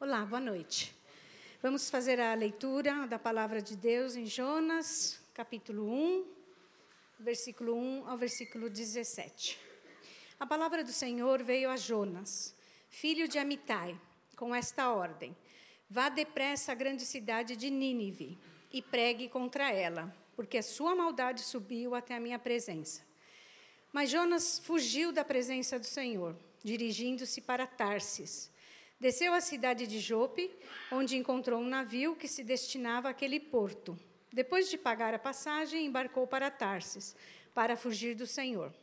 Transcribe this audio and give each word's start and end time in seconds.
Olá, 0.00 0.24
boa 0.24 0.40
noite. 0.40 0.94
Vamos 1.60 1.90
fazer 1.90 2.20
a 2.20 2.32
leitura 2.32 3.04
da 3.08 3.18
palavra 3.18 3.60
de 3.60 3.76
Deus 3.76 4.14
em 4.14 4.26
Jonas, 4.26 5.20
capítulo 5.34 5.92
1, 5.92 6.24
versículo 7.18 7.74
1 7.74 8.08
ao 8.08 8.16
versículo 8.16 8.70
17. 8.70 9.58
A 10.38 10.46
palavra 10.46 10.84
do 10.84 10.92
Senhor 10.92 11.42
veio 11.42 11.68
a 11.68 11.76
Jonas, 11.76 12.54
filho 12.88 13.26
de 13.26 13.40
Amitai, 13.40 14.00
com 14.36 14.54
esta 14.54 14.88
ordem: 14.92 15.36
Vá 15.90 16.08
depressa 16.08 16.70
à 16.70 16.76
grande 16.76 17.04
cidade 17.04 17.56
de 17.56 17.68
Nínive 17.68 18.38
e 18.72 18.80
pregue 18.80 19.28
contra 19.28 19.72
ela, 19.72 20.14
porque 20.36 20.58
a 20.58 20.62
sua 20.62 20.94
maldade 20.94 21.40
subiu 21.40 21.96
até 21.96 22.14
a 22.14 22.20
minha 22.20 22.38
presença. 22.38 23.02
Mas 23.92 24.10
Jonas 24.10 24.60
fugiu 24.60 25.10
da 25.10 25.24
presença 25.24 25.76
do 25.76 25.86
Senhor, 25.86 26.36
dirigindo-se 26.62 27.40
para 27.40 27.66
Tarsis 27.66 28.56
Desceu 29.00 29.32
à 29.32 29.40
cidade 29.40 29.86
de 29.86 30.00
Jope, 30.00 30.50
onde 30.90 31.16
encontrou 31.16 31.60
um 31.60 31.68
navio 31.68 32.16
que 32.16 32.26
se 32.26 32.42
destinava 32.42 33.08
àquele 33.08 33.38
porto. 33.38 33.96
Depois 34.32 34.68
de 34.68 34.76
pagar 34.76 35.14
a 35.14 35.18
passagem, 35.20 35.86
embarcou 35.86 36.26
para 36.26 36.50
Tarsis, 36.50 37.14
para 37.54 37.76
fugir 37.76 38.16
do 38.16 38.26
Senhor. 38.26 38.74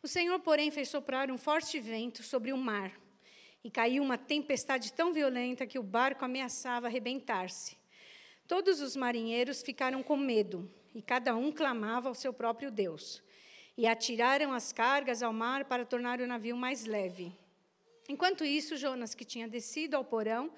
O 0.00 0.06
Senhor, 0.06 0.38
porém, 0.38 0.70
fez 0.70 0.88
soprar 0.88 1.32
um 1.32 1.36
forte 1.36 1.80
vento 1.80 2.22
sobre 2.22 2.52
o 2.52 2.56
mar, 2.56 2.92
e 3.64 3.68
caiu 3.68 4.04
uma 4.04 4.16
tempestade 4.16 4.92
tão 4.92 5.12
violenta 5.12 5.66
que 5.66 5.80
o 5.80 5.82
barco 5.82 6.24
ameaçava 6.24 6.86
arrebentar-se. 6.86 7.76
Todos 8.46 8.80
os 8.80 8.94
marinheiros 8.94 9.62
ficaram 9.62 10.00
com 10.00 10.16
medo, 10.16 10.70
e 10.94 11.02
cada 11.02 11.34
um 11.34 11.50
clamava 11.50 12.08
ao 12.08 12.14
seu 12.14 12.32
próprio 12.32 12.70
Deus. 12.70 13.20
E 13.76 13.84
atiraram 13.84 14.52
as 14.52 14.72
cargas 14.72 15.24
ao 15.24 15.32
mar 15.32 15.64
para 15.64 15.84
tornar 15.84 16.20
o 16.20 16.26
navio 16.26 16.56
mais 16.56 16.84
leve. 16.84 17.36
Enquanto 18.08 18.44
isso, 18.44 18.76
Jonas, 18.76 19.14
que 19.14 19.24
tinha 19.24 19.46
descido 19.46 19.96
ao 19.96 20.04
porão 20.04 20.50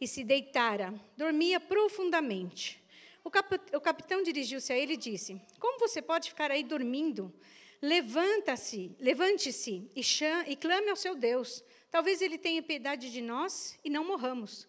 e 0.00 0.08
se 0.08 0.24
deitara, 0.24 0.92
dormia 1.16 1.60
profundamente. 1.60 2.82
O, 3.22 3.30
cap 3.30 3.60
o 3.74 3.80
capitão 3.80 4.22
dirigiu-se 4.22 4.72
a 4.72 4.76
ele 4.76 4.94
e 4.94 4.96
disse: 4.96 5.40
Como 5.60 5.78
você 5.78 6.02
pode 6.02 6.30
ficar 6.30 6.50
aí 6.50 6.64
dormindo? 6.64 7.32
Levanta-se, 7.80 8.90
levante-se 8.98 9.88
e, 9.94 10.02
e 10.48 10.56
clame 10.56 10.90
ao 10.90 10.96
seu 10.96 11.14
Deus. 11.14 11.62
Talvez 11.90 12.20
ele 12.20 12.36
tenha 12.36 12.62
piedade 12.62 13.12
de 13.12 13.20
nós 13.20 13.78
e 13.84 13.88
não 13.88 14.04
morramos. 14.04 14.66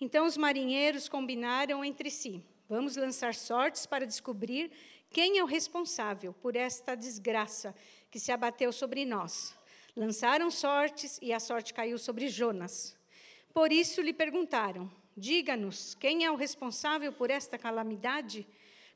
Então 0.00 0.26
os 0.26 0.36
marinheiros 0.36 1.08
combinaram 1.08 1.84
entre 1.84 2.10
si: 2.10 2.44
Vamos 2.68 2.96
lançar 2.96 3.34
sortes 3.34 3.84
para 3.84 4.06
descobrir 4.06 4.70
quem 5.10 5.38
é 5.38 5.42
o 5.42 5.46
responsável 5.46 6.32
por 6.32 6.54
esta 6.54 6.94
desgraça 6.94 7.74
que 8.10 8.20
se 8.20 8.30
abateu 8.30 8.72
sobre 8.72 9.04
nós. 9.04 9.56
Lançaram 9.96 10.50
sortes 10.50 11.20
e 11.22 11.32
a 11.32 11.38
sorte 11.38 11.72
caiu 11.72 11.98
sobre 11.98 12.26
Jonas. 12.26 12.96
Por 13.52 13.72
isso 13.72 14.02
lhe 14.02 14.12
perguntaram: 14.12 14.90
Diga-nos, 15.16 15.94
quem 15.94 16.24
é 16.24 16.30
o 16.32 16.34
responsável 16.34 17.12
por 17.12 17.30
esta 17.30 17.56
calamidade? 17.56 18.44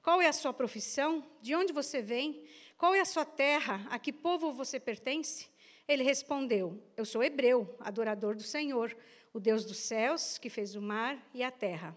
Qual 0.02 0.20
é 0.20 0.26
a 0.26 0.32
sua 0.32 0.52
profissão? 0.52 1.24
De 1.40 1.54
onde 1.54 1.72
você 1.72 2.02
vem? 2.02 2.44
Qual 2.76 2.96
é 2.96 3.00
a 3.00 3.04
sua 3.04 3.24
terra? 3.24 3.86
A 3.90 3.98
que 3.98 4.12
povo 4.12 4.52
você 4.52 4.80
pertence? 4.80 5.48
Ele 5.86 6.02
respondeu: 6.02 6.82
Eu 6.96 7.04
sou 7.04 7.22
hebreu, 7.22 7.76
adorador 7.78 8.34
do 8.34 8.42
Senhor, 8.42 8.96
o 9.32 9.38
Deus 9.38 9.64
dos 9.64 9.78
céus, 9.78 10.36
que 10.36 10.50
fez 10.50 10.74
o 10.74 10.82
mar 10.82 11.16
e 11.32 11.44
a 11.44 11.50
terra. 11.52 11.96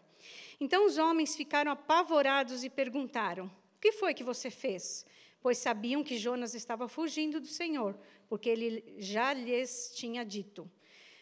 Então 0.59 0.85
os 0.85 0.99
homens 0.99 1.35
ficaram 1.35 1.71
apavorados 1.71 2.63
e 2.63 2.69
perguntaram: 2.69 3.47
O 3.47 3.79
que 3.81 3.93
foi 3.93 4.13
que 4.13 4.23
você 4.23 4.51
fez? 4.51 5.03
Pois 5.41 5.57
sabiam 5.57 6.03
que 6.03 6.19
Jonas 6.19 6.53
estava 6.53 6.87
fugindo 6.87 7.39
do 7.39 7.47
Senhor, 7.47 7.97
porque 8.31 8.49
ele 8.49 8.95
já 8.97 9.33
lhes 9.33 9.91
tinha 9.93 10.23
dito. 10.23 10.71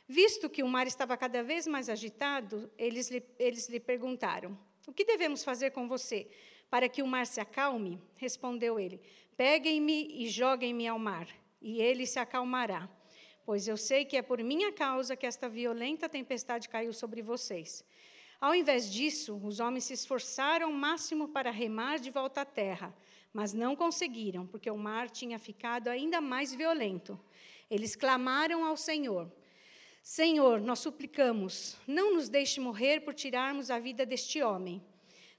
Visto 0.07 0.47
que 0.47 0.61
o 0.61 0.67
mar 0.67 0.85
estava 0.85 1.17
cada 1.17 1.41
vez 1.41 1.65
mais 1.65 1.89
agitado, 1.89 2.71
eles 2.77 3.09
lhe, 3.09 3.23
eles 3.39 3.67
lhe 3.67 3.79
perguntaram: 3.79 4.55
O 4.85 4.93
que 4.93 5.03
devemos 5.03 5.43
fazer 5.43 5.71
com 5.71 5.87
você 5.87 6.29
para 6.69 6.87
que 6.87 7.01
o 7.01 7.07
mar 7.07 7.25
se 7.25 7.41
acalme? 7.41 7.99
Respondeu 8.15 8.79
ele: 8.79 9.01
Peguem-me 9.35 10.23
e 10.23 10.29
joguem-me 10.29 10.87
ao 10.87 10.99
mar, 10.99 11.27
e 11.59 11.81
ele 11.81 12.05
se 12.05 12.19
acalmará. 12.19 12.87
Pois 13.43 13.67
eu 13.67 13.75
sei 13.75 14.05
que 14.05 14.15
é 14.15 14.21
por 14.21 14.43
minha 14.43 14.71
causa 14.71 15.15
que 15.15 15.25
esta 15.25 15.49
violenta 15.49 16.07
tempestade 16.07 16.69
caiu 16.69 16.93
sobre 16.93 17.23
vocês. 17.23 17.83
Ao 18.39 18.53
invés 18.53 18.87
disso, 18.87 19.35
os 19.43 19.59
homens 19.59 19.85
se 19.85 19.93
esforçaram 19.93 20.67
ao 20.67 20.71
máximo 20.71 21.29
para 21.29 21.49
remar 21.49 21.97
de 21.97 22.11
volta 22.11 22.41
à 22.41 22.45
terra 22.45 22.95
mas 23.33 23.53
não 23.53 23.75
conseguiram, 23.75 24.45
porque 24.45 24.69
o 24.69 24.77
mar 24.77 25.09
tinha 25.09 25.37
ficado 25.37 25.87
ainda 25.87 26.19
mais 26.19 26.53
violento. 26.53 27.19
Eles 27.69 27.95
clamaram 27.95 28.65
ao 28.65 28.75
Senhor: 28.75 29.31
Senhor, 30.01 30.59
nós 30.61 30.79
suplicamos, 30.79 31.77
não 31.87 32.15
nos 32.15 32.29
deixe 32.29 32.59
morrer 32.59 33.01
por 33.01 33.13
tirarmos 33.13 33.69
a 33.69 33.79
vida 33.79 34.05
deste 34.05 34.41
homem. 34.41 34.81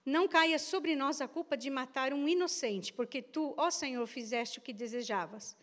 Não 0.04 0.26
caia 0.26 0.58
sobre 0.58 0.96
nós 0.96 1.20
a 1.20 1.28
culpa 1.28 1.56
de 1.56 1.68
matar 1.68 2.12
um 2.12 2.26
inocente, 2.26 2.92
porque 2.92 3.20
tu, 3.20 3.54
ó 3.56 3.70
Senhor, 3.70 4.06
fizeste 4.06 4.58
o 4.58 4.62
que 4.62 4.72
desejavas. 4.72 5.56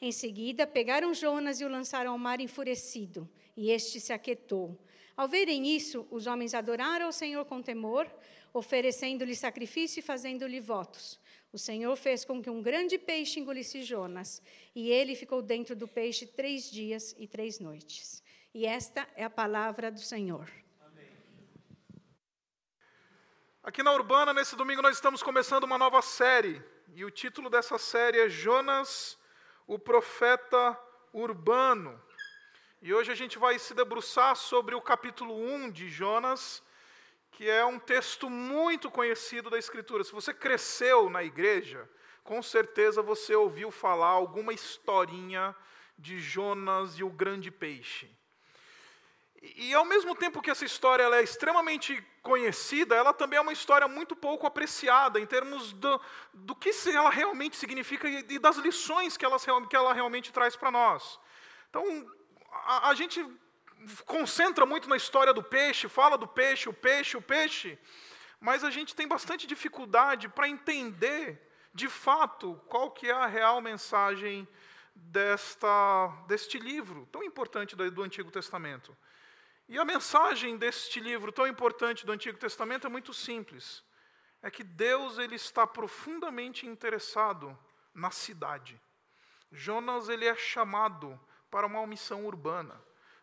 Em 0.00 0.12
seguida, 0.12 0.66
pegaram 0.66 1.12
Jonas 1.12 1.60
e 1.60 1.64
o 1.64 1.68
lançaram 1.68 2.12
ao 2.12 2.18
mar 2.18 2.40
enfurecido, 2.40 3.28
e 3.56 3.70
este 3.70 4.00
se 4.00 4.12
aquietou. 4.12 4.78
Ao 5.16 5.28
verem 5.28 5.66
isso, 5.66 6.06
os 6.10 6.26
homens 6.26 6.54
adoraram 6.54 7.04
ao 7.04 7.12
Senhor 7.12 7.44
com 7.44 7.60
temor, 7.60 8.10
oferecendo-lhe 8.54 9.34
sacrifício 9.34 10.00
e 10.00 10.02
fazendo-lhe 10.02 10.60
votos. 10.60 11.19
O 11.52 11.58
Senhor 11.58 11.96
fez 11.96 12.24
com 12.24 12.40
que 12.40 12.48
um 12.48 12.62
grande 12.62 12.96
peixe 12.96 13.40
engolisse 13.40 13.82
Jonas, 13.82 14.40
e 14.74 14.88
ele 14.88 15.16
ficou 15.16 15.42
dentro 15.42 15.74
do 15.74 15.88
peixe 15.88 16.24
três 16.24 16.70
dias 16.70 17.14
e 17.18 17.26
três 17.26 17.58
noites. 17.58 18.22
E 18.54 18.66
esta 18.66 19.08
é 19.16 19.24
a 19.24 19.30
palavra 19.30 19.90
do 19.90 19.98
Senhor. 19.98 20.48
Amém. 20.80 21.08
Aqui 23.64 23.82
na 23.82 23.92
Urbana, 23.92 24.32
nesse 24.32 24.54
domingo, 24.54 24.80
nós 24.80 24.94
estamos 24.94 25.24
começando 25.24 25.64
uma 25.64 25.76
nova 25.76 26.00
série. 26.02 26.62
E 26.94 27.04
o 27.04 27.10
título 27.10 27.50
dessa 27.50 27.78
série 27.78 28.20
é 28.20 28.28
Jonas, 28.28 29.18
o 29.66 29.76
profeta 29.76 30.78
urbano. 31.12 32.00
E 32.80 32.94
hoje 32.94 33.10
a 33.10 33.14
gente 33.14 33.38
vai 33.38 33.58
se 33.58 33.74
debruçar 33.74 34.36
sobre 34.36 34.76
o 34.76 34.80
capítulo 34.80 35.34
1 35.34 35.70
de 35.70 35.88
Jonas 35.88 36.62
que 37.30 37.48
é 37.48 37.64
um 37.64 37.78
texto 37.78 38.28
muito 38.28 38.90
conhecido 38.90 39.50
da 39.50 39.58
Escritura. 39.58 40.04
Se 40.04 40.12
você 40.12 40.34
cresceu 40.34 41.08
na 41.08 41.22
igreja, 41.22 41.88
com 42.22 42.42
certeza 42.42 43.02
você 43.02 43.34
ouviu 43.34 43.70
falar 43.70 44.08
alguma 44.08 44.52
historinha 44.52 45.54
de 45.98 46.18
Jonas 46.18 46.98
e 46.98 47.04
o 47.04 47.10
grande 47.10 47.50
peixe. 47.50 48.10
E, 49.42 49.72
ao 49.72 49.86
mesmo 49.86 50.14
tempo 50.14 50.42
que 50.42 50.50
essa 50.50 50.66
história 50.66 51.02
é 51.04 51.22
extremamente 51.22 52.02
conhecida, 52.22 52.94
ela 52.94 53.14
também 53.14 53.38
é 53.38 53.40
uma 53.40 53.54
história 53.54 53.88
muito 53.88 54.14
pouco 54.14 54.46
apreciada 54.46 55.18
em 55.18 55.24
termos 55.24 55.72
do, 55.72 56.00
do 56.34 56.54
que 56.54 56.70
ela 56.88 57.08
realmente 57.08 57.56
significa 57.56 58.06
e 58.06 58.38
das 58.38 58.56
lições 58.56 59.16
que 59.16 59.24
ela, 59.24 59.38
que 59.66 59.76
ela 59.76 59.94
realmente 59.94 60.30
traz 60.30 60.56
para 60.56 60.70
nós. 60.70 61.18
Então, 61.70 61.84
a, 62.52 62.90
a 62.90 62.94
gente 62.94 63.26
concentra 64.04 64.66
muito 64.66 64.88
na 64.88 64.96
história 64.96 65.32
do 65.32 65.42
peixe, 65.42 65.88
fala 65.88 66.16
do 66.18 66.26
peixe, 66.26 66.68
o 66.68 66.72
peixe, 66.72 67.16
o 67.16 67.22
peixe, 67.22 67.78
mas 68.38 68.64
a 68.64 68.70
gente 68.70 68.94
tem 68.94 69.06
bastante 69.06 69.46
dificuldade 69.46 70.28
para 70.28 70.48
entender, 70.48 71.40
de 71.74 71.88
fato, 71.88 72.60
qual 72.68 72.90
que 72.90 73.08
é 73.08 73.12
a 73.12 73.26
real 73.26 73.60
mensagem 73.60 74.46
desta, 74.94 76.08
deste 76.26 76.58
livro 76.58 77.06
tão 77.10 77.22
importante 77.22 77.76
do, 77.76 78.02
Antigo 78.02 78.30
Testamento. 78.30 78.96
E 79.68 79.78
a 79.78 79.84
mensagem 79.84 80.56
deste 80.56 81.00
livro 81.00 81.30
tão 81.30 81.46
importante 81.46 82.04
do 82.04 82.12
Antigo 82.12 82.38
Testamento 82.38 82.86
é 82.86 82.90
muito 82.90 83.14
simples. 83.14 83.84
É 84.42 84.50
que 84.50 84.64
Deus 84.64 85.18
ele 85.18 85.36
está 85.36 85.66
profundamente 85.66 86.66
interessado 86.66 87.56
na 87.94 88.10
cidade. 88.10 88.80
Jonas 89.52 90.08
ele 90.08 90.26
é 90.26 90.34
chamado 90.34 91.18
para 91.50 91.66
uma 91.66 91.86
missão 91.86 92.24
urbana. 92.24 92.80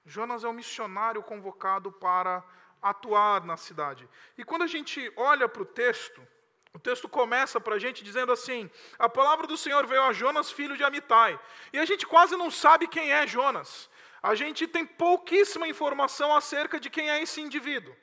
Jonas 0.08 0.46
é 0.46 0.48
um 0.48 0.54
missionário 0.54 1.22
convocado 1.22 1.92
para 1.92 2.42
atuar 2.82 3.44
na 3.44 3.58
cidade. 3.58 4.08
E 4.38 4.44
quando 4.46 4.62
a 4.62 4.68
gente 4.68 5.12
olha 5.18 5.50
para 5.50 5.62
o 5.62 5.66
texto, 5.66 6.26
o 6.74 6.80
texto 6.80 7.10
começa 7.10 7.60
para 7.60 7.76
a 7.76 7.80
gente 7.80 8.06
dizendo 8.06 8.32
assim: 8.32 8.72
A 8.98 9.10
palavra 9.10 9.46
do 9.46 9.58
Senhor 9.58 9.86
veio 9.86 10.02
a 10.04 10.14
Jonas, 10.14 10.50
filho 10.50 10.78
de 10.78 10.84
Amitai. 10.84 11.38
E 11.74 11.78
a 11.78 11.84
gente 11.84 12.08
quase 12.08 12.38
não 12.38 12.50
sabe 12.50 12.88
quem 12.88 13.12
é 13.12 13.28
Jonas. 13.28 13.90
A 14.24 14.34
gente 14.34 14.66
tem 14.66 14.86
pouquíssima 14.86 15.68
informação 15.68 16.34
acerca 16.34 16.80
de 16.80 16.90
quem 16.90 17.10
é 17.10 17.22
esse 17.22 17.42
indivíduo. 17.42 17.94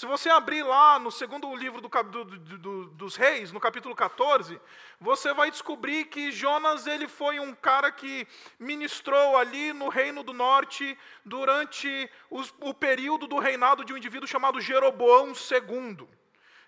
Se 0.00 0.06
você 0.06 0.30
abrir 0.30 0.62
lá 0.62 0.98
no 0.98 1.10
segundo 1.10 1.54
livro 1.54 1.78
do, 1.78 1.88
do, 1.88 2.24
do, 2.24 2.84
dos 2.86 3.16
reis, 3.16 3.52
no 3.52 3.60
capítulo 3.60 3.94
14, 3.94 4.58
você 4.98 5.34
vai 5.34 5.50
descobrir 5.50 6.06
que 6.06 6.32
Jonas 6.32 6.86
ele 6.86 7.06
foi 7.06 7.38
um 7.38 7.54
cara 7.54 7.92
que 7.92 8.26
ministrou 8.58 9.36
ali 9.36 9.74
no 9.74 9.90
reino 9.90 10.22
do 10.22 10.32
norte 10.32 10.96
durante 11.22 12.10
os, 12.30 12.50
o 12.60 12.72
período 12.72 13.26
do 13.26 13.38
reinado 13.38 13.84
de 13.84 13.92
um 13.92 13.96
indivíduo 13.98 14.26
chamado 14.26 14.58
Jeroboão 14.58 15.34
II. 15.34 16.08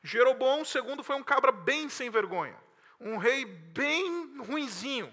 Jeroboão 0.02 0.58
II 0.58 1.02
foi 1.02 1.17
um 1.17 1.23
cabra 1.23 1.50
bem 1.50 1.88
sem 1.88 2.11
vergonha, 2.11 2.58
um 3.00 3.17
rei 3.17 3.46
bem 3.46 4.37
ruinzinho. 4.40 5.11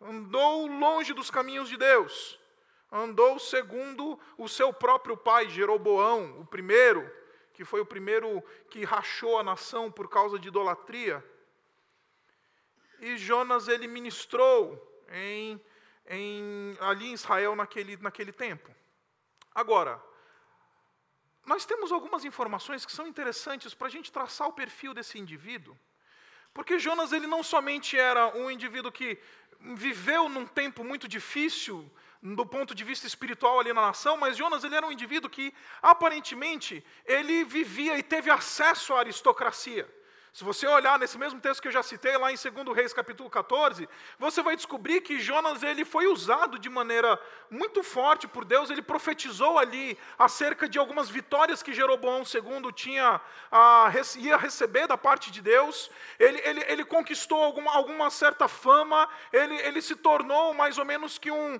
Andou 0.00 0.66
longe 0.66 1.14
dos 1.14 1.30
caminhos 1.30 1.68
de 1.68 1.76
Deus 1.76 2.36
andou 2.96 3.38
segundo 3.38 4.18
o 4.38 4.48
seu 4.48 4.72
próprio 4.72 5.16
pai, 5.16 5.48
Jeroboão, 5.48 6.40
o 6.40 6.46
primeiro, 6.46 7.10
que 7.52 7.64
foi 7.64 7.80
o 7.80 7.86
primeiro 7.86 8.42
que 8.70 8.84
rachou 8.84 9.38
a 9.38 9.42
nação 9.42 9.90
por 9.90 10.08
causa 10.08 10.38
de 10.38 10.48
idolatria. 10.48 11.24
E 13.00 13.16
Jonas 13.16 13.68
ele 13.68 13.86
ministrou 13.86 15.04
em, 15.10 15.60
em, 16.06 16.76
ali 16.80 17.08
em 17.08 17.12
Israel 17.12 17.54
naquele, 17.54 17.96
naquele 17.98 18.32
tempo. 18.32 18.74
Agora, 19.54 20.02
nós 21.44 21.64
temos 21.64 21.92
algumas 21.92 22.24
informações 22.24 22.84
que 22.84 22.92
são 22.92 23.06
interessantes 23.06 23.72
para 23.74 23.86
a 23.86 23.90
gente 23.90 24.10
traçar 24.10 24.48
o 24.48 24.52
perfil 24.52 24.92
desse 24.92 25.18
indivíduo. 25.18 25.78
Porque 26.52 26.78
Jonas 26.78 27.12
ele 27.12 27.26
não 27.26 27.42
somente 27.42 27.98
era 27.98 28.34
um 28.36 28.50
indivíduo 28.50 28.90
que 28.90 29.18
viveu 29.60 30.28
num 30.28 30.46
tempo 30.46 30.82
muito 30.82 31.06
difícil 31.06 31.90
do 32.34 32.44
ponto 32.44 32.74
de 32.74 32.82
vista 32.82 33.06
espiritual 33.06 33.60
ali 33.60 33.72
na 33.72 33.82
nação, 33.82 34.16
mas 34.16 34.36
Jonas 34.36 34.64
ele 34.64 34.74
era 34.74 34.86
um 34.86 34.92
indivíduo 34.92 35.30
que 35.30 35.54
aparentemente 35.80 36.84
ele 37.04 37.44
vivia 37.44 37.98
e 37.98 38.02
teve 38.02 38.30
acesso 38.30 38.94
à 38.94 39.00
aristocracia. 39.00 39.88
Se 40.36 40.44
você 40.44 40.66
olhar 40.66 40.98
nesse 40.98 41.16
mesmo 41.16 41.40
texto 41.40 41.62
que 41.62 41.68
eu 41.68 41.72
já 41.72 41.82
citei, 41.82 42.14
lá 42.18 42.30
em 42.30 42.36
2 42.36 42.76
Reis 42.76 42.92
capítulo 42.92 43.30
14, 43.30 43.88
você 44.18 44.42
vai 44.42 44.54
descobrir 44.54 45.00
que 45.00 45.18
Jonas 45.18 45.62
ele 45.62 45.82
foi 45.82 46.08
usado 46.08 46.58
de 46.58 46.68
maneira 46.68 47.18
muito 47.48 47.82
forte 47.82 48.28
por 48.28 48.44
Deus, 48.44 48.68
ele 48.68 48.82
profetizou 48.82 49.58
ali 49.58 49.96
acerca 50.18 50.68
de 50.68 50.78
algumas 50.78 51.08
vitórias 51.08 51.62
que 51.62 51.72
Jeroboão 51.72 52.18
II 52.20 52.70
tinha, 52.74 53.18
a, 53.50 53.90
ia 54.18 54.36
receber 54.36 54.86
da 54.86 54.98
parte 54.98 55.30
de 55.30 55.40
Deus, 55.40 55.90
ele, 56.18 56.38
ele, 56.44 56.64
ele 56.68 56.84
conquistou 56.84 57.42
alguma, 57.42 57.74
alguma 57.74 58.10
certa 58.10 58.46
fama, 58.46 59.08
ele, 59.32 59.54
ele 59.62 59.80
se 59.80 59.96
tornou 59.96 60.52
mais 60.52 60.76
ou 60.76 60.84
menos 60.84 61.16
que 61.16 61.30
um, 61.30 61.58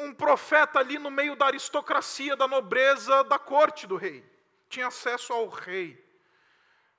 um 0.00 0.12
profeta 0.12 0.80
ali 0.80 0.98
no 0.98 1.12
meio 1.12 1.36
da 1.36 1.46
aristocracia, 1.46 2.34
da 2.34 2.48
nobreza, 2.48 3.22
da 3.22 3.38
corte 3.38 3.86
do 3.86 3.94
rei, 3.94 4.24
tinha 4.68 4.88
acesso 4.88 5.32
ao 5.32 5.46
rei 5.46 6.04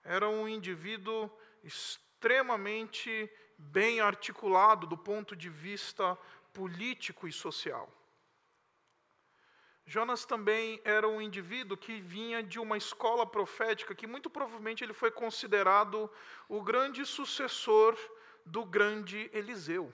era 0.08 0.28
um 0.30 0.48
indivíduo 0.48 1.30
extremamente 1.62 3.30
bem 3.58 4.00
articulado 4.00 4.88
do 4.88 4.98
ponto 4.98 5.36
de 5.36 5.50
vista 5.50 6.18
político 6.54 7.28
e 7.28 7.32
social. 7.32 7.92
Jonas 9.86 10.26
também 10.26 10.82
era 10.84 11.08
um 11.08 11.22
indivíduo 11.22 11.78
que 11.78 12.00
vinha 12.00 12.42
de 12.42 12.58
uma 12.60 12.78
escola 12.78 13.26
profética 13.26 13.94
que 13.94 14.08
muito 14.08 14.30
provavelmente 14.30 14.84
ele 14.84 14.94
foi 14.94 15.12
considerado 15.12 16.10
o 16.48 16.62
grande 16.62 17.06
sucessor 17.06 17.98
do 18.46 18.64
grande 18.66 19.30
Eliseu. 19.34 19.94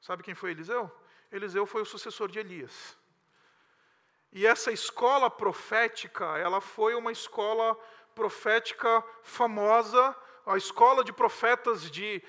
Sabe 0.00 0.24
quem 0.24 0.34
foi 0.34 0.50
Eliseu? 0.50 0.90
Eliseu 1.30 1.66
foi 1.66 1.82
o 1.82 1.86
sucessor 1.86 2.28
de 2.28 2.40
Elias. 2.40 2.96
E 4.32 4.46
essa 4.46 4.70
escola 4.70 5.30
profética, 5.30 6.36
ela 6.36 6.60
foi 6.60 6.94
uma 6.94 7.10
escola 7.10 7.76
profética 8.16 9.04
famosa, 9.22 10.16
a 10.46 10.56
escola 10.56 11.04
de 11.04 11.12
profetas 11.12 11.90
de, 11.90 12.22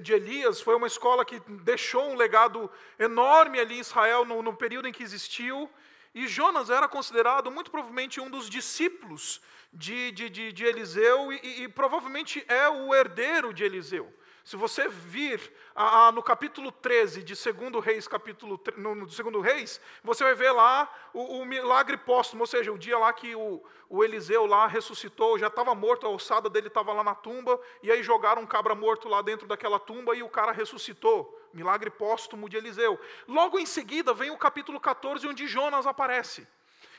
de 0.00 0.12
Elias 0.12 0.60
foi 0.60 0.76
uma 0.76 0.86
escola 0.86 1.24
que 1.24 1.40
deixou 1.64 2.10
um 2.10 2.14
legado 2.14 2.70
enorme 2.98 3.58
ali 3.58 3.78
em 3.78 3.80
Israel 3.80 4.24
no, 4.24 4.42
no 4.42 4.54
período 4.54 4.86
em 4.86 4.92
que 4.92 5.02
existiu. 5.02 5.68
E 6.14 6.28
Jonas 6.28 6.70
era 6.70 6.86
considerado 6.86 7.50
muito 7.50 7.70
provavelmente 7.70 8.20
um 8.20 8.30
dos 8.30 8.48
discípulos 8.48 9.42
de, 9.72 10.12
de, 10.12 10.30
de, 10.30 10.52
de 10.52 10.64
Eliseu 10.64 11.32
e, 11.32 11.64
e, 11.64 11.68
provavelmente 11.68 12.44
é 12.46 12.68
o 12.68 12.94
herdeiro 12.94 13.52
de 13.52 13.64
Eliseu. 13.64 14.12
Se 14.46 14.54
você 14.54 14.86
vir 14.86 15.52
ah, 15.74 16.12
no 16.12 16.22
capítulo 16.22 16.70
13 16.70 17.20
de 17.24 17.34
2 17.34 17.84
Reis, 17.84 18.06
capítulo, 18.06 18.60
no, 18.76 18.94
no 18.94 19.04
2 19.04 19.42
Reis, 19.42 19.80
você 20.04 20.22
vai 20.22 20.36
ver 20.36 20.52
lá 20.52 20.88
o, 21.12 21.40
o, 21.40 21.44
milagre 21.44 21.96
póstumo, 21.96 22.44
ou 22.44 22.46
seja, 22.46 22.72
o 22.72 22.78
dia 22.78 22.96
lá 22.96 23.12
que 23.12 23.34
o, 23.34 23.60
o 23.88 24.04
Eliseu 24.04 24.46
lá 24.46 24.68
ressuscitou, 24.68 25.36
já 25.36 25.48
estava 25.48 25.74
morto, 25.74 26.06
a 26.06 26.10
ossada 26.10 26.48
dele 26.48 26.68
estava 26.68 26.92
lá 26.92 27.02
na 27.02 27.12
tumba, 27.12 27.60
e 27.82 27.90
aí 27.90 28.04
jogaram 28.04 28.42
um 28.42 28.46
cabra 28.46 28.72
morto 28.72 29.08
lá 29.08 29.20
dentro 29.20 29.48
daquela 29.48 29.80
tumba 29.80 30.14
e 30.14 30.22
o 30.22 30.28
cara 30.28 30.52
ressuscitou. 30.52 31.36
Milagre 31.52 31.90
póstumo 31.90 32.48
de 32.48 32.56
Eliseu. 32.56 33.00
Logo 33.26 33.58
em 33.58 33.66
seguida 33.66 34.14
vem 34.14 34.30
o 34.30 34.38
capítulo 34.38 34.78
14, 34.78 35.26
onde 35.26 35.48
Jonas 35.48 35.88
aparece. 35.88 36.46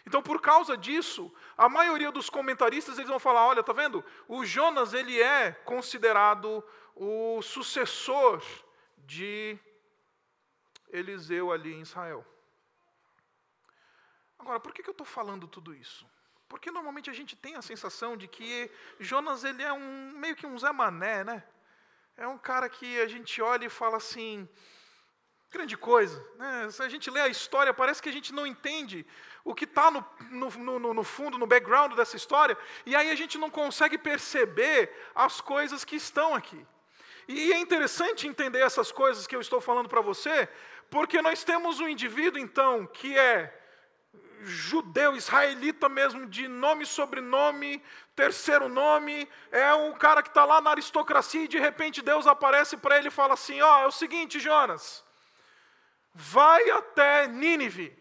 Então, 0.06 0.22
por 0.22 0.42
causa 0.42 0.76
disso, 0.76 1.32
a 1.58 1.70
maioria 1.70 2.12
dos 2.12 2.30
comentaristas 2.30 2.98
eles 2.98 3.10
vão 3.10 3.20
falar: 3.20 3.48
olha, 3.48 3.64
tá 3.64 3.72
vendo? 3.72 4.04
O 4.28 4.46
Jonas 4.46 4.94
ele 4.94 5.22
é 5.22 5.52
considerado 5.64 6.62
o 7.00 7.42
sucessor 7.42 8.44
de 8.98 9.58
Eliseu 10.90 11.52
ali 11.52 11.74
em 11.74 11.82
Israel. 11.82 12.26
Agora, 14.40 14.60
por 14.60 14.74
que, 14.74 14.88
eu 14.88 14.92
estou 14.92 15.06
falando 15.06 15.48
tudo 15.48 15.74
isso? 15.74 16.06
Porque 16.48 16.72
normalmente 16.72 17.10
a 17.10 17.14
gente 17.14 17.36
tem 17.36 17.56
a 17.56 17.62
sensação 17.62 18.18
de 18.18 18.28
que 18.28 18.72
Jonas 19.00 19.44
ele 19.44 19.62
é 19.62 19.72
um 19.72 20.12
meio 20.14 20.36
que 20.36 20.48
um 20.48 20.58
Zé 20.58 20.72
Mané, 20.72 21.24
né? 21.24 21.44
É 22.16 22.28
um 22.28 22.38
cara 22.38 22.68
que 22.68 23.00
a 23.00 23.08
gente 23.08 23.42
olha 23.42 23.66
e 23.66 23.70
fala 23.70 23.98
assim, 23.98 24.50
grande 25.52 25.78
coisa. 25.78 26.26
Né? 26.36 26.72
Se 26.72 26.82
a 26.82 26.90
gente 26.90 27.12
lê 27.12 27.22
a 27.22 27.28
história, 27.28 27.74
parece 27.74 28.02
que 28.02 28.10
a 28.10 28.14
gente 28.14 28.34
não 28.34 28.48
entende 28.48 29.06
o 29.44 29.54
que 29.54 29.66
está 29.66 29.92
no, 29.92 30.04
no, 30.32 30.80
no, 30.80 30.94
no, 30.96 31.04
fundo, 31.04 31.38
no 31.38 31.46
background 31.46 31.94
dessa 31.94 32.16
história, 32.16 32.58
e 32.86 32.96
aí 32.96 33.12
a 33.12 33.16
gente 33.16 33.38
não 33.38 33.52
consegue 33.52 33.98
perceber 33.98 34.92
as 35.14 35.40
coisas 35.42 35.86
que 35.86 35.96
estão 35.96 36.34
aqui. 36.34 36.66
E 37.28 37.52
é 37.52 37.60
interessante 37.60 38.28
entender 38.28 38.60
essas 38.60 38.92
coisas 38.92 39.28
que 39.28 39.36
eu 39.36 39.42
estou 39.42 39.60
falando 39.60 39.90
para 39.90 40.02
você, 40.02 40.48
porque 40.90 41.22
nós 41.22 41.44
temos 41.44 41.80
um 41.80 41.88
indivíduo, 41.88 42.40
então, 42.40 42.86
que 42.86 43.18
é 43.18 43.54
judeu, 44.42 45.16
israelita 45.16 45.90
mesmo, 45.90 46.26
de 46.26 46.48
nome, 46.48 46.86
sobrenome, 46.86 47.84
terceiro 48.16 48.70
nome, 48.70 49.28
é 49.52 49.74
um 49.74 49.94
cara 49.94 50.22
que 50.24 50.30
está 50.30 50.46
lá 50.46 50.62
na 50.62 50.70
aristocracia 50.70 51.44
e 51.44 51.48
de 51.48 51.60
repente 51.60 52.02
Deus 52.02 52.28
aparece 52.28 52.78
para 52.78 52.98
ele 52.98 53.10
e 53.10 53.12
fala 53.12 53.34
assim: 53.34 53.62
Ó, 53.62 53.80
oh, 53.80 53.84
é 53.84 53.88
o 53.88 53.92
seguinte, 53.92 54.40
Jonas, 54.40 55.04
vai 56.14 56.70
até 56.70 57.28
Nínive 57.28 57.98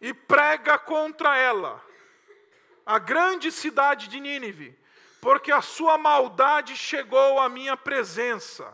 e 0.00 0.14
prega 0.14 0.78
contra 0.78 1.36
ela, 1.36 1.82
a 2.84 2.98
grande 2.98 3.50
cidade 3.50 4.08
de 4.08 4.20
Nínive 4.20 4.78
porque 5.26 5.50
a 5.50 5.60
sua 5.60 5.98
maldade 5.98 6.76
chegou 6.76 7.40
à 7.40 7.48
minha 7.48 7.76
presença. 7.76 8.72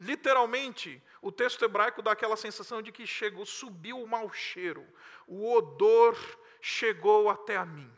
Literalmente, 0.00 1.02
o 1.20 1.30
texto 1.30 1.62
hebraico 1.62 2.00
dá 2.00 2.12
aquela 2.12 2.38
sensação 2.38 2.80
de 2.80 2.90
que 2.90 3.06
chegou, 3.06 3.44
subiu 3.44 4.02
o 4.02 4.08
mau 4.08 4.32
cheiro, 4.32 4.82
o 5.26 5.52
odor 5.52 6.16
chegou 6.58 7.28
até 7.28 7.58
a 7.58 7.66
mim. 7.66 7.92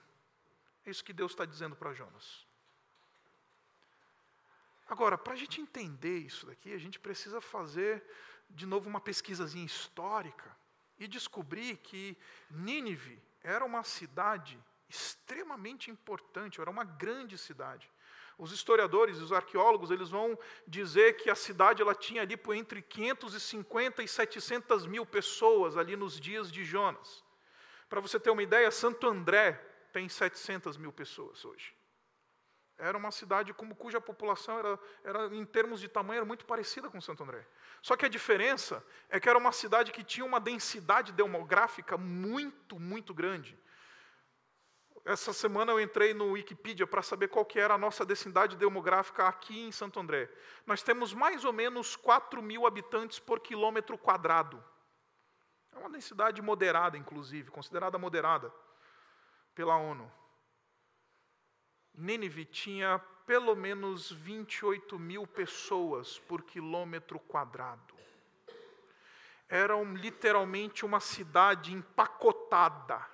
É 0.84 0.90
isso 0.90 1.04
que 1.04 1.12
Deus 1.12 1.30
está 1.30 1.44
dizendo 1.44 1.76
para 1.76 1.94
Jonas. 1.94 2.44
Agora, 4.88 5.16
para 5.16 5.34
a 5.34 5.36
gente 5.36 5.60
entender 5.60 6.18
isso 6.18 6.44
daqui, 6.44 6.74
a 6.74 6.78
gente 6.78 6.98
precisa 6.98 7.40
fazer 7.40 8.04
de 8.50 8.66
novo 8.66 8.90
uma 8.90 9.00
pesquisazinha 9.00 9.64
histórica 9.64 10.50
e 10.98 11.06
descobrir 11.06 11.76
que 11.76 12.18
Nínive 12.50 13.22
era 13.44 13.64
uma 13.64 13.84
cidade 13.84 14.58
extremamente 14.92 15.90
importante, 15.90 16.60
era 16.60 16.70
uma 16.70 16.84
grande 16.84 17.38
cidade. 17.38 17.90
Os 18.36 18.52
historiadores, 18.52 19.20
os 19.20 19.32
arqueólogos, 19.32 19.90
eles 19.90 20.10
vão 20.10 20.38
dizer 20.66 21.16
que 21.16 21.30
a 21.30 21.34
cidade 21.34 21.80
ela 21.80 21.94
tinha 21.94 22.22
ali 22.22 22.36
por 22.36 22.54
entre 22.54 22.82
550 22.82 24.02
e 24.02 24.08
700 24.08 24.86
mil 24.86 25.06
pessoas 25.06 25.76
ali 25.78 25.96
nos 25.96 26.20
dias 26.20 26.52
de 26.52 26.62
Jonas. 26.62 27.24
Para 27.88 28.00
você 28.00 28.20
ter 28.20 28.30
uma 28.30 28.42
ideia, 28.42 28.70
Santo 28.70 29.06
André 29.06 29.52
tem 29.92 30.08
700 30.08 30.76
mil 30.76 30.92
pessoas 30.92 31.42
hoje. 31.44 31.74
Era 32.76 32.98
uma 32.98 33.10
cidade 33.10 33.54
como, 33.54 33.74
cuja 33.74 34.00
população 34.00 34.58
era, 34.58 34.78
era, 35.04 35.26
em 35.34 35.44
termos 35.44 35.80
de 35.80 35.88
tamanho, 35.88 36.18
era 36.18 36.26
muito 36.26 36.44
parecida 36.44 36.90
com 36.90 37.00
Santo 37.00 37.22
André. 37.22 37.46
Só 37.80 37.96
que 37.96 38.04
a 38.04 38.08
diferença 38.08 38.84
é 39.08 39.20
que 39.20 39.28
era 39.28 39.38
uma 39.38 39.52
cidade 39.52 39.92
que 39.92 40.02
tinha 40.02 40.26
uma 40.26 40.40
densidade 40.40 41.12
demográfica 41.12 41.96
muito, 41.96 42.78
muito 42.78 43.14
grande. 43.14 43.56
Essa 45.04 45.32
semana 45.32 45.72
eu 45.72 45.80
entrei 45.80 46.14
no 46.14 46.30
Wikipedia 46.30 46.86
para 46.86 47.02
saber 47.02 47.26
qual 47.26 47.44
que 47.44 47.58
era 47.58 47.74
a 47.74 47.78
nossa 47.78 48.04
densidade 48.04 48.56
demográfica 48.56 49.26
aqui 49.26 49.66
em 49.66 49.72
Santo 49.72 49.98
André. 49.98 50.30
Nós 50.64 50.80
temos 50.80 51.12
mais 51.12 51.44
ou 51.44 51.52
menos 51.52 51.96
4 51.96 52.40
mil 52.40 52.66
habitantes 52.66 53.18
por 53.18 53.40
quilômetro 53.40 53.98
quadrado. 53.98 54.62
É 55.72 55.78
uma 55.78 55.90
densidade 55.90 56.40
moderada, 56.40 56.96
inclusive, 56.96 57.50
considerada 57.50 57.98
moderada 57.98 58.54
pela 59.56 59.76
ONU. 59.76 60.10
Nínive 61.92 62.44
tinha 62.44 63.00
pelo 63.26 63.56
menos 63.56 64.12
28 64.12 64.98
mil 65.00 65.26
pessoas 65.26 66.16
por 66.20 66.42
quilômetro 66.42 67.18
quadrado. 67.18 67.94
Era 69.48 69.74
literalmente 69.82 70.84
uma 70.84 71.00
cidade 71.00 71.74
empacotada 71.74 73.11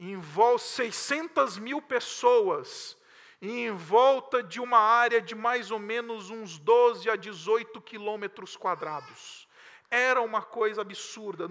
em 0.00 0.16
volta 0.16 0.64
600 0.64 1.58
mil 1.58 1.82
pessoas, 1.82 2.96
em 3.40 3.70
volta 3.70 4.42
de 4.42 4.58
uma 4.58 4.78
área 4.78 5.20
de 5.20 5.34
mais 5.34 5.70
ou 5.70 5.78
menos 5.78 6.30
uns 6.30 6.58
12 6.58 7.10
a 7.10 7.16
18 7.16 7.78
quilômetros 7.82 8.56
quadrados. 8.56 9.46
Era 9.90 10.22
uma 10.22 10.40
coisa 10.40 10.80
absurda, 10.80 11.48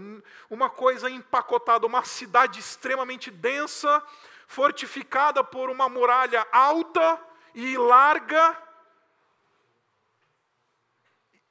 uma 0.50 0.68
coisa 0.68 1.12
empacotada, 1.12 1.86
uma 1.86 2.04
cidade 2.04 2.60
extremamente 2.60 3.30
densa, 3.30 4.04
fortificada 4.48 5.44
por 5.44 5.70
uma 5.70 5.88
muralha 5.88 6.48
alta 6.52 7.24
e 7.54 7.78
larga. 7.78 8.58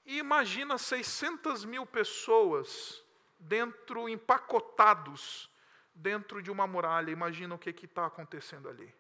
E 0.04 0.18
imagina 0.18 0.76
600 0.76 1.64
mil 1.64 1.86
pessoas 1.86 3.04
dentro, 3.38 4.08
empacotados 4.08 5.48
dentro 5.98 6.42
de 6.42 6.50
uma 6.50 6.66
muralha. 6.66 7.10
Imagina 7.10 7.54
o 7.54 7.58
que 7.58 7.70
está 7.70 8.06
acontecendo 8.06 8.68
ali. 8.68 8.94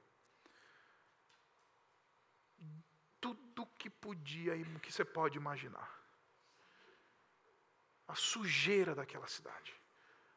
Tudo 3.20 3.66
que 3.78 3.88
podia 3.88 4.54
e 4.56 4.64
que 4.80 4.92
você 4.92 5.04
pode 5.04 5.38
imaginar. 5.38 5.96
A 8.06 8.14
sujeira 8.14 8.94
daquela 8.94 9.26
cidade, 9.26 9.74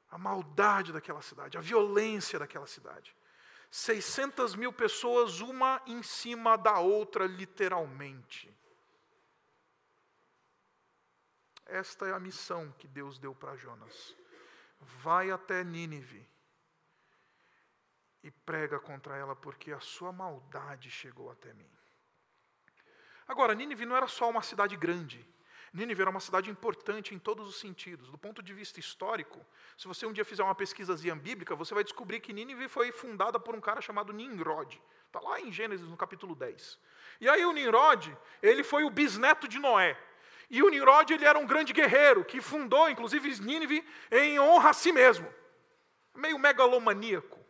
a 0.10 0.18
maldade 0.18 0.92
daquela 0.92 1.22
cidade, 1.22 1.58
a 1.58 1.62
violência 1.62 2.38
daquela 2.38 2.68
cidade. 2.68 3.16
600 3.70 4.56
mil 4.56 4.74
pessoas, 4.74 5.40
uma 5.40 5.82
em 5.88 6.04
cima 6.04 6.58
da 6.58 6.80
outra, 6.80 7.26
literalmente. 7.26 8.54
Esta 11.66 12.08
é 12.08 12.14
a 12.14 12.20
missão 12.20 12.70
que 12.78 12.86
Deus 12.86 13.18
deu 13.18 13.34
para 13.34 13.56
Jonas. 13.56 14.14
Vai 15.02 15.32
até 15.32 15.64
Nínive 15.64 16.30
e 18.24 18.30
prega 18.30 18.80
contra 18.80 19.16
ela, 19.16 19.36
porque 19.36 19.72
a 19.72 19.80
sua 19.80 20.12
maldade 20.12 20.90
chegou 20.90 21.32
até 21.32 21.54
mim. 21.54 21.70
Agora, 23.28 23.56
Nínive 23.56 23.86
não 23.86 23.96
era 23.96 24.08
só 24.08 24.30
uma 24.30 24.42
cidade 24.42 24.76
grande. 24.76 25.26
Nínive 25.74 26.02
era 26.02 26.10
uma 26.10 26.20
cidade 26.20 26.50
importante 26.50 27.16
em 27.16 27.20
todos 27.20 27.48
os 27.48 27.60
sentidos. 27.60 28.10
Do 28.10 28.18
ponto 28.18 28.44
de 28.44 28.54
vista 28.54 28.80
histórico, 28.80 29.40
se 29.78 29.88
você 29.88 30.06
um 30.06 30.12
dia 30.12 30.26
fizer 30.26 30.44
uma 30.44 30.54
pesquisazinha 30.54 31.16
bíblica, 31.16 31.56
você 31.56 31.74
vai 31.74 31.84
descobrir 31.84 32.20
que 32.20 32.34
Nínive 32.34 32.68
foi 32.68 32.92
fundada 32.92 33.40
por 33.40 33.56
um 33.56 33.62
cara 33.62 33.80
chamado 33.80 34.12
Nimrod. 34.12 34.82
Está 35.08 35.22
lá 35.22 35.40
em 35.40 35.52
Gênesis, 35.52 35.88
no 35.88 35.96
capítulo 35.96 36.36
10. 36.36 36.78
E 37.22 37.30
aí 37.30 37.46
o 37.46 37.54
Nimrod, 37.54 38.16
ele 38.42 38.64
foi 38.64 38.84
o 38.84 38.90
bisneto 38.90 39.48
de 39.48 39.60
Noé. 39.60 39.98
E 40.50 40.62
o 40.62 40.70
Nimrod, 40.70 41.14
ele 41.14 41.24
era 41.24 41.40
um 41.40 41.48
grande 41.48 41.72
guerreiro, 41.72 42.26
que 42.26 42.42
fundou, 42.42 42.90
inclusive, 42.90 43.42
Nínive 43.42 43.88
em 44.12 44.40
honra 44.42 44.72
a 44.72 44.74
si 44.74 44.92
mesmo. 44.92 45.34
Meio 46.14 46.38
megalomaníaco. 46.38 47.41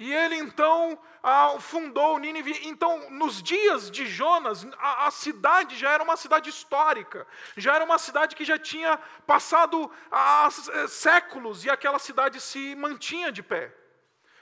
E 0.00 0.14
ele 0.14 0.36
então 0.36 0.98
ah, 1.22 1.60
fundou 1.60 2.18
Nínive. 2.18 2.58
Então, 2.66 3.10
nos 3.10 3.42
dias 3.42 3.90
de 3.90 4.06
Jonas, 4.06 4.66
a, 4.78 5.10
cidade 5.10 5.76
já 5.76 5.90
era 5.90 6.02
uma 6.02 6.16
cidade 6.16 6.48
histórica, 6.48 7.26
já 7.54 7.74
era 7.74 7.84
uma 7.84 7.98
cidade 7.98 8.34
que 8.34 8.42
já 8.42 8.58
tinha 8.58 8.96
passado 9.26 9.92
ah, 10.10 10.48
séculos 10.88 11.66
e 11.66 11.70
aquela 11.70 11.98
cidade 11.98 12.40
se 12.40 12.74
mantinha 12.76 13.30
de 13.30 13.42
pé. 13.42 13.76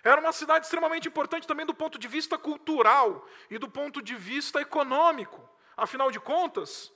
Era 0.05 0.21
uma 0.21 0.31
cidade 0.31 0.65
extremamente 0.67 1.09
importante 1.09 1.45
também 1.45 1.67
do 1.67 1.75
ponto 1.75 1.99
de 1.99 2.07
vista 2.07 2.39
cultural 2.39 3.27
e 3.51 3.59
do 3.59 3.69
ponto 3.69 4.01
de 4.01 4.15
vista 4.15 4.61
econômico. 4.61 5.43
Afinal 5.77 6.09
de 6.13 6.21
contas, 6.21 6.93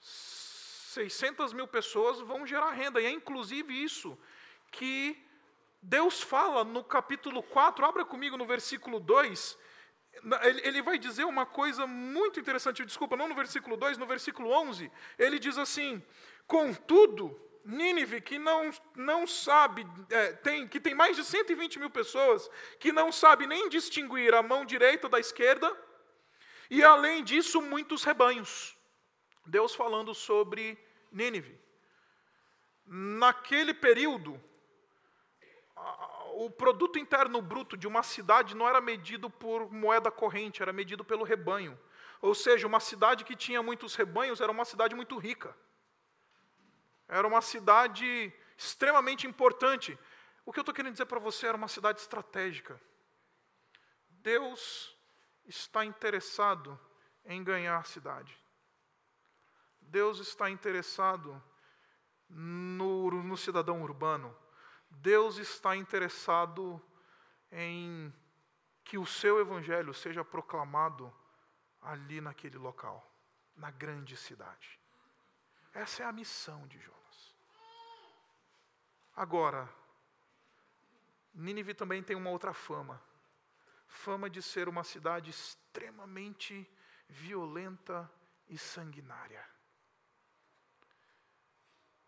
600 0.00 1.54
mil 1.54 1.66
pessoas 1.66 2.20
vão 2.20 2.46
gerar 2.46 2.72
renda, 2.72 3.00
e 3.00 3.06
é 3.06 3.10
inclusive 3.10 3.72
isso 3.72 4.18
que 4.70 5.25
Deus 5.82 6.22
fala 6.22 6.64
no 6.64 6.82
capítulo 6.82 7.42
4, 7.42 7.84
abra 7.84 8.04
comigo 8.04 8.36
no 8.36 8.46
versículo 8.46 8.98
2, 8.98 9.58
ele 10.62 10.82
vai 10.82 10.98
dizer 10.98 11.24
uma 11.24 11.44
coisa 11.44 11.86
muito 11.86 12.40
interessante, 12.40 12.84
desculpa, 12.84 13.16
não 13.16 13.28
no 13.28 13.34
versículo 13.34 13.76
2, 13.76 13.98
no 13.98 14.06
versículo 14.06 14.50
11, 14.50 14.90
ele 15.18 15.38
diz 15.38 15.58
assim: 15.58 16.02
Contudo, 16.46 17.38
Nínive, 17.64 18.20
que 18.20 18.38
não, 18.38 18.70
não 18.94 19.26
sabe, 19.26 19.86
é, 20.10 20.32
tem, 20.32 20.66
que 20.66 20.80
tem 20.80 20.94
mais 20.94 21.16
de 21.16 21.24
120 21.24 21.78
mil 21.78 21.90
pessoas, 21.90 22.48
que 22.78 22.92
não 22.92 23.12
sabe 23.12 23.46
nem 23.46 23.68
distinguir 23.68 24.34
a 24.34 24.42
mão 24.42 24.64
direita 24.64 25.08
da 25.08 25.20
esquerda, 25.20 25.76
e 26.70 26.82
além 26.82 27.22
disso, 27.22 27.60
muitos 27.60 28.02
rebanhos. 28.02 28.76
Deus 29.44 29.74
falando 29.74 30.14
sobre 30.14 30.78
Nínive. 31.12 31.58
Naquele 32.84 33.74
período, 33.74 34.40
o 36.34 36.50
produto 36.50 36.98
interno 36.98 37.40
bruto 37.40 37.76
de 37.76 37.86
uma 37.86 38.02
cidade 38.02 38.54
não 38.54 38.68
era 38.68 38.80
medido 38.80 39.30
por 39.30 39.72
moeda 39.72 40.10
corrente, 40.10 40.60
era 40.60 40.72
medido 40.72 41.04
pelo 41.04 41.24
rebanho. 41.24 41.78
Ou 42.20 42.34
seja, 42.34 42.66
uma 42.66 42.80
cidade 42.80 43.24
que 43.24 43.34
tinha 43.34 43.62
muitos 43.62 43.94
rebanhos 43.94 44.40
era 44.40 44.52
uma 44.52 44.64
cidade 44.64 44.94
muito 44.94 45.16
rica. 45.18 45.56
Era 47.08 47.26
uma 47.26 47.40
cidade 47.40 48.32
extremamente 48.56 49.26
importante. 49.26 49.98
O 50.44 50.52
que 50.52 50.58
eu 50.58 50.62
estou 50.62 50.74
querendo 50.74 50.92
dizer 50.92 51.06
para 51.06 51.20
você 51.20 51.46
era 51.46 51.56
uma 51.56 51.68
cidade 51.68 52.00
estratégica. 52.00 52.80
Deus 54.08 54.96
está 55.46 55.84
interessado 55.84 56.78
em 57.24 57.42
ganhar 57.42 57.78
a 57.78 57.84
cidade. 57.84 58.36
Deus 59.80 60.18
está 60.18 60.50
interessado 60.50 61.42
no, 62.28 63.10
no 63.10 63.36
cidadão 63.36 63.82
urbano. 63.82 64.36
Deus 65.00 65.36
está 65.36 65.76
interessado 65.76 66.80
em 67.50 68.12
que 68.84 68.98
o 68.98 69.06
seu 69.06 69.40
evangelho 69.40 69.92
seja 69.92 70.24
proclamado 70.24 71.12
ali 71.80 72.20
naquele 72.20 72.58
local, 72.58 73.04
na 73.56 73.70
grande 73.70 74.16
cidade. 74.16 74.78
Essa 75.72 76.02
é 76.02 76.06
a 76.06 76.12
missão 76.12 76.66
de 76.66 76.78
Jonas. 76.78 77.36
Agora, 79.14 79.68
Nínive 81.34 81.74
também 81.74 82.02
tem 82.02 82.16
uma 82.16 82.30
outra 82.30 82.52
fama. 82.52 83.02
Fama 83.86 84.28
de 84.28 84.42
ser 84.42 84.68
uma 84.68 84.82
cidade 84.82 85.30
extremamente 85.30 86.68
violenta 87.08 88.10
e 88.48 88.56
sanguinária. 88.56 89.44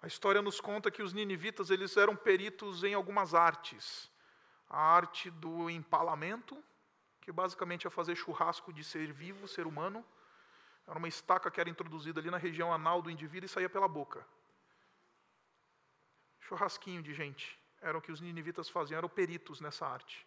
A 0.01 0.07
história 0.07 0.41
nos 0.41 0.61
conta 0.61 0.91
que 0.91 1.03
os 1.03 1.13
ninivitas 1.13 1.71
eles 1.71 1.97
eram 1.97 2.15
peritos 2.15 2.85
em 2.85 2.95
algumas 2.95 3.35
artes. 3.35 4.11
A 4.71 4.81
arte 4.81 5.31
do 5.31 5.69
empalamento, 5.69 6.63
que 7.21 7.33
basicamente 7.33 7.87
é 7.87 7.91
fazer 7.91 8.15
churrasco 8.15 8.73
de 8.73 8.85
ser 8.85 9.13
vivo, 9.13 9.49
ser 9.49 9.67
humano. 9.67 10.05
Era 10.87 10.99
uma 10.99 11.09
estaca 11.09 11.51
que 11.51 11.61
era 11.61 11.69
introduzida 11.69 12.21
ali 12.21 12.31
na 12.31 12.39
região 12.39 12.73
anal 12.73 13.03
do 13.03 13.11
indivíduo 13.11 13.47
e 13.47 13.49
saía 13.49 13.69
pela 13.69 13.89
boca. 13.89 14.25
Churrasquinho 16.41 17.03
de 17.03 17.13
gente. 17.13 17.59
Era 17.81 17.99
o 17.99 18.01
que 18.01 18.13
os 18.13 18.21
ninivitas 18.21 18.69
faziam, 18.69 18.99
eram 18.99 19.09
peritos 19.09 19.61
nessa 19.61 19.87
arte. 19.87 20.27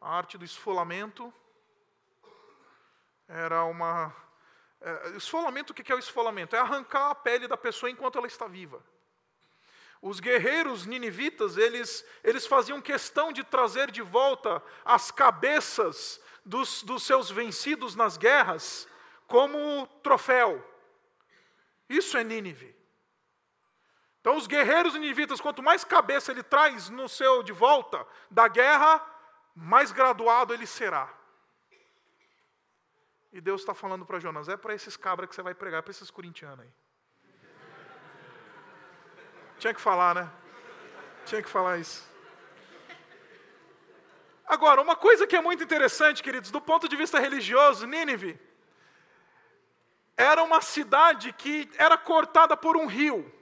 A 0.00 0.16
arte 0.16 0.36
do 0.36 0.44
esfolamento 0.44 1.32
era 3.28 3.64
uma 3.64 4.14
esfolamento, 5.16 5.72
o 5.72 5.74
que 5.74 5.92
é 5.92 5.94
o 5.94 5.98
esfolamento? 5.98 6.56
É 6.56 6.58
arrancar 6.58 7.10
a 7.10 7.14
pele 7.14 7.46
da 7.46 7.56
pessoa 7.56 7.90
enquanto 7.90 8.18
ela 8.18 8.26
está 8.26 8.46
viva. 8.46 8.82
Os 10.00 10.18
guerreiros 10.18 10.84
ninivitas, 10.84 11.56
eles, 11.56 12.04
eles 12.24 12.46
faziam 12.46 12.80
questão 12.80 13.32
de 13.32 13.44
trazer 13.44 13.90
de 13.90 14.02
volta 14.02 14.62
as 14.84 15.12
cabeças 15.12 16.20
dos, 16.44 16.82
dos 16.82 17.04
seus 17.04 17.30
vencidos 17.30 17.94
nas 17.94 18.16
guerras 18.16 18.88
como 19.28 19.86
troféu. 20.02 20.62
Isso 21.88 22.18
é 22.18 22.24
Nínive. 22.24 22.74
Então, 24.20 24.36
os 24.36 24.46
guerreiros 24.46 24.94
ninivitas, 24.94 25.40
quanto 25.40 25.62
mais 25.62 25.84
cabeça 25.84 26.30
ele 26.30 26.42
traz 26.42 26.88
no 26.88 27.08
seu 27.08 27.42
de 27.42 27.52
volta 27.52 28.06
da 28.30 28.46
guerra, 28.46 29.04
mais 29.54 29.90
graduado 29.90 30.54
ele 30.54 30.66
será. 30.66 31.12
E 33.32 33.40
Deus 33.40 33.62
está 33.62 33.72
falando 33.72 34.04
para 34.04 34.20
Jonas: 34.20 34.48
é 34.48 34.56
para 34.56 34.74
esses 34.74 34.96
cabras 34.96 35.28
que 35.28 35.34
você 35.34 35.42
vai 35.42 35.54
pregar, 35.54 35.82
para 35.82 35.90
esses 35.90 36.10
corintianos 36.10 36.60
aí. 36.60 36.72
Tinha 39.58 39.72
que 39.72 39.80
falar, 39.80 40.14
né? 40.14 40.30
Tinha 41.24 41.42
que 41.42 41.48
falar 41.48 41.78
isso. 41.78 42.10
Agora, 44.44 44.82
uma 44.82 44.96
coisa 44.96 45.26
que 45.26 45.34
é 45.34 45.40
muito 45.40 45.62
interessante, 45.62 46.22
queridos, 46.22 46.50
do 46.50 46.60
ponto 46.60 46.88
de 46.88 46.96
vista 46.96 47.18
religioso, 47.18 47.86
Nínive 47.86 48.38
era 50.14 50.42
uma 50.42 50.60
cidade 50.60 51.32
que 51.32 51.70
era 51.78 51.96
cortada 51.96 52.54
por 52.54 52.76
um 52.76 52.86
rio. 52.86 53.32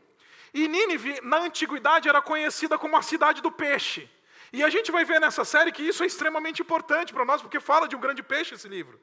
E 0.55 0.69
Nínive, 0.69 1.21
na 1.23 1.39
antiguidade, 1.39 2.09
era 2.09 2.23
conhecida 2.23 2.79
como 2.79 2.97
a 2.97 3.03
cidade 3.03 3.43
do 3.43 3.51
peixe. 3.51 4.09
E 4.53 4.63
a 4.63 4.69
gente 4.69 4.93
vai 4.93 5.05
ver 5.05 5.21
nessa 5.21 5.45
série 5.45 5.73
que 5.73 5.83
isso 5.83 6.03
é 6.05 6.07
extremamente 6.07 6.63
importante 6.63 7.13
para 7.13 7.25
nós, 7.25 7.43
porque 7.43 7.59
fala 7.59 7.89
de 7.89 7.97
um 7.97 8.01
grande 8.01 8.23
peixe 8.23 8.55
esse 8.55 8.69
livro 8.69 9.01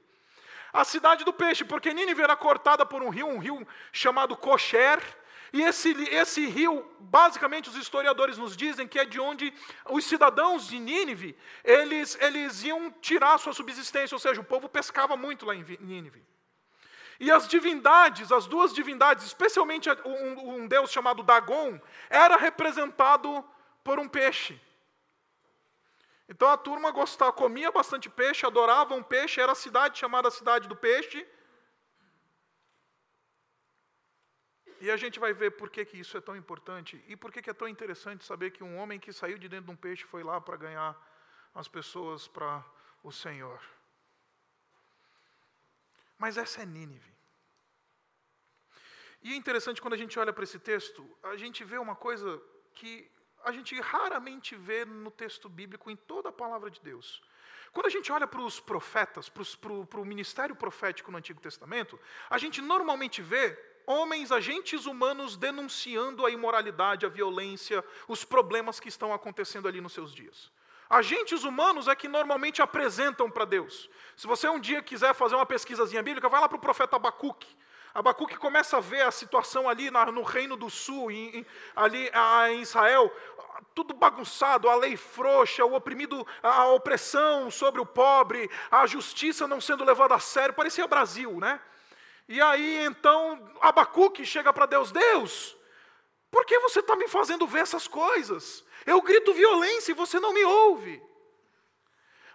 a 0.72 0.84
cidade 0.84 1.24
do 1.24 1.34
peixe, 1.34 1.64
porque 1.64 1.94
Nínive 1.94 2.22
era 2.22 2.36
cortada 2.36 2.86
por 2.86 3.02
um 3.02 3.10
rio, 3.10 3.28
um 3.28 3.40
rio 3.40 3.68
chamado 3.92 4.36
Kosher, 4.36 5.02
e 5.54 5.62
esse, 5.62 5.92
esse 6.10 6.46
rio, 6.46 6.86
basicamente, 7.00 7.70
os 7.70 7.76
historiadores 7.76 8.38
nos 8.38 8.56
dizem 8.56 8.88
que 8.88 9.00
é 9.00 9.06
de 9.06 9.20
onde 9.20 9.54
os 9.90 10.06
cidadãos 10.06 10.68
de 10.68 10.78
Nínive, 10.78 11.38
eles, 11.64 12.18
eles 12.20 12.64
iam 12.64 12.92
tirar 13.02 13.38
sua 13.38 13.54
subsistência, 13.54 14.14
ou 14.14 14.20
seja, 14.20 14.42
o 14.42 14.44
povo 14.44 14.68
pescava 14.68 15.16
muito 15.16 15.46
lá 15.46 15.56
em 15.56 15.64
Nínive. 15.80 16.22
E 17.20 17.32
as 17.32 17.48
divindades, 17.48 18.32
as 18.32 18.46
duas 18.46 18.74
divindades, 18.74 19.26
especialmente 19.26 19.90
um, 20.06 20.56
um 20.56 20.68
deus 20.68 20.92
chamado 20.92 21.24
Dagon, 21.24 21.80
era 22.10 22.36
representado 22.36 23.44
por 23.84 24.00
um 24.00 24.08
peixe. 24.08 24.60
Então 26.30 26.50
a 26.50 26.58
turma 26.58 26.92
gostava, 26.92 27.32
comia 27.32 27.72
bastante 27.72 28.10
peixe, 28.10 28.46
adorava 28.46 28.94
um 28.94 29.04
peixe, 29.04 29.40
era 29.40 29.54
a 29.54 29.56
cidade 29.56 29.98
chamada 29.98 30.30
Cidade 30.30 30.68
do 30.68 30.76
Peixe. 30.76 31.26
E 34.80 34.92
a 34.92 34.98
gente 34.98 35.20
vai 35.20 35.34
ver 35.34 35.52
por 35.52 35.70
que, 35.70 35.86
que 35.86 35.98
isso 35.98 36.18
é 36.18 36.22
tão 36.22 36.36
importante 36.36 37.04
e 37.08 37.16
por 37.16 37.32
que, 37.32 37.42
que 37.42 37.50
é 37.50 37.54
tão 37.54 37.68
interessante 37.68 38.24
saber 38.24 38.52
que 38.52 38.64
um 38.64 38.78
homem 38.78 39.00
que 39.00 39.12
saiu 39.12 39.38
de 39.38 39.50
dentro 39.50 39.66
de 39.66 39.72
um 39.72 39.76
peixe 39.76 40.04
foi 40.04 40.22
lá 40.22 40.40
para 40.40 40.56
ganhar 40.58 40.96
as 41.56 41.68
pessoas 41.68 42.28
para 42.28 42.64
o 43.02 43.12
Senhor. 43.12 43.60
Mas 46.18 46.38
essa 46.38 46.62
é 46.62 46.66
Nínive. 46.66 47.16
E 49.24 49.34
é 49.34 49.36
interessante 49.36 49.82
quando 49.82 49.94
a 49.94 49.98
gente 49.98 50.20
olha 50.20 50.32
para 50.32 50.44
esse 50.44 50.60
texto, 50.60 51.18
a 51.24 51.36
gente 51.36 51.64
vê 51.64 51.78
uma 51.80 51.96
coisa 51.96 52.42
que 52.76 53.10
a 53.44 53.52
gente 53.52 53.80
raramente 53.80 54.56
vê 54.56 54.86
no 54.86 55.12
texto 55.12 55.48
bíblico 55.48 55.90
em 55.90 55.96
toda 55.96 56.30
a 56.30 56.34
palavra 56.34 56.70
de 56.70 56.82
Deus. 56.82 57.22
Quando 57.72 57.88
a 57.88 57.90
gente 57.90 58.12
olha 58.12 58.26
para 58.26 58.42
os 58.42 58.60
profetas, 58.60 59.30
para 59.30 60.02
o 60.02 60.06
ministério 60.06 60.56
profético 60.56 61.12
no 61.12 61.18
Antigo 61.18 61.40
Testamento, 61.40 62.00
a 62.30 62.38
gente 62.38 62.62
normalmente 62.62 63.22
vê 63.22 63.58
homens, 63.86 64.32
agentes 64.32 64.86
humanos 64.86 65.38
denunciando 65.38 66.26
a 66.26 66.32
imoralidade, 66.32 67.06
a 67.06 67.10
violência, 67.10 67.84
os 68.08 68.26
problemas 68.26 68.80
que 68.80 68.90
estão 68.90 69.14
acontecendo 69.14 69.68
ali 69.68 69.80
nos 69.80 69.94
seus 69.94 70.14
dias. 70.14 70.52
Agentes 70.90 71.44
humanos 71.44 71.88
é 71.88 71.96
que 71.96 72.08
normalmente 72.08 72.62
apresentam 72.62 73.30
para 73.30 73.46
Deus. 73.46 73.90
Se 74.16 74.26
você 74.26 74.48
um 74.48 74.60
dia 74.60 74.82
quiser 74.82 75.14
fazer 75.14 75.36
uma 75.36 75.46
pesquisazinha 75.46 76.02
bíblica, 76.02 76.30
vai 76.30 76.40
lá 76.40 76.48
para 76.48 76.58
o 76.58 76.62
profeta 76.62 76.96
Abacuque. 76.96 77.48
Abacuque 77.98 78.38
começa 78.38 78.78
a 78.78 78.80
ver 78.80 79.02
a 79.02 79.10
situação 79.10 79.68
ali 79.68 79.90
no 79.90 80.22
Reino 80.22 80.56
do 80.56 80.70
Sul, 80.70 81.10
em, 81.10 81.44
ali 81.76 82.12
em 82.52 82.62
Israel, 82.62 83.12
tudo 83.74 83.92
bagunçado, 83.92 84.70
a 84.70 84.76
lei 84.76 84.96
frouxa, 84.96 85.66
o 85.66 85.74
oprimido, 85.74 86.26
a 86.44 86.68
opressão 86.68 87.50
sobre 87.50 87.82
o 87.82 87.88
pobre, 87.88 88.52
a 88.70 88.86
justiça 88.86 89.48
não 89.48 89.60
sendo 89.60 89.84
levada 89.84 90.14
a 90.14 90.20
sério, 90.20 90.54
parecia 90.54 90.86
Brasil, 90.86 91.40
né? 91.40 91.60
E 92.28 92.40
aí 92.40 92.86
então 92.86 93.52
Abacuque 93.62 94.24
chega 94.28 94.54
para 94.54 94.68
Deus: 94.68 94.92
Deus, 94.92 95.58
por 96.30 96.46
que 96.46 96.60
você 96.60 96.82
está 96.82 96.96
me 96.96 97.08
fazendo 97.08 97.48
ver 97.48 97.62
essas 97.62 97.88
coisas? 97.88 98.64
Eu 98.86 99.02
grito 99.02 99.34
violência 99.34 99.92
e 99.92 99.96
você 99.96 100.20
não 100.20 100.36
me 100.36 100.44
ouve. 100.44 101.02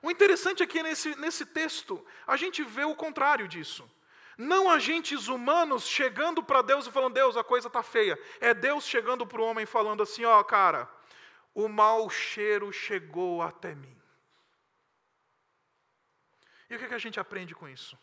O 0.03 0.11
interessante 0.11 0.65
é 0.65 0.67
que 0.67 0.83
nesse, 0.83 1.15
nesse 1.21 1.47
texto 1.47 2.05
a 2.27 2.37
gente 2.37 2.65
vê 2.65 2.83
o 2.83 2.97
contrário 2.97 3.47
disso. 3.47 3.89
Não 4.37 4.71
agentes 4.71 5.29
humanos 5.29 5.87
chegando 5.87 6.43
para 6.43 6.63
Deus 6.63 6.87
e 6.87 6.91
falando: 6.91 7.15
Deus, 7.15 7.37
a 7.37 7.45
coisa 7.45 7.69
está 7.69 7.83
feia. 7.83 8.19
É 8.41 8.55
Deus 8.55 8.85
chegando 8.85 9.27
para 9.27 9.41
o 9.41 9.45
homem 9.45 9.67
falando 9.67 10.03
assim: 10.03 10.25
Ó, 10.25 10.41
oh, 10.41 10.45
cara, 10.45 10.89
o 11.55 11.69
mau 11.69 12.09
cheiro 12.09 12.73
chegou 12.73 13.43
até 13.43 13.75
mim. 13.75 13.97
E 16.71 16.77
o 16.77 16.79
que, 16.79 16.89
que 16.89 16.95
a 16.95 16.99
gente 16.99 17.21
aprende 17.21 17.55
com 17.55 17.69
isso? 17.69 17.99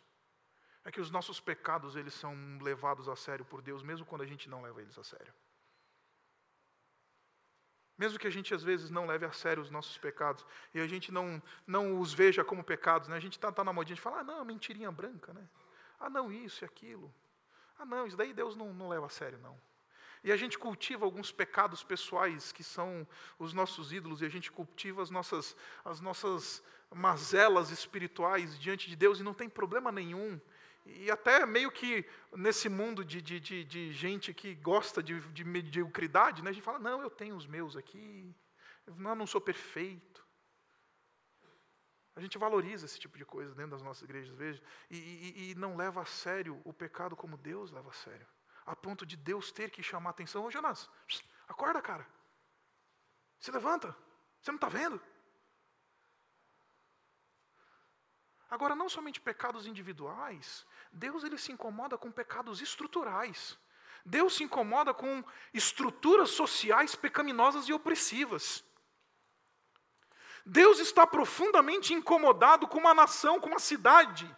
é 0.90 0.92
que 0.92 1.02
os 1.02 1.12
nossos 1.12 1.40
pecados 1.40 1.96
eles 1.96 2.14
são 2.14 2.36
levados 2.62 3.08
a 3.08 3.16
sério 3.16 3.46
por 3.46 3.62
Deus, 3.62 3.84
mesmo 3.84 4.06
quando 4.06 4.22
a 4.22 4.26
gente 4.26 4.50
não 4.50 4.62
leva 4.62 4.82
eles 4.82 4.98
a 4.98 5.04
sério. 5.04 5.34
Mesmo 7.98 8.18
que 8.18 8.28
a 8.28 8.32
gente 8.32 8.54
às 8.54 8.64
vezes 8.64 8.90
não 8.90 9.06
leve 9.06 9.26
a 9.26 9.32
sério 9.32 9.62
os 9.62 9.70
nossos 9.70 9.98
pecados 9.98 10.46
e 10.74 10.80
a 10.80 10.88
gente 10.88 11.12
não, 11.12 11.42
não 11.68 12.00
os 12.00 12.14
veja 12.14 12.44
como 12.44 12.64
pecados, 12.64 13.08
né? 13.10 13.18
a 13.18 13.20
gente 13.20 13.34
está 13.34 13.52
tá 13.52 13.64
na 13.64 13.74
modinha 13.74 13.96
de 13.96 14.02
falar, 14.02 14.22
ah, 14.22 14.24
não, 14.24 14.46
mentirinha 14.46 14.92
branca, 14.92 15.34
né? 15.34 15.48
Ah, 16.00 16.10
não, 16.10 16.32
isso 16.32 16.64
e 16.64 16.66
aquilo. 16.66 17.14
Ah, 17.78 17.86
não, 17.86 18.08
isso 18.08 18.18
daí 18.18 18.34
Deus 18.34 18.56
não, 18.56 18.74
não 18.74 18.90
leva 18.90 19.06
a 19.06 19.10
sério, 19.10 19.38
não. 19.40 19.60
E 20.24 20.32
a 20.32 20.38
gente 20.38 20.58
cultiva 20.58 21.06
alguns 21.06 21.32
pecados 21.32 21.84
pessoais 21.84 22.52
que 22.52 22.64
são 22.64 23.08
os 23.38 23.54
nossos 23.54 23.94
ídolos, 23.94 24.22
e 24.22 24.26
a 24.26 24.30
gente 24.30 24.52
cultiva 24.52 25.02
as 25.02 25.10
nossas, 25.10 25.56
as 25.84 26.02
nossas 26.02 26.64
mazelas 26.94 27.72
espirituais 27.72 28.60
diante 28.60 28.90
de 28.90 28.96
Deus, 28.96 29.20
e 29.20 29.24
não 29.24 29.34
tem 29.34 29.48
problema 29.48 29.92
nenhum 29.92 30.40
e 30.86 31.12
até 31.12 31.46
meio 31.46 31.72
que 31.72 32.06
nesse 32.36 32.68
mundo 32.70 33.04
de, 33.04 33.22
de, 33.22 33.40
de, 33.40 33.64
de 33.64 33.92
gente 33.92 34.34
que 34.34 34.56
gosta 34.56 35.04
de, 35.04 35.20
de 35.20 35.44
mediocridade, 35.44 36.42
né, 36.42 36.50
a 36.50 36.54
gente 36.54 36.64
fala, 36.64 36.80
não, 36.80 37.02
eu 37.02 37.10
tenho 37.10 37.36
os 37.36 37.46
meus 37.46 37.76
aqui, 37.76 38.34
não, 38.98 39.16
não 39.16 39.28
sou 39.28 39.42
perfeito. 39.42 40.26
A 42.20 42.22
gente 42.22 42.38
valoriza 42.38 42.86
esse 42.86 43.00
tipo 43.00 43.18
de 43.18 43.24
coisa 43.24 43.56
dentro 43.56 43.72
das 43.72 43.82
nossas 43.82 44.04
igrejas, 44.04 44.36
veja, 44.36 44.62
e, 44.92 44.98
e, 44.98 45.52
e, 45.52 45.56
não 45.56 45.78
leva 45.78 46.02
a 46.02 46.06
sério 46.06 46.62
o 46.66 46.74
pecado 46.74 47.16
como 47.16 47.38
Deus 47.38 47.72
leva 47.72 47.90
a 47.90 47.94
sério, 47.94 48.28
a 48.66 48.76
ponto 48.76 49.06
de 49.06 49.16
Deus 49.16 49.54
ter 49.54 49.72
que 49.72 49.82
chamar 49.82 50.10
a 50.10 50.12
atenção. 50.12 50.44
Ô 50.44 50.52
Jonas, 50.52 50.90
acorda, 51.48 51.82
cara. 51.82 52.06
Se 53.40 53.50
levanta. 53.52 53.96
Você 54.42 54.52
não 54.52 54.58
está 54.58 54.68
vendo? 54.68 55.02
Agora, 58.50 58.76
não 58.76 58.90
somente 58.90 59.22
pecados 59.22 59.66
individuais, 59.66 60.66
Deus 60.92 61.24
ele 61.24 61.38
se 61.38 61.54
incomoda 61.54 61.98
com 61.98 62.12
pecados 62.12 62.60
estruturais. 62.60 63.58
Deus 64.06 64.36
se 64.36 64.44
incomoda 64.44 64.94
com 64.94 65.24
estruturas 65.54 66.32
sociais 66.32 66.96
pecaminosas 66.96 67.70
e 67.70 67.72
opressivas. 67.72 68.62
Deus 70.46 70.80
está 70.80 71.06
profundamente 71.06 71.94
incomodado 71.94 72.68
com 72.68 72.78
uma 72.78 72.94
nação, 72.94 73.40
com 73.40 73.50
uma 73.50 73.60
cidade, 73.60 74.30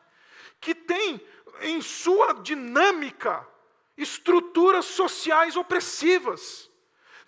que 0.59 0.75
tem 0.75 1.25
em 1.61 1.81
sua 1.81 2.33
dinâmica 2.33 3.47
estruturas 3.97 4.85
sociais 4.85 5.55
opressivas. 5.55 6.69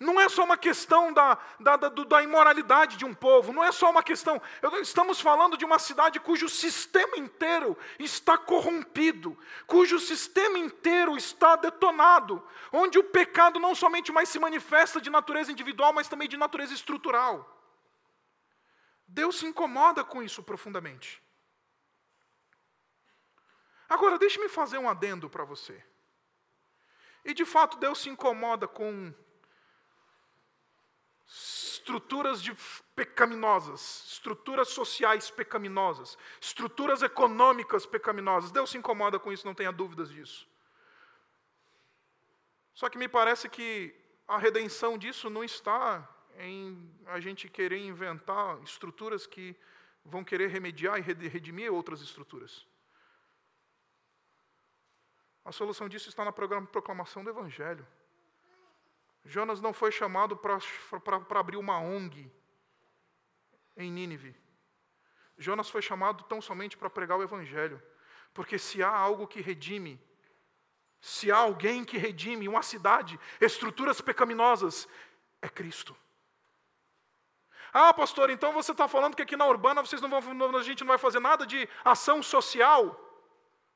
Não 0.00 0.20
é 0.20 0.28
só 0.28 0.44
uma 0.44 0.56
questão 0.56 1.12
da, 1.12 1.38
da, 1.58 1.76
da, 1.76 1.88
da, 1.88 2.22
imoralidade 2.22 2.96
de 2.96 3.04
um 3.04 3.14
povo, 3.14 3.52
não 3.52 3.62
é 3.62 3.70
só 3.70 3.90
uma 3.90 4.02
questão. 4.02 4.42
Estamos 4.82 5.20
falando 5.20 5.56
de 5.56 5.64
uma 5.64 5.78
cidade 5.78 6.18
cujo 6.18 6.48
sistema 6.48 7.16
inteiro 7.16 7.76
está 7.98 8.36
corrompido, 8.36 9.38
cujo 9.66 10.00
sistema 10.00 10.58
inteiro 10.58 11.16
está 11.16 11.54
detonado, 11.56 12.42
onde 12.72 12.98
o 12.98 13.04
pecado 13.04 13.60
não 13.60 13.74
somente 13.74 14.10
mais 14.10 14.28
se 14.28 14.38
manifesta 14.38 15.00
de 15.00 15.10
natureza 15.10 15.52
individual, 15.52 15.92
mas 15.92 16.08
também 16.08 16.28
de 16.28 16.36
natureza 16.36 16.74
estrutural. 16.74 17.50
Deus 19.14 19.36
se 19.36 19.46
incomoda 19.46 20.02
com 20.02 20.20
isso 20.20 20.42
profundamente. 20.42 21.22
Agora, 23.88 24.18
deixe-me 24.18 24.48
fazer 24.48 24.78
um 24.78 24.88
adendo 24.88 25.30
para 25.30 25.44
você. 25.44 25.80
E 27.24 27.32
de 27.32 27.44
fato, 27.44 27.76
Deus 27.76 28.00
se 28.00 28.08
incomoda 28.10 28.66
com 28.66 29.14
estruturas 31.28 32.42
de 32.42 32.52
pecaminosas, 32.96 34.04
estruturas 34.14 34.70
sociais 34.70 35.30
pecaminosas, 35.30 36.18
estruturas 36.40 37.00
econômicas 37.00 37.86
pecaminosas. 37.86 38.50
Deus 38.50 38.70
se 38.70 38.78
incomoda 38.78 39.20
com 39.20 39.32
isso, 39.32 39.46
não 39.46 39.54
tenha 39.54 39.70
dúvidas 39.70 40.10
disso. 40.10 40.48
Só 42.74 42.88
que 42.88 42.98
me 42.98 43.06
parece 43.06 43.48
que 43.48 43.94
a 44.26 44.38
redenção 44.38 44.98
disso 44.98 45.30
não 45.30 45.44
está 45.44 46.08
em 46.38 46.90
a 47.06 47.20
gente 47.20 47.48
querer 47.48 47.78
inventar 47.78 48.60
estruturas 48.62 49.26
que 49.26 49.56
vão 50.04 50.24
querer 50.24 50.48
remediar 50.48 50.98
e 50.98 51.28
redimir 51.28 51.72
outras 51.72 52.00
estruturas. 52.00 52.66
A 55.44 55.52
solução 55.52 55.88
disso 55.88 56.08
está 56.08 56.24
na 56.24 56.32
proclamação 56.32 57.22
do 57.22 57.30
Evangelho. 57.30 57.86
Jonas 59.24 59.60
não 59.60 59.72
foi 59.72 59.90
chamado 59.90 60.36
para 60.36 60.58
abrir 61.40 61.56
uma 61.56 61.78
ONG 61.78 62.30
em 63.76 63.90
Nínive. 63.90 64.34
Jonas 65.36 65.68
foi 65.68 65.82
chamado 65.82 66.24
tão 66.24 66.40
somente 66.40 66.76
para 66.76 66.90
pregar 66.90 67.18
o 67.18 67.22
Evangelho. 67.22 67.82
Porque 68.32 68.58
se 68.58 68.82
há 68.82 68.88
algo 68.88 69.26
que 69.26 69.40
redime, 69.40 70.00
se 71.00 71.30
há 71.30 71.36
alguém 71.36 71.84
que 71.84 71.98
redime 71.98 72.48
uma 72.48 72.62
cidade, 72.62 73.18
estruturas 73.40 74.00
pecaminosas, 74.00 74.88
é 75.40 75.48
Cristo. 75.48 75.96
Ah, 77.76 77.92
pastor, 77.92 78.30
então 78.30 78.52
você 78.52 78.70
está 78.70 78.86
falando 78.86 79.16
que 79.16 79.22
aqui 79.22 79.36
na 79.36 79.46
urbana 79.46 79.82
vocês 79.82 80.00
não 80.00 80.08
vão, 80.08 80.56
a 80.56 80.62
gente 80.62 80.82
não 80.84 80.92
vai 80.94 80.96
fazer 80.96 81.18
nada 81.18 81.44
de 81.44 81.68
ação 81.84 82.22
social? 82.22 82.80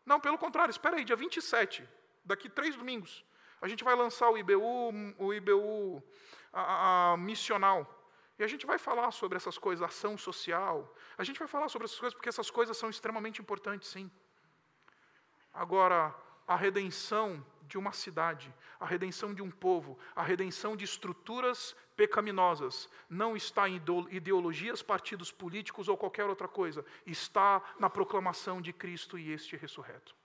Não, 0.06 0.20
pelo 0.20 0.38
contrário, 0.38 0.70
espera 0.70 0.96
aí, 0.96 1.04
dia 1.04 1.16
27, 1.16 1.86
daqui 2.24 2.48
três 2.48 2.76
domingos, 2.76 3.24
a 3.60 3.66
gente 3.66 3.82
vai 3.82 3.96
lançar 3.96 4.30
o 4.30 4.38
IBU, 4.38 4.92
o 5.18 5.34
IBU 5.34 6.00
a, 6.52 7.14
a, 7.14 7.16
missional. 7.16 7.92
E 8.38 8.44
a 8.44 8.46
gente 8.46 8.64
vai 8.64 8.78
falar 8.78 9.10
sobre 9.10 9.36
essas 9.36 9.58
coisas, 9.58 9.82
ação 9.82 10.16
social. 10.16 10.94
A 11.16 11.24
gente 11.24 11.40
vai 11.40 11.48
falar 11.48 11.68
sobre 11.68 11.86
essas 11.86 11.98
coisas 11.98 12.14
porque 12.14 12.28
essas 12.28 12.52
coisas 12.52 12.76
são 12.76 12.88
extremamente 12.88 13.42
importantes, 13.42 13.88
sim. 13.88 14.08
Agora, 15.52 16.14
a 16.46 16.54
redenção 16.54 17.44
de 17.68 17.76
uma 17.76 17.92
cidade, 17.92 18.52
a 18.80 18.86
redenção 18.86 19.34
de 19.34 19.42
um 19.42 19.50
povo, 19.50 19.98
a 20.16 20.22
redenção 20.22 20.74
de 20.74 20.84
estruturas 20.84 21.76
pecaminosas, 21.94 22.88
não 23.08 23.36
está 23.36 23.68
em 23.68 23.80
ideologias, 24.10 24.82
partidos 24.82 25.30
políticos 25.30 25.88
ou 25.88 25.96
qualquer 25.96 26.24
outra 26.24 26.48
coisa, 26.48 26.84
está 27.06 27.62
na 27.78 27.90
proclamação 27.90 28.60
de 28.60 28.72
Cristo 28.72 29.18
e 29.18 29.30
este 29.30 29.56
ressurreto. 29.56 30.16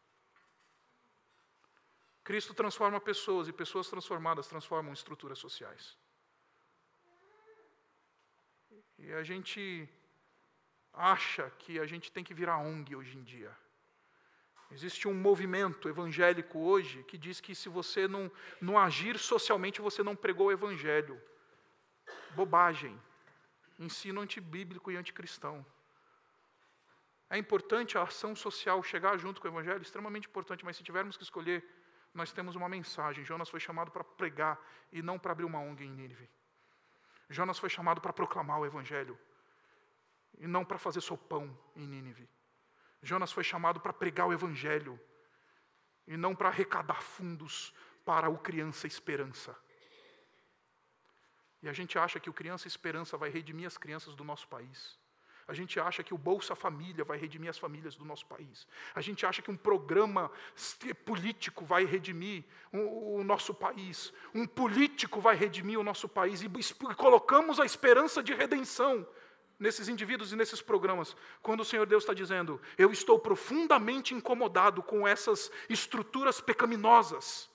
Cristo 2.23 2.53
transforma 2.53 3.01
pessoas 3.01 3.49
e 3.49 3.53
pessoas 3.53 3.89
transformadas 3.89 4.47
transformam 4.47 4.93
estruturas 4.93 5.37
sociais. 5.37 5.97
E 8.97 9.11
a 9.11 9.23
gente 9.23 9.89
acha 10.93 11.49
que 11.59 11.77
a 11.77 11.85
gente 11.85 12.09
tem 12.09 12.23
que 12.23 12.33
virar 12.33 12.59
ONG 12.59 12.95
hoje 12.95 13.17
em 13.17 13.23
dia. 13.23 13.51
Existe 14.73 15.07
um 15.07 15.13
movimento 15.13 15.87
evangélico 15.87 16.57
hoje 16.59 17.03
que 17.03 17.17
diz 17.17 17.39
que 17.39 17.53
se 17.53 17.69
você 17.69 18.07
não, 18.07 18.31
não 18.59 18.77
agir 18.77 19.19
socialmente, 19.19 19.81
você 19.81 20.01
não 20.01 20.15
pregou 20.15 20.47
o 20.47 20.51
evangelho. 20.51 21.21
Bobagem. 22.31 22.99
Ensino 23.77 24.21
antibíblico 24.21 24.91
e 24.91 24.97
anticristão. 24.97 25.63
É 27.29 27.37
importante 27.37 27.97
a 27.97 28.03
ação 28.03 28.35
social 28.35 28.81
chegar 28.81 29.17
junto 29.17 29.39
com 29.39 29.47
o 29.47 29.51
evangelho, 29.51 29.81
extremamente 29.81 30.27
importante, 30.27 30.65
mas 30.65 30.75
se 30.77 30.83
tivermos 30.83 31.17
que 31.17 31.23
escolher, 31.23 31.63
nós 32.13 32.31
temos 32.31 32.55
uma 32.55 32.67
mensagem. 32.67 33.23
Jonas 33.23 33.49
foi 33.49 33.59
chamado 33.59 33.91
para 33.91 34.03
pregar 34.03 34.59
e 34.91 35.01
não 35.01 35.19
para 35.19 35.31
abrir 35.33 35.45
uma 35.45 35.59
ONG 35.59 35.83
em 35.85 35.91
Nínive. 35.91 36.29
Jonas 37.29 37.59
foi 37.59 37.69
chamado 37.69 38.01
para 38.01 38.13
proclamar 38.13 38.59
o 38.59 38.65
evangelho 38.65 39.17
e 40.37 40.47
não 40.47 40.65
para 40.65 40.79
fazer 40.79 41.01
sopão 41.01 41.55
em 41.75 41.87
Nínive. 41.87 42.27
Jonas 43.03 43.31
foi 43.31 43.43
chamado 43.43 43.79
para 43.79 43.91
pregar 43.91 44.27
o 44.27 44.33
evangelho 44.33 44.99
e 46.07 46.15
não 46.15 46.33
para 46.33 46.49
arrecadar 46.49 47.01
fundos 47.01 47.73
para 48.05 48.29
o 48.29 48.37
Criança 48.37 48.87
Esperança. 48.87 49.55
E 51.61 51.69
a 51.69 51.73
gente 51.73 51.99
acha 51.99 52.19
que 52.19 52.29
o 52.29 52.33
Criança 52.33 52.67
Esperança 52.67 53.17
vai 53.17 53.29
redimir 53.29 53.67
as 53.67 53.77
crianças 53.77 54.15
do 54.15 54.23
nosso 54.23 54.47
país. 54.47 54.97
A 55.45 55.53
gente 55.53 55.77
acha 55.79 56.01
que 56.01 56.13
o 56.13 56.17
Bolsa 56.17 56.55
Família 56.55 57.03
vai 57.03 57.17
redimir 57.17 57.49
as 57.49 57.57
famílias 57.57 57.95
do 57.95 58.05
nosso 58.05 58.25
país. 58.25 58.65
A 58.95 59.01
gente 59.01 59.25
acha 59.25 59.41
que 59.41 59.51
um 59.51 59.57
programa 59.57 60.31
político 61.05 61.65
vai 61.65 61.83
redimir 61.83 62.45
o, 62.71 63.21
nosso 63.23 63.53
país. 63.53 64.13
Um 64.33 64.47
político 64.47 65.19
vai 65.19 65.35
redimir 65.35 65.77
o 65.77 65.83
nosso 65.83 66.07
país. 66.07 66.41
E 66.41 66.49
colocamos 66.95 67.59
a 67.59 67.65
esperança 67.65 68.23
de 68.23 68.33
redenção 68.33 69.05
nesses 69.59 69.87
indivíduos 69.87 70.31
e 70.31 70.35
nesses 70.35 70.61
programas, 70.61 71.15
quando 71.41 71.61
o 71.61 71.65
Senhor 71.65 71.85
Deus 71.85 72.03
está 72.03 72.13
dizendo: 72.13 72.61
Eu 72.77 72.91
estou 72.91 73.19
profundamente 73.19 74.13
incomodado 74.13 74.81
com 74.83 75.07
essas 75.07 75.51
estruturas 75.69 76.41
pecaminosas. 76.41 77.49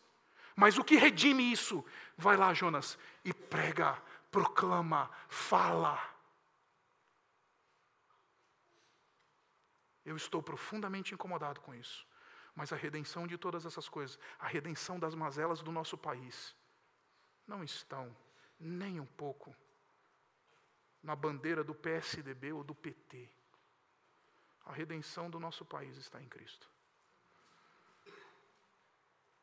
Mas 0.56 0.76
o 0.76 0.84
que 0.84 0.96
redime 0.96 1.52
isso? 1.52 1.84
Vai 2.16 2.36
lá, 2.36 2.52
Jonas, 2.52 2.98
e 3.24 3.32
prega, 3.32 3.96
proclama, 4.30 5.08
fala. 5.28 6.02
Eu 10.04 10.16
estou 10.16 10.42
profundamente 10.42 11.14
incomodado 11.14 11.60
com 11.60 11.74
isso. 11.74 12.06
Mas 12.56 12.72
a 12.72 12.76
redenção 12.76 13.24
de 13.24 13.38
todas 13.38 13.64
essas 13.64 13.88
coisas, 13.88 14.18
a 14.36 14.48
redenção 14.48 14.98
das 14.98 15.14
mazelas 15.14 15.62
do 15.62 15.70
nosso 15.70 15.96
país, 15.96 16.56
não 17.46 17.62
estão 17.62 18.16
nem 18.58 18.98
um 18.98 19.06
pouco 19.06 19.54
na 21.02 21.14
bandeira 21.14 21.62
do 21.64 21.74
PSDB 21.74 22.52
ou 22.52 22.64
do 22.64 22.74
PT. 22.74 23.28
A 24.66 24.72
redenção 24.72 25.30
do 25.30 25.40
nosso 25.40 25.64
país 25.64 25.96
está 25.96 26.20
em 26.20 26.28
Cristo. 26.28 26.68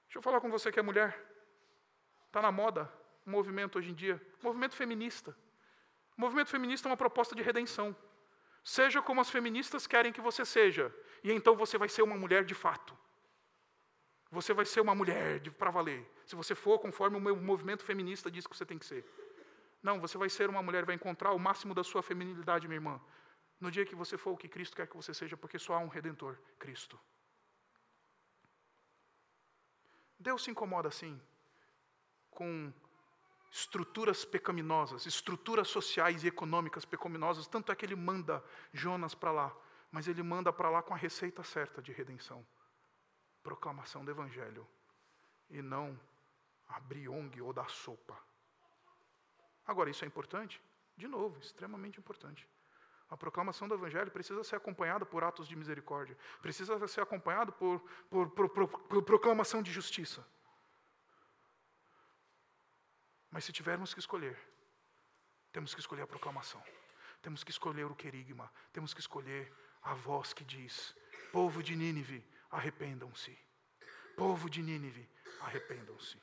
Deixa 0.05 0.19
eu 0.19 0.21
falar 0.21 0.39
com 0.39 0.49
você 0.49 0.71
que 0.71 0.79
é 0.79 0.83
mulher. 0.83 1.19
Está 2.27 2.41
na 2.41 2.51
moda 2.51 2.91
um 3.25 3.31
movimento 3.31 3.77
hoje 3.77 3.91
em 3.91 3.93
dia, 3.93 4.21
movimento 4.41 4.75
feminista. 4.75 5.35
O 6.17 6.21
movimento 6.21 6.49
feminista 6.49 6.87
é 6.87 6.91
uma 6.91 6.97
proposta 6.97 7.35
de 7.35 7.41
redenção. 7.41 7.95
Seja 8.63 9.01
como 9.01 9.21
as 9.21 9.29
feministas 9.29 9.85
querem 9.85 10.11
que 10.11 10.21
você 10.21 10.45
seja, 10.45 10.93
e 11.23 11.31
então 11.31 11.55
você 11.55 11.77
vai 11.77 11.89
ser 11.89 12.01
uma 12.01 12.15
mulher 12.15 12.45
de 12.45 12.53
fato. 12.53 12.97
Você 14.31 14.53
vai 14.53 14.65
ser 14.65 14.81
uma 14.81 14.95
mulher 14.95 15.41
para 15.51 15.71
valer. 15.71 16.05
Se 16.25 16.35
você 16.35 16.55
for 16.55 16.79
conforme 16.79 17.17
o 17.17 17.35
movimento 17.35 17.83
feminista 17.83 18.29
diz 18.29 18.47
que 18.47 18.55
você 18.55 18.65
tem 18.65 18.77
que 18.77 18.85
ser. 18.85 19.05
Não, 19.87 19.99
você 19.99 20.17
vai 20.17 20.29
ser 20.31 20.49
uma 20.49 20.63
mulher, 20.63 20.83
vai 20.83 20.95
encontrar 20.95 21.31
o 21.31 21.37
máximo 21.37 21.71
da 21.71 21.83
sua 21.83 22.01
feminilidade, 22.01 22.67
minha 22.67 22.77
irmã. 22.77 22.99
No 23.59 23.69
dia 23.69 23.85
que 23.85 23.93
você 23.93 24.17
for 24.17 24.31
o 24.31 24.37
que 24.37 24.47
Cristo 24.47 24.75
quer 24.75 24.87
que 24.87 24.95
você 25.01 25.13
seja, 25.13 25.37
porque 25.37 25.59
só 25.59 25.75
há 25.75 25.77
um 25.77 25.87
redentor, 25.87 26.39
Cristo. 26.57 26.99
Deus 30.19 30.43
se 30.43 30.49
incomoda 30.49 30.87
assim 30.87 31.21
com 32.31 32.73
estruturas 33.51 34.25
pecaminosas, 34.25 35.05
estruturas 35.05 35.67
sociais 35.67 36.23
e 36.23 36.27
econômicas 36.29 36.83
pecaminosas, 36.83 37.45
tanto 37.45 37.71
é 37.71 37.75
que 37.75 37.85
ele 37.85 37.95
manda 37.95 38.43
Jonas 38.73 39.13
para 39.13 39.31
lá, 39.31 39.55
mas 39.91 40.07
ele 40.07 40.23
manda 40.23 40.51
para 40.51 40.71
lá 40.71 40.81
com 40.81 40.95
a 40.95 40.97
receita 40.97 41.43
certa 41.43 41.79
de 41.79 41.91
redenção. 41.93 42.43
Proclamação 43.43 44.03
do 44.03 44.09
evangelho 44.09 44.67
e 45.47 45.61
não 45.61 45.97
abrir 46.67 47.07
ONG 47.07 47.39
ou 47.39 47.53
dar 47.53 47.69
sopa. 47.69 48.17
Agora, 49.65 49.89
isso 49.89 50.03
é 50.03 50.07
importante? 50.07 50.61
De 50.95 51.07
novo, 51.07 51.39
extremamente 51.39 51.99
importante. 51.99 52.47
A 53.09 53.17
proclamação 53.17 53.67
do 53.67 53.75
Evangelho 53.75 54.11
precisa 54.11 54.43
ser 54.43 54.55
acompanhada 54.55 55.05
por 55.05 55.23
atos 55.23 55.47
de 55.47 55.55
misericórdia, 55.55 56.17
precisa 56.41 56.87
ser 56.87 57.01
acompanhado 57.01 57.51
por, 57.53 57.79
por, 58.09 58.29
por, 58.29 58.49
por 58.49 59.03
proclamação 59.03 59.61
de 59.61 59.71
justiça. 59.71 60.25
Mas 63.29 63.43
se 63.43 63.51
tivermos 63.51 63.93
que 63.93 63.99
escolher, 63.99 64.37
temos 65.51 65.73
que 65.73 65.79
escolher 65.79 66.03
a 66.03 66.07
proclamação, 66.07 66.63
temos 67.21 67.43
que 67.43 67.51
escolher 67.51 67.85
o 67.85 67.95
querigma, 67.95 68.51
temos 68.71 68.93
que 68.93 69.01
escolher 69.01 69.53
a 69.83 69.93
voz 69.93 70.33
que 70.33 70.43
diz: 70.43 70.95
Povo 71.31 71.61
de 71.61 71.75
Nínive, 71.75 72.25
arrependam-se. 72.49 73.37
Povo 74.15 74.49
de 74.49 74.61
Nínive, 74.63 75.07
arrependam-se. 75.41 76.17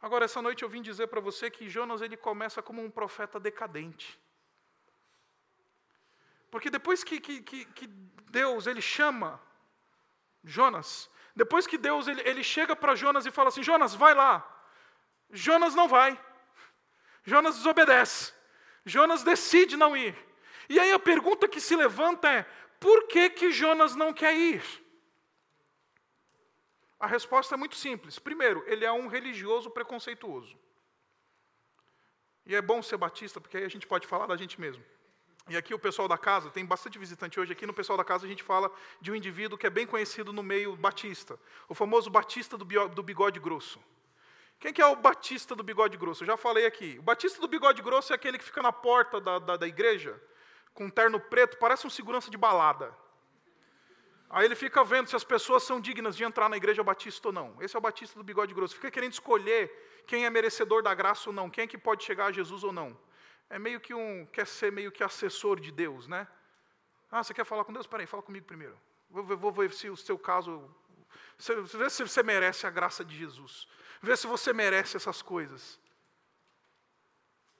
Agora, 0.00 0.24
essa 0.24 0.40
noite 0.40 0.62
eu 0.62 0.68
vim 0.68 0.80
dizer 0.80 1.08
para 1.08 1.20
você 1.20 1.50
que 1.50 1.68
Jonas 1.68 2.00
ele 2.00 2.16
começa 2.16 2.62
como 2.62 2.82
um 2.82 2.90
profeta 2.90 3.38
decadente. 3.38 4.18
Porque 6.50 6.70
depois 6.70 7.04
que, 7.04 7.20
que, 7.20 7.42
que, 7.42 7.86
Deus 8.30 8.66
ele 8.66 8.80
chama 8.80 9.40
Jonas, 10.42 11.10
depois 11.36 11.66
que 11.66 11.76
Deus 11.76 12.08
ele, 12.08 12.22
ele 12.22 12.42
chega 12.42 12.74
para 12.74 12.94
Jonas 12.94 13.26
e 13.26 13.30
fala 13.30 13.48
assim: 13.48 13.62
Jonas, 13.62 13.94
vai 13.94 14.14
lá. 14.14 14.46
Jonas 15.30 15.74
não 15.74 15.86
vai. 15.86 16.18
Jonas 17.22 17.56
desobedece. 17.56 18.32
Jonas 18.84 19.22
decide 19.22 19.76
não 19.76 19.96
ir. 19.96 20.16
E 20.68 20.80
aí 20.80 20.92
a 20.92 20.98
pergunta 20.98 21.46
que 21.46 21.60
se 21.60 21.76
levanta 21.76 22.28
é: 22.28 22.42
por 22.80 23.06
que, 23.06 23.30
que 23.30 23.52
Jonas 23.52 23.94
não 23.94 24.12
quer 24.12 24.34
ir? 24.34 24.62
A 27.00 27.06
resposta 27.06 27.54
é 27.54 27.58
muito 27.58 27.76
simples. 27.76 28.18
Primeiro, 28.18 28.62
ele 28.66 28.84
é 28.84 28.92
um 28.92 29.06
religioso 29.06 29.70
preconceituoso. 29.70 30.54
E 32.44 32.54
é 32.54 32.60
bom 32.60 32.82
ser 32.82 32.98
batista, 32.98 33.40
porque 33.40 33.56
aí 33.56 33.64
a 33.64 33.68
gente 33.68 33.86
pode 33.86 34.06
falar 34.06 34.26
da 34.26 34.36
gente 34.36 34.60
mesmo. 34.60 34.84
E 35.48 35.56
aqui 35.56 35.72
o 35.72 35.78
pessoal 35.78 36.06
da 36.06 36.18
casa, 36.18 36.50
tem 36.50 36.64
bastante 36.64 36.98
visitante 36.98 37.40
hoje 37.40 37.52
aqui, 37.52 37.66
no 37.66 37.72
pessoal 37.72 37.96
da 37.96 38.04
casa 38.04 38.26
a 38.26 38.28
gente 38.28 38.42
fala 38.42 38.70
de 39.00 39.10
um 39.10 39.14
indivíduo 39.14 39.56
que 39.58 39.66
é 39.66 39.70
bem 39.70 39.86
conhecido 39.86 40.32
no 40.32 40.42
meio 40.42 40.76
batista, 40.76 41.40
o 41.68 41.74
famoso 41.74 42.10
batista 42.10 42.56
do 42.56 43.02
bigode 43.02 43.40
grosso. 43.40 43.80
Quem 44.60 44.72
que 44.72 44.82
é 44.82 44.86
o 44.86 44.94
batista 44.94 45.56
do 45.56 45.62
bigode 45.62 45.96
grosso? 45.96 46.22
Eu 46.22 46.26
já 46.26 46.36
falei 46.36 46.66
aqui. 46.66 46.98
O 46.98 47.02
batista 47.02 47.40
do 47.40 47.48
bigode 47.48 47.80
grosso 47.80 48.12
é 48.12 48.16
aquele 48.16 48.36
que 48.36 48.44
fica 48.44 48.62
na 48.62 48.70
porta 48.70 49.18
da, 49.18 49.38
da, 49.38 49.56
da 49.56 49.66
igreja, 49.66 50.20
com 50.74 50.84
um 50.84 50.90
terno 50.90 51.18
preto, 51.18 51.56
parece 51.56 51.86
um 51.86 51.90
segurança 51.90 52.30
de 52.30 52.36
balada. 52.36 52.94
Aí 54.32 54.44
ele 54.44 54.54
fica 54.54 54.84
vendo 54.84 55.08
se 55.08 55.16
as 55.16 55.24
pessoas 55.24 55.64
são 55.64 55.80
dignas 55.80 56.16
de 56.16 56.22
entrar 56.22 56.48
na 56.48 56.56
igreja 56.56 56.84
batista 56.84 57.28
ou 57.28 57.32
não. 57.32 57.56
Esse 57.60 57.74
é 57.74 57.78
o 57.78 57.82
batista 57.82 58.16
do 58.16 58.22
bigode 58.22 58.54
grosso. 58.54 58.76
Fica 58.76 58.88
querendo 58.88 59.12
escolher 59.12 59.68
quem 60.06 60.24
é 60.24 60.30
merecedor 60.30 60.82
da 60.82 60.94
graça 60.94 61.28
ou 61.28 61.34
não, 61.34 61.50
quem 61.50 61.64
é 61.64 61.66
que 61.66 61.76
pode 61.76 62.04
chegar 62.04 62.26
a 62.26 62.32
Jesus 62.32 62.62
ou 62.62 62.72
não. 62.72 62.96
É 63.48 63.58
meio 63.58 63.80
que 63.80 63.92
um, 63.92 64.24
quer 64.26 64.46
ser 64.46 64.70
meio 64.70 64.92
que 64.92 65.02
assessor 65.02 65.58
de 65.58 65.72
Deus, 65.72 66.06
né? 66.06 66.28
Ah, 67.10 67.24
você 67.24 67.34
quer 67.34 67.44
falar 67.44 67.64
com 67.64 67.72
Deus? 67.72 67.88
Peraí, 67.88 68.06
fala 68.06 68.22
comigo 68.22 68.46
primeiro. 68.46 68.78
Vou, 69.10 69.24
vou 69.24 69.50
ver 69.50 69.72
se 69.72 69.90
o 69.90 69.96
seu 69.96 70.16
caso, 70.16 70.62
vê 71.76 71.90
se 71.90 72.04
você 72.04 72.22
merece 72.22 72.68
a 72.68 72.70
graça 72.70 73.04
de 73.04 73.16
Jesus. 73.16 73.66
Vê 74.00 74.16
se 74.16 74.28
você 74.28 74.52
merece 74.52 74.96
essas 74.96 75.20
coisas. 75.20 75.80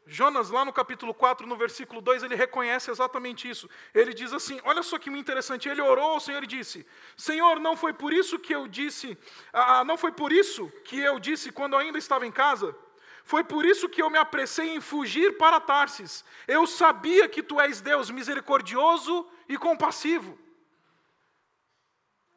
Jonas, 0.07 0.51
lá 0.51 0.65
no 0.65 0.73
capítulo 0.73 1.15
4, 1.15 1.47
no 1.47 1.57
versículo 1.57 2.01
2, 2.01 2.23
ele 2.25 2.35
reconhece 2.35 2.91
exatamente 2.91 3.49
isso. 3.49 3.69
Ele 3.95 4.13
diz 4.13 4.33
assim: 4.33 4.61
Olha 4.65 4.83
só 4.83 4.99
que 4.99 5.09
interessante. 5.11 5.69
Ele 5.69 5.81
orou 5.81 6.11
ao 6.11 6.21
Senhor 6.21 6.43
e 6.43 6.47
disse: 6.47 6.87
Senhor, 7.17 7.61
não 7.61 7.77
foi 7.77 7.93
por 7.93 8.13
isso 8.13 8.39
que 8.39 8.55
eu 8.55 8.67
disse, 8.67 9.17
ah, 9.53 9.79
ah, 9.79 9.85
não 9.85 9.97
foi 9.97 10.13
por 10.13 10.33
isso 10.33 10.69
que 10.85 10.99
eu 10.99 11.19
disse 11.19 11.53
quando 11.53 11.77
ainda 11.77 11.99
estava 11.99 12.27
em 12.27 12.33
casa. 12.33 12.75
Foi 13.25 13.45
por 13.45 13.65
isso 13.65 13.89
que 13.89 14.03
eu 14.03 14.11
me 14.11 14.19
apressei 14.19 14.75
em 14.75 14.81
fugir 14.81 15.39
para 15.39 15.61
Tarsis. 15.61 16.25
Eu 16.49 16.67
sabia 16.67 17.29
que 17.29 17.43
tu 17.43 17.61
és 17.61 17.81
Deus 17.81 18.11
misericordioso 18.11 19.29
e 19.49 19.57
compassivo. 19.57 20.37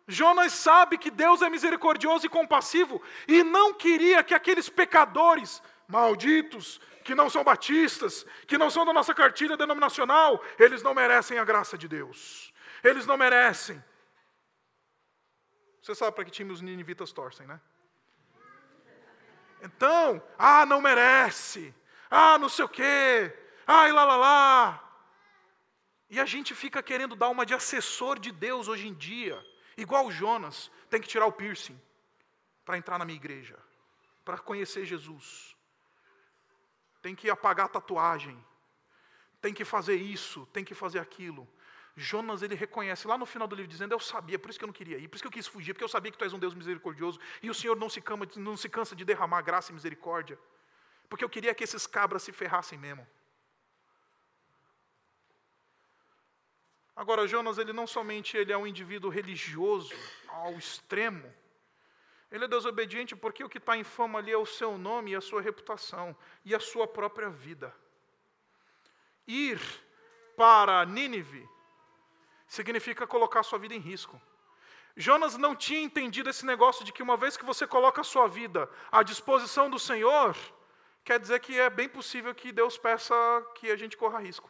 Jonas 0.07 0.53
sabe 0.53 0.97
que 0.97 1.09
Deus 1.09 1.41
é 1.41 1.49
misericordioso 1.49 2.25
e 2.25 2.29
compassivo 2.29 3.01
e 3.27 3.41
não 3.41 3.73
queria 3.73 4.21
que 4.23 4.33
aqueles 4.33 4.69
pecadores 4.69 5.61
malditos, 5.87 6.79
que 7.03 7.13
não 7.13 7.29
são 7.29 7.43
batistas, 7.43 8.25
que 8.47 8.57
não 8.57 8.69
são 8.69 8.85
da 8.85 8.93
nossa 8.93 9.13
cartilha 9.13 9.57
denominacional, 9.57 10.43
eles 10.57 10.81
não 10.81 10.93
merecem 10.93 11.37
a 11.37 11.43
graça 11.43 11.77
de 11.77 11.87
Deus. 11.87 12.53
Eles 12.83 13.05
não 13.05 13.17
merecem. 13.17 13.83
Você 15.81 15.93
sabe 15.93 16.15
para 16.15 16.25
que 16.25 16.31
time 16.31 16.51
os 16.51 16.61
ninivitas 16.61 17.11
torcem, 17.11 17.45
né? 17.45 17.59
Então, 19.61 20.21
ah, 20.37 20.65
não 20.65 20.81
merece. 20.81 21.73
Ah, 22.09 22.37
não 22.37 22.49
sei 22.49 22.65
o 22.65 22.69
quê. 22.69 23.33
Ai, 23.65 23.91
lá, 23.91 24.03
lá, 24.03 24.15
lá. 24.15 24.83
E 26.09 26.19
a 26.19 26.25
gente 26.25 26.53
fica 26.53 26.83
querendo 26.83 27.15
dar 27.15 27.29
uma 27.29 27.45
de 27.45 27.53
assessor 27.53 28.19
de 28.19 28.31
Deus 28.31 28.67
hoje 28.67 28.87
em 28.87 28.93
dia. 28.93 29.41
Igual 29.75 30.07
o 30.07 30.11
Jonas, 30.11 30.69
tem 30.89 31.01
que 31.01 31.07
tirar 31.07 31.25
o 31.25 31.31
piercing 31.31 31.79
para 32.63 32.77
entrar 32.77 32.99
na 32.99 33.05
minha 33.05 33.15
igreja, 33.15 33.57
para 34.23 34.37
conhecer 34.37 34.85
Jesus. 34.85 35.55
Tem 37.03 37.13
que 37.13 37.29
apagar 37.29 37.67
a 37.67 37.69
tatuagem. 37.69 38.37
Tem 39.39 39.53
que 39.53 39.65
fazer 39.65 39.95
isso, 39.95 40.47
tem 40.47 40.63
que 40.63 40.73
fazer 40.73 40.99
aquilo. 40.99 41.47
Jonas 41.95 42.41
ele 42.41 42.55
reconhece 42.55 43.05
lá 43.05 43.17
no 43.17 43.25
final 43.25 43.47
do 43.47 43.55
livro 43.55 43.69
dizendo: 43.69 43.91
Eu 43.91 43.99
sabia, 43.99 44.39
por 44.39 44.49
isso 44.49 44.57
que 44.57 44.65
eu 44.65 44.71
não 44.71 44.73
queria 44.73 44.97
ir, 44.97 45.07
por 45.07 45.15
isso 45.15 45.23
que 45.23 45.27
eu 45.27 45.37
quis 45.39 45.45
fugir, 45.45 45.73
porque 45.73 45.83
eu 45.83 45.89
sabia 45.89 46.11
que 46.11 46.17
tu 46.17 46.23
és 46.23 46.33
um 46.33 46.39
Deus 46.39 46.55
misericordioso 46.55 47.19
e 47.41 47.49
o 47.49 47.53
Senhor 47.53 47.75
não 47.75 47.89
se, 47.89 48.01
cama, 48.01 48.25
não 48.37 48.57
se 48.57 48.69
cansa 48.69 48.95
de 48.95 49.05
derramar 49.05 49.41
graça 49.41 49.71
e 49.71 49.75
misericórdia, 49.75 50.39
porque 51.09 51.25
eu 51.25 51.29
queria 51.29 51.53
que 51.53 51.63
esses 51.63 51.85
cabras 51.85 52.23
se 52.23 52.31
ferrassem 52.31 52.79
mesmo. 52.79 53.05
Agora, 56.95 57.27
Jonas, 57.27 57.57
ele 57.57 57.73
não 57.73 57.85
somente 57.85 58.37
ele 58.37 58.53
é 58.53 58.57
um 58.57 58.65
indivíduo 58.65 59.11
religioso 59.11 59.93
ao 60.29 60.53
extremo, 60.53 61.31
ele 62.33 62.45
é 62.45 62.47
desobediente 62.47 63.15
porque 63.15 63.43
o 63.43 63.47
que 63.47 63.59
está 63.59 63.77
em 63.77 63.83
fama 63.83 64.17
ali 64.17 64.31
é 64.31 64.37
o 64.37 64.43
seu 64.43 64.75
nome 64.75 65.11
e 65.11 65.15
a 65.15 65.21
sua 65.21 65.39
reputação 65.39 66.17
e 66.43 66.55
a 66.55 66.59
sua 66.59 66.87
própria 66.87 67.29
vida. 67.29 67.71
Ir 69.27 69.61
para 70.35 70.83
Nínive 70.83 71.47
significa 72.47 73.05
colocar 73.05 73.43
sua 73.43 73.59
vida 73.59 73.75
em 73.75 73.79
risco. 73.79 74.19
Jonas 74.97 75.37
não 75.37 75.55
tinha 75.55 75.81
entendido 75.81 76.27
esse 76.27 76.43
negócio 76.43 76.83
de 76.83 76.91
que 76.91 77.03
uma 77.03 77.15
vez 77.15 77.37
que 77.37 77.45
você 77.45 77.67
coloca 77.67 78.01
a 78.01 78.03
sua 78.03 78.27
vida 78.27 78.67
à 78.91 79.03
disposição 79.03 79.69
do 79.69 79.77
Senhor, 79.77 80.35
quer 81.03 81.19
dizer 81.19 81.39
que 81.39 81.59
é 81.59 81.69
bem 81.69 81.87
possível 81.87 82.33
que 82.33 82.51
Deus 82.51 82.79
peça 82.79 83.13
que 83.53 83.69
a 83.69 83.75
gente 83.75 83.95
corra 83.95 84.17
risco. 84.17 84.49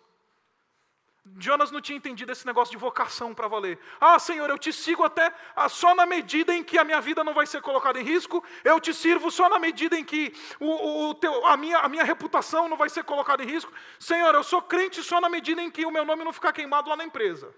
Jonas 1.37 1.71
não 1.71 1.79
tinha 1.79 1.97
entendido 1.97 2.33
esse 2.33 2.45
negócio 2.45 2.71
de 2.71 2.77
vocação 2.77 3.33
para 3.33 3.47
valer. 3.47 3.79
Ah, 3.99 4.19
Senhor, 4.19 4.49
eu 4.49 4.57
te 4.57 4.73
sigo 4.73 5.03
até 5.03 5.33
só 5.69 5.95
na 5.95 6.05
medida 6.05 6.53
em 6.53 6.61
que 6.61 6.77
a 6.77 6.83
minha 6.83 6.99
vida 6.99 7.23
não 7.23 7.33
vai 7.33 7.45
ser 7.45 7.61
colocada 7.61 7.99
em 7.99 8.03
risco, 8.03 8.43
eu 8.63 8.79
te 8.79 8.93
sirvo 8.93 9.31
só 9.31 9.47
na 9.47 9.57
medida 9.57 9.97
em 9.97 10.03
que 10.03 10.33
o, 10.59 11.09
o 11.09 11.15
teu, 11.15 11.45
a, 11.47 11.55
minha, 11.55 11.77
a 11.79 11.87
minha 11.87 12.03
reputação 12.03 12.67
não 12.67 12.75
vai 12.75 12.89
ser 12.89 13.05
colocada 13.05 13.41
em 13.41 13.47
risco. 13.47 13.71
Senhor, 13.97 14.35
eu 14.35 14.43
sou 14.43 14.61
crente 14.61 15.01
só 15.01 15.21
na 15.21 15.29
medida 15.29 15.61
em 15.61 15.71
que 15.71 15.85
o 15.85 15.91
meu 15.91 16.03
nome 16.03 16.25
não 16.25 16.33
ficar 16.33 16.51
queimado 16.51 16.89
lá 16.89 16.97
na 16.97 17.05
empresa. 17.05 17.53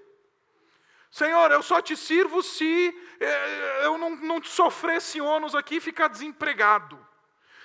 Senhor, 1.10 1.52
eu 1.52 1.64
só 1.64 1.82
te 1.82 1.96
sirvo 1.96 2.44
se 2.44 2.94
eh, 3.20 3.86
eu 3.86 3.98
não, 3.98 4.16
não 4.18 4.44
sofrer 4.44 4.98
esse 4.98 5.20
ônus 5.22 5.56
aqui 5.56 5.78
e 5.78 5.82
ficar 5.82 6.08
desempregado. 6.08 7.05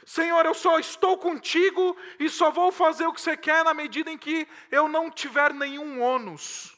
Senhor, 0.04 0.44
eu 0.46 0.54
só 0.54 0.78
estou 0.78 1.18
contigo 1.18 1.96
e 2.18 2.28
só 2.28 2.50
vou 2.50 2.72
fazer 2.72 3.06
o 3.06 3.12
que 3.12 3.20
você 3.20 3.36
quer 3.36 3.64
na 3.64 3.74
medida 3.74 4.10
em 4.10 4.18
que 4.18 4.48
eu 4.70 4.88
não 4.88 5.10
tiver 5.10 5.52
nenhum 5.52 6.02
ônus. 6.02 6.76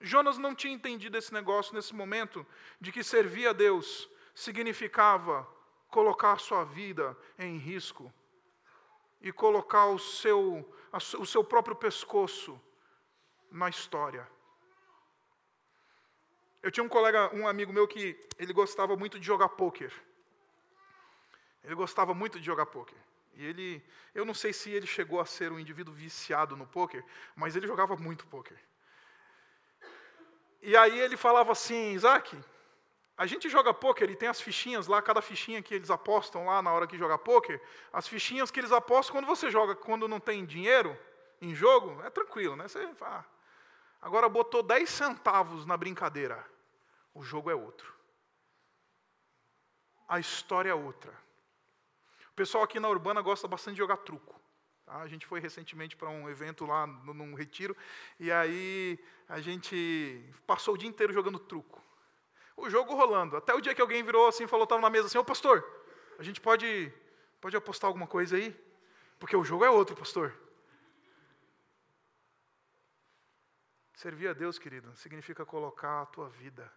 Jonas 0.00 0.38
não 0.38 0.54
tinha 0.54 0.74
entendido 0.74 1.16
esse 1.16 1.32
negócio 1.32 1.74
nesse 1.74 1.94
momento, 1.94 2.46
de 2.80 2.92
que 2.92 3.02
servir 3.02 3.48
a 3.48 3.52
Deus 3.52 4.08
significava 4.34 5.48
colocar 5.88 6.38
sua 6.38 6.64
vida 6.64 7.16
em 7.38 7.56
risco 7.56 8.12
e 9.20 9.32
colocar 9.32 9.86
o 9.86 9.98
seu, 9.98 10.74
o 11.18 11.26
seu 11.26 11.42
próprio 11.42 11.74
pescoço 11.74 12.60
na 13.50 13.68
história. 13.68 14.28
Eu 16.62 16.70
tinha 16.70 16.84
um 16.84 16.88
colega, 16.88 17.34
um 17.34 17.46
amigo 17.46 17.72
meu 17.72 17.86
que 17.86 18.18
ele 18.38 18.52
gostava 18.52 18.96
muito 18.96 19.18
de 19.18 19.26
jogar 19.26 19.48
pôquer. 19.50 19.92
Ele 21.66 21.74
gostava 21.74 22.14
muito 22.14 22.40
de 22.40 22.46
jogar 22.46 22.64
pôquer. 22.64 22.96
E 23.34 23.44
ele, 23.44 23.84
eu 24.14 24.24
não 24.24 24.32
sei 24.32 24.52
se 24.54 24.70
ele 24.70 24.86
chegou 24.86 25.20
a 25.20 25.26
ser 25.26 25.52
um 25.52 25.58
indivíduo 25.58 25.92
viciado 25.92 26.56
no 26.56 26.66
pôquer, 26.66 27.04
mas 27.34 27.54
ele 27.54 27.66
jogava 27.66 27.94
muito 27.96 28.26
pôquer. 28.26 28.58
E 30.62 30.74
aí 30.74 30.98
ele 30.98 31.18
falava 31.18 31.52
assim, 31.52 31.92
Isaac, 31.92 32.34
a 33.18 33.26
gente 33.26 33.50
joga 33.50 33.74
pôquer 33.74 34.08
e 34.08 34.16
tem 34.16 34.28
as 34.28 34.40
fichinhas 34.40 34.86
lá, 34.86 35.02
cada 35.02 35.20
fichinha 35.20 35.62
que 35.62 35.74
eles 35.74 35.90
apostam 35.90 36.46
lá 36.46 36.62
na 36.62 36.72
hora 36.72 36.86
que 36.86 36.96
joga 36.96 37.18
pôquer, 37.18 37.60
as 37.92 38.08
fichinhas 38.08 38.50
que 38.50 38.58
eles 38.58 38.72
apostam 38.72 39.14
quando 39.16 39.26
você 39.26 39.50
joga, 39.50 39.74
quando 39.74 40.08
não 40.08 40.18
tem 40.18 40.46
dinheiro 40.46 40.98
em 41.42 41.54
jogo, 41.54 42.02
é 42.02 42.08
tranquilo, 42.08 42.56
né? 42.56 42.66
Você 42.66 42.88
ah, 43.02 43.24
agora 44.00 44.28
botou 44.28 44.62
10 44.62 44.88
centavos 44.88 45.66
na 45.66 45.76
brincadeira 45.76 46.42
o 47.16 47.22
jogo 47.22 47.50
é 47.50 47.54
outro. 47.54 47.94
A 50.06 50.20
história 50.20 50.70
é 50.70 50.74
outra. 50.74 51.12
Pessoal 52.36 52.64
aqui 52.64 52.78
na 52.78 52.90
Urbana 52.90 53.22
gosta 53.22 53.48
bastante 53.48 53.76
de 53.76 53.78
jogar 53.78 53.96
truco. 53.96 54.38
Tá? 54.84 54.98
A 54.98 55.08
gente 55.08 55.26
foi 55.26 55.40
recentemente 55.40 55.96
para 55.96 56.10
um 56.10 56.28
evento 56.28 56.66
lá, 56.66 56.86
num 56.86 57.34
retiro, 57.34 57.74
e 58.20 58.30
aí 58.30 59.02
a 59.26 59.40
gente 59.40 60.22
passou 60.46 60.74
o 60.74 60.78
dia 60.78 60.88
inteiro 60.88 61.14
jogando 61.14 61.38
truco. 61.38 61.82
O 62.54 62.68
jogo 62.68 62.94
rolando. 62.94 63.38
Até 63.38 63.54
o 63.54 63.60
dia 63.60 63.74
que 63.74 63.80
alguém 63.80 64.02
virou 64.02 64.28
assim 64.28 64.44
e 64.44 64.46
falou, 64.46 64.64
estava 64.64 64.82
na 64.82 64.90
mesa 64.90 65.06
assim, 65.06 65.16
ô 65.16 65.24
pastor, 65.24 65.64
a 66.18 66.22
gente 66.22 66.38
pode, 66.38 66.92
pode 67.40 67.56
apostar 67.56 67.88
alguma 67.88 68.06
coisa 68.06 68.36
aí? 68.36 68.54
Porque 69.18 69.34
o 69.34 69.42
jogo 69.42 69.64
é 69.64 69.70
outro, 69.70 69.96
pastor. 69.96 70.34
Servir 73.94 74.28
a 74.28 74.34
Deus, 74.34 74.58
querido, 74.58 74.94
significa 74.94 75.46
colocar 75.46 76.02
a 76.02 76.06
tua 76.06 76.28
vida 76.28 76.70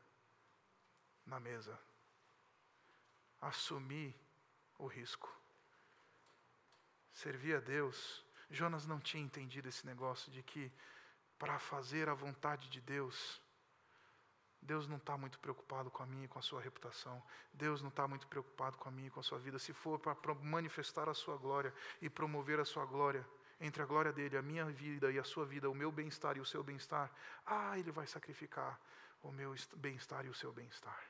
na 1.26 1.38
mesa. 1.38 1.78
Assumir 3.42 4.16
o 4.78 4.88
risco. 4.88 5.39
Servir 7.12 7.56
a 7.56 7.60
Deus. 7.60 8.24
Jonas 8.50 8.86
não 8.86 9.00
tinha 9.00 9.24
entendido 9.24 9.70
esse 9.70 9.86
negócio 9.86 10.32
de 10.32 10.42
que 10.42 10.72
para 11.38 11.58
fazer 11.60 12.10
a 12.10 12.14
vontade 12.14 12.70
de 12.70 12.82
Deus, 12.82 13.42
Deus 14.62 14.88
não 14.88 14.98
está 14.98 15.18
muito 15.18 15.40
preocupado 15.40 15.90
com 15.90 16.04
a 16.04 16.06
minha 16.06 16.26
e 16.26 16.28
com 16.28 16.38
a 16.38 16.42
sua 16.42 16.62
reputação. 16.62 17.22
Deus 17.54 17.82
não 17.82 17.90
está 17.90 18.08
muito 18.08 18.28
preocupado 18.28 18.78
com 18.78 18.90
a 18.90 18.92
minha 18.92 19.08
e 19.08 19.12
com 19.12 19.20
a 19.20 19.24
sua 19.24 19.40
vida. 19.40 19.58
Se 19.58 19.72
for 19.72 20.00
para 20.00 20.34
manifestar 20.36 21.08
a 21.08 21.14
sua 21.14 21.38
glória 21.38 21.74
e 22.02 22.10
promover 22.10 22.60
a 22.60 22.66
sua 22.66 22.86
glória, 22.86 23.26
entre 23.62 23.82
a 23.82 23.86
glória 23.86 24.12
dele, 24.12 24.38
a 24.38 24.42
minha 24.42 24.66
vida 24.66 25.12
e 25.12 25.20
a 25.20 25.24
sua 25.24 25.46
vida, 25.46 25.70
o 25.70 25.76
meu 25.76 25.92
bem-estar 25.92 26.38
e 26.38 26.40
o 26.40 26.46
seu 26.46 26.64
bem-estar, 26.64 27.12
ah, 27.46 27.78
ele 27.78 27.92
vai 27.92 28.08
sacrificar 28.08 28.80
o 29.22 29.32
meu 29.32 29.54
bem-estar 29.78 30.26
e 30.26 30.30
o 30.30 30.34
seu 30.34 30.52
bem-estar. 30.52 31.02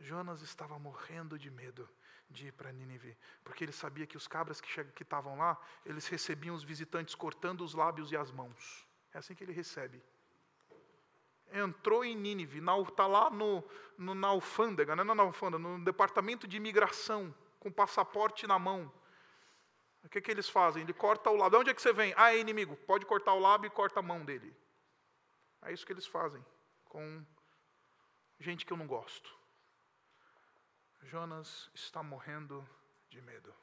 Jonas 0.00 0.42
estava 0.42 0.78
morrendo 0.78 1.38
de 1.38 1.50
medo 1.50 1.88
de 2.32 2.48
ir 2.48 2.52
para 2.52 2.72
Nínive, 2.72 3.16
porque 3.44 3.64
ele 3.64 3.72
sabia 3.72 4.06
que 4.06 4.16
os 4.16 4.26
cabras 4.26 4.60
que 4.60 5.02
estavam 5.02 5.36
lá, 5.36 5.60
eles 5.84 6.06
recebiam 6.08 6.54
os 6.54 6.64
visitantes 6.64 7.14
cortando 7.14 7.60
os 7.60 7.74
lábios 7.74 8.10
e 8.10 8.16
as 8.16 8.30
mãos. 8.30 8.86
É 9.12 9.18
assim 9.18 9.34
que 9.34 9.44
ele 9.44 9.52
recebe. 9.52 10.02
Entrou 11.52 12.04
em 12.04 12.16
Nínive, 12.16 12.62
está 12.88 13.06
lá 13.06 13.28
no, 13.28 13.62
no, 13.98 14.14
na 14.14 14.28
alfândega, 14.28 14.96
não 14.96 15.12
é 15.12 15.14
na 15.14 15.22
alfândega, 15.22 15.62
no 15.62 15.84
departamento 15.84 16.48
de 16.48 16.56
imigração, 16.56 17.34
com 17.60 17.70
passaporte 17.70 18.46
na 18.46 18.58
mão. 18.58 18.90
O 20.02 20.08
que, 20.08 20.20
que 20.20 20.30
eles 20.30 20.48
fazem? 20.48 20.82
Ele 20.82 20.92
corta 20.92 21.30
o 21.30 21.36
lábio. 21.36 21.50
De 21.50 21.56
onde 21.58 21.70
é 21.70 21.74
que 21.74 21.82
você 21.82 21.92
vem? 21.92 22.12
Ah, 22.16 22.34
é 22.34 22.38
inimigo. 22.38 22.76
Pode 22.76 23.06
cortar 23.06 23.34
o 23.34 23.38
lábio 23.38 23.68
e 23.68 23.70
corta 23.70 24.00
a 24.00 24.02
mão 24.02 24.24
dele. 24.24 24.52
É 25.62 25.72
isso 25.72 25.86
que 25.86 25.92
eles 25.92 26.06
fazem 26.06 26.44
com 26.86 27.24
gente 28.40 28.66
que 28.66 28.72
eu 28.72 28.76
não 28.76 28.86
gosto. 28.86 29.41
Jonas 31.02 31.70
está 31.74 32.02
morrendo 32.02 32.66
de 33.08 33.20
medo. 33.20 33.54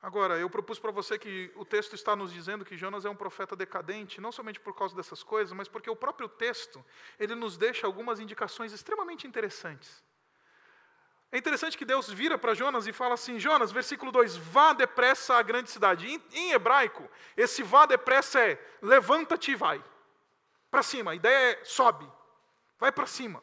Agora, 0.00 0.36
eu 0.38 0.50
propus 0.50 0.78
para 0.78 0.90
você 0.90 1.18
que 1.18 1.50
o 1.56 1.64
texto 1.64 1.94
está 1.94 2.14
nos 2.14 2.30
dizendo 2.30 2.62
que 2.62 2.76
Jonas 2.76 3.06
é 3.06 3.08
um 3.08 3.16
profeta 3.16 3.56
decadente, 3.56 4.20
não 4.20 4.30
somente 4.30 4.60
por 4.60 4.76
causa 4.76 4.94
dessas 4.94 5.22
coisas, 5.22 5.54
mas 5.54 5.66
porque 5.66 5.88
o 5.88 5.96
próprio 5.96 6.28
texto, 6.28 6.84
ele 7.18 7.34
nos 7.34 7.56
deixa 7.56 7.86
algumas 7.86 8.20
indicações 8.20 8.72
extremamente 8.74 9.26
interessantes. 9.26 10.04
É 11.32 11.38
interessante 11.38 11.78
que 11.78 11.86
Deus 11.86 12.10
vira 12.10 12.36
para 12.36 12.52
Jonas 12.52 12.86
e 12.86 12.92
fala 12.92 13.14
assim: 13.14 13.38
Jonas, 13.38 13.72
versículo 13.72 14.12
2: 14.12 14.36
vá 14.36 14.74
depressa 14.74 15.36
à 15.36 15.42
grande 15.42 15.70
cidade. 15.70 16.06
Em, 16.06 16.22
em 16.32 16.52
hebraico, 16.52 17.10
esse 17.34 17.62
vá 17.62 17.86
depressa 17.86 18.40
é 18.40 18.62
levanta-te 18.82 19.52
e 19.52 19.56
vai. 19.56 19.82
Para 20.70 20.82
cima, 20.82 21.12
a 21.12 21.14
ideia 21.14 21.52
é 21.52 21.64
sobe. 21.64 22.06
Vai 22.84 22.92
para 22.92 23.06
cima. 23.06 23.42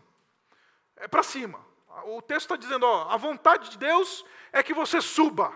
É 0.95 1.07
para 1.07 1.23
cima. 1.23 1.59
O 2.05 2.21
texto 2.21 2.41
está 2.41 2.55
dizendo: 2.55 2.85
ó, 2.85 3.09
a 3.09 3.17
vontade 3.17 3.71
de 3.71 3.77
Deus 3.79 4.23
é 4.51 4.61
que 4.61 4.71
você 4.71 5.01
suba. 5.01 5.51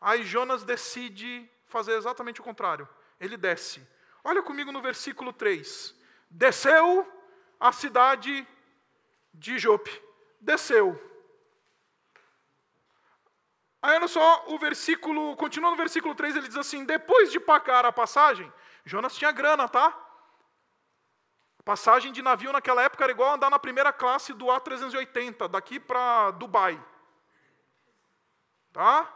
Aí 0.00 0.22
Jonas 0.22 0.64
decide 0.64 1.46
fazer 1.66 1.92
exatamente 1.92 2.40
o 2.40 2.42
contrário. 2.42 2.88
Ele 3.20 3.36
desce. 3.36 3.86
Olha 4.24 4.42
comigo 4.42 4.72
no 4.72 4.80
versículo 4.80 5.30
3. 5.30 5.94
Desceu 6.30 7.06
a 7.60 7.70
cidade 7.70 8.48
de 9.34 9.58
Jope. 9.58 9.92
Desceu. 10.40 10.98
Aí 13.82 13.94
olha 13.94 14.08
só 14.08 14.46
o 14.46 14.58
versículo, 14.58 15.36
continua 15.36 15.70
no 15.70 15.76
versículo 15.76 16.14
3, 16.14 16.36
ele 16.36 16.48
diz 16.48 16.56
assim: 16.56 16.86
depois 16.86 17.30
de 17.30 17.38
pagar 17.38 17.84
a 17.84 17.92
passagem, 17.92 18.50
Jonas 18.86 19.14
tinha 19.14 19.30
grana, 19.30 19.68
tá? 19.68 20.06
Passagem 21.64 22.12
de 22.12 22.22
navio 22.22 22.52
naquela 22.52 22.82
época 22.82 23.04
era 23.04 23.12
igual 23.12 23.34
andar 23.34 23.50
na 23.50 23.58
primeira 23.58 23.92
classe 23.92 24.32
do 24.32 24.46
A380, 24.46 25.48
daqui 25.48 25.78
para 25.78 26.30
Dubai. 26.32 26.82
Tá? 28.72 29.12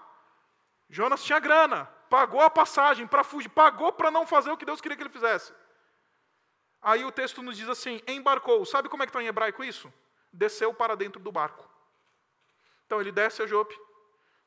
Jonas 0.89 1.25
tinha 1.25 1.39
grana, 1.39 1.87
pagou 2.11 2.41
a 2.41 2.51
passagem 2.51 3.07
para 3.07 3.25
fugir, 3.25 3.49
pagou 3.49 3.93
para 3.93 4.11
não 4.11 4.27
fazer 4.27 4.51
o 4.51 4.57
que 4.57 4.65
Deus 4.65 4.81
queria 4.81 4.97
que 4.97 5.03
ele 5.03 5.11
fizesse. 5.11 5.53
Aí 6.83 7.05
o 7.05 7.11
texto 7.11 7.43
nos 7.43 7.57
diz 7.57 7.69
assim: 7.69 8.03
embarcou. 8.07 8.65
Sabe 8.67 8.89
como 8.89 9.03
é 9.03 9.07
que 9.07 9.11
está 9.11 9.23
em 9.23 9.27
hebraico 9.27 9.65
isso? 9.65 9.93
Desceu 10.33 10.75
para 10.75 10.95
dentro 10.95 11.21
do 11.21 11.33
barco. 11.33 11.69
Então 12.85 13.01
ele 13.01 13.11
desce 13.11 13.43
a 13.43 13.47
Jope, 13.47 13.75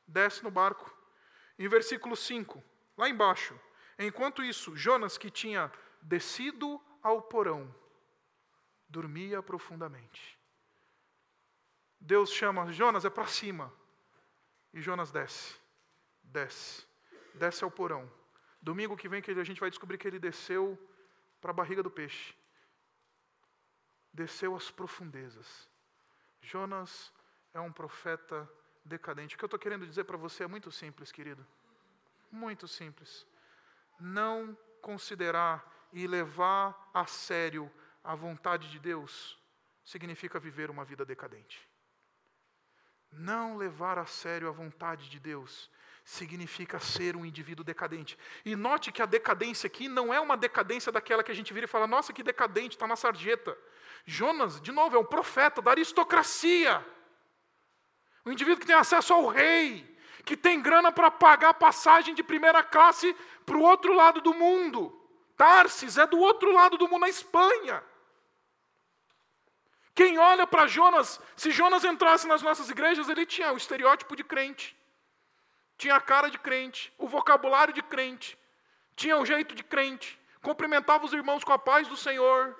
desce 0.06 0.44
no 0.44 0.50
barco. 0.50 0.90
Em 1.58 1.66
versículo 1.66 2.16
5, 2.16 2.62
lá 2.96 3.08
embaixo, 3.08 3.58
enquanto 3.98 4.44
isso, 4.44 4.76
Jonas, 4.76 5.18
que 5.18 5.28
tinha 5.28 5.72
descido 6.00 6.80
ao 7.02 7.20
porão, 7.20 7.74
dormia 8.88 9.42
profundamente. 9.42 10.38
Deus 12.00 12.32
chama 12.32 12.72
Jonas, 12.72 13.04
é 13.04 13.10
para 13.10 13.26
cima. 13.26 13.72
E 14.72 14.80
Jonas 14.80 15.10
desce, 15.10 15.58
desce, 16.22 16.86
desce 17.34 17.64
ao 17.64 17.70
porão. 17.70 18.10
Domingo 18.60 18.96
que 18.96 19.08
vem 19.08 19.22
que 19.22 19.30
a 19.30 19.44
gente 19.44 19.60
vai 19.60 19.70
descobrir 19.70 19.98
que 19.98 20.06
ele 20.06 20.18
desceu 20.18 20.78
para 21.40 21.50
a 21.50 21.54
barriga 21.54 21.82
do 21.82 21.90
peixe. 21.90 22.34
Desceu 24.12 24.54
às 24.56 24.70
profundezas. 24.70 25.68
Jonas 26.40 27.12
é 27.54 27.60
um 27.60 27.72
profeta 27.72 28.48
decadente. 28.84 29.34
O 29.34 29.38
que 29.38 29.44
eu 29.44 29.46
estou 29.46 29.58
querendo 29.60 29.86
dizer 29.86 30.04
para 30.04 30.16
você 30.16 30.44
é 30.44 30.46
muito 30.48 30.70
simples, 30.70 31.12
querido. 31.12 31.46
Muito 32.30 32.66
simples. 32.66 33.26
Não 33.98 34.56
considerar 34.80 35.88
e 35.92 36.06
levar 36.06 36.90
a 36.92 37.06
sério 37.06 37.70
a 38.02 38.14
vontade 38.14 38.70
de 38.70 38.78
Deus 38.78 39.38
significa 39.84 40.38
viver 40.38 40.70
uma 40.70 40.84
vida 40.84 41.04
decadente. 41.04 41.68
Não 43.10 43.56
levar 43.56 43.98
a 43.98 44.06
sério 44.06 44.48
a 44.48 44.52
vontade 44.52 45.08
de 45.08 45.18
Deus 45.18 45.70
significa 46.04 46.78
ser 46.78 47.16
um 47.16 47.24
indivíduo 47.24 47.64
decadente. 47.64 48.18
E 48.44 48.56
note 48.56 48.90
que 48.90 49.02
a 49.02 49.06
decadência 49.06 49.66
aqui 49.66 49.88
não 49.88 50.12
é 50.12 50.18
uma 50.18 50.36
decadência 50.36 50.90
daquela 50.90 51.22
que 51.22 51.30
a 51.30 51.34
gente 51.34 51.52
vira 51.52 51.64
e 51.64 51.68
fala, 51.68 51.86
nossa, 51.86 52.12
que 52.12 52.22
decadente, 52.22 52.76
está 52.76 52.86
na 52.86 52.96
sarjeta. 52.96 53.56
Jonas, 54.06 54.60
de 54.60 54.72
novo, 54.72 54.96
é 54.96 54.98
um 54.98 55.04
profeta 55.04 55.60
da 55.60 55.70
aristocracia. 55.70 56.84
Um 58.24 58.32
indivíduo 58.32 58.60
que 58.60 58.66
tem 58.66 58.74
acesso 58.74 59.12
ao 59.12 59.26
rei, 59.26 59.98
que 60.24 60.36
tem 60.36 60.62
grana 60.62 60.90
para 60.90 61.10
pagar 61.10 61.54
passagem 61.54 62.14
de 62.14 62.22
primeira 62.22 62.62
classe 62.62 63.14
para 63.44 63.56
o 63.56 63.62
outro 63.62 63.94
lado 63.94 64.20
do 64.20 64.32
mundo. 64.32 64.94
Tarsis 65.38 65.96
é 65.96 66.06
do 66.06 66.18
outro 66.18 66.52
lado 66.52 66.76
do 66.76 66.88
mundo, 66.88 67.02
na 67.02 67.08
Espanha. 67.08 67.82
Quem 69.94 70.18
olha 70.18 70.46
para 70.46 70.66
Jonas, 70.66 71.20
se 71.36 71.52
Jonas 71.52 71.84
entrasse 71.84 72.26
nas 72.26 72.42
nossas 72.42 72.68
igrejas, 72.68 73.08
ele 73.08 73.24
tinha 73.24 73.52
o 73.52 73.56
estereótipo 73.56 74.16
de 74.16 74.24
crente, 74.24 74.76
tinha 75.76 75.94
a 75.94 76.00
cara 76.00 76.28
de 76.28 76.38
crente, 76.38 76.92
o 76.98 77.08
vocabulário 77.08 77.72
de 77.72 77.82
crente, 77.82 78.36
tinha 78.96 79.16
o 79.16 79.24
jeito 79.24 79.54
de 79.54 79.62
crente, 79.62 80.20
cumprimentava 80.42 81.06
os 81.06 81.12
irmãos 81.12 81.44
com 81.44 81.52
a 81.52 81.58
paz 81.58 81.86
do 81.86 81.96
Senhor, 81.96 82.56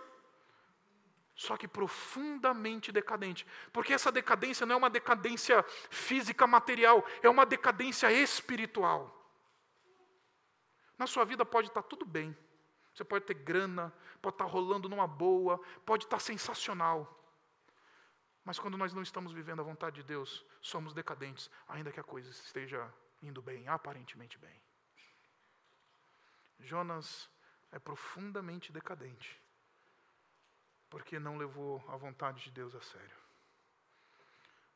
só 1.34 1.56
que 1.56 1.68
profundamente 1.68 2.90
decadente, 2.92 3.46
porque 3.72 3.92
essa 3.92 4.10
decadência 4.10 4.66
não 4.66 4.74
é 4.74 4.78
uma 4.78 4.90
decadência 4.90 5.64
física 5.90 6.46
material, 6.46 7.04
é 7.22 7.28
uma 7.28 7.46
decadência 7.46 8.10
espiritual. 8.12 9.14
Na 10.96 11.06
sua 11.06 11.24
vida 11.24 11.44
pode 11.44 11.68
estar 11.68 11.82
tudo 11.82 12.04
bem, 12.04 12.36
você 12.98 13.04
pode 13.04 13.26
ter 13.26 13.34
grana, 13.34 13.94
pode 14.20 14.34
estar 14.34 14.44
rolando 14.44 14.88
numa 14.88 15.06
boa, 15.06 15.58
pode 15.86 16.04
estar 16.04 16.18
sensacional. 16.18 17.14
Mas 18.44 18.58
quando 18.58 18.76
nós 18.76 18.92
não 18.92 19.02
estamos 19.02 19.32
vivendo 19.32 19.60
a 19.60 19.64
vontade 19.64 19.96
de 19.96 20.02
Deus, 20.02 20.44
somos 20.60 20.92
decadentes, 20.92 21.48
ainda 21.68 21.92
que 21.92 22.00
a 22.00 22.02
coisa 22.02 22.28
esteja 22.28 22.92
indo 23.22 23.40
bem, 23.40 23.68
aparentemente 23.68 24.36
bem. 24.36 24.60
Jonas 26.58 27.30
é 27.70 27.78
profundamente 27.78 28.72
decadente, 28.72 29.40
porque 30.90 31.20
não 31.20 31.38
levou 31.38 31.84
a 31.86 31.96
vontade 31.96 32.42
de 32.42 32.50
Deus 32.50 32.74
a 32.74 32.82
sério, 32.82 33.16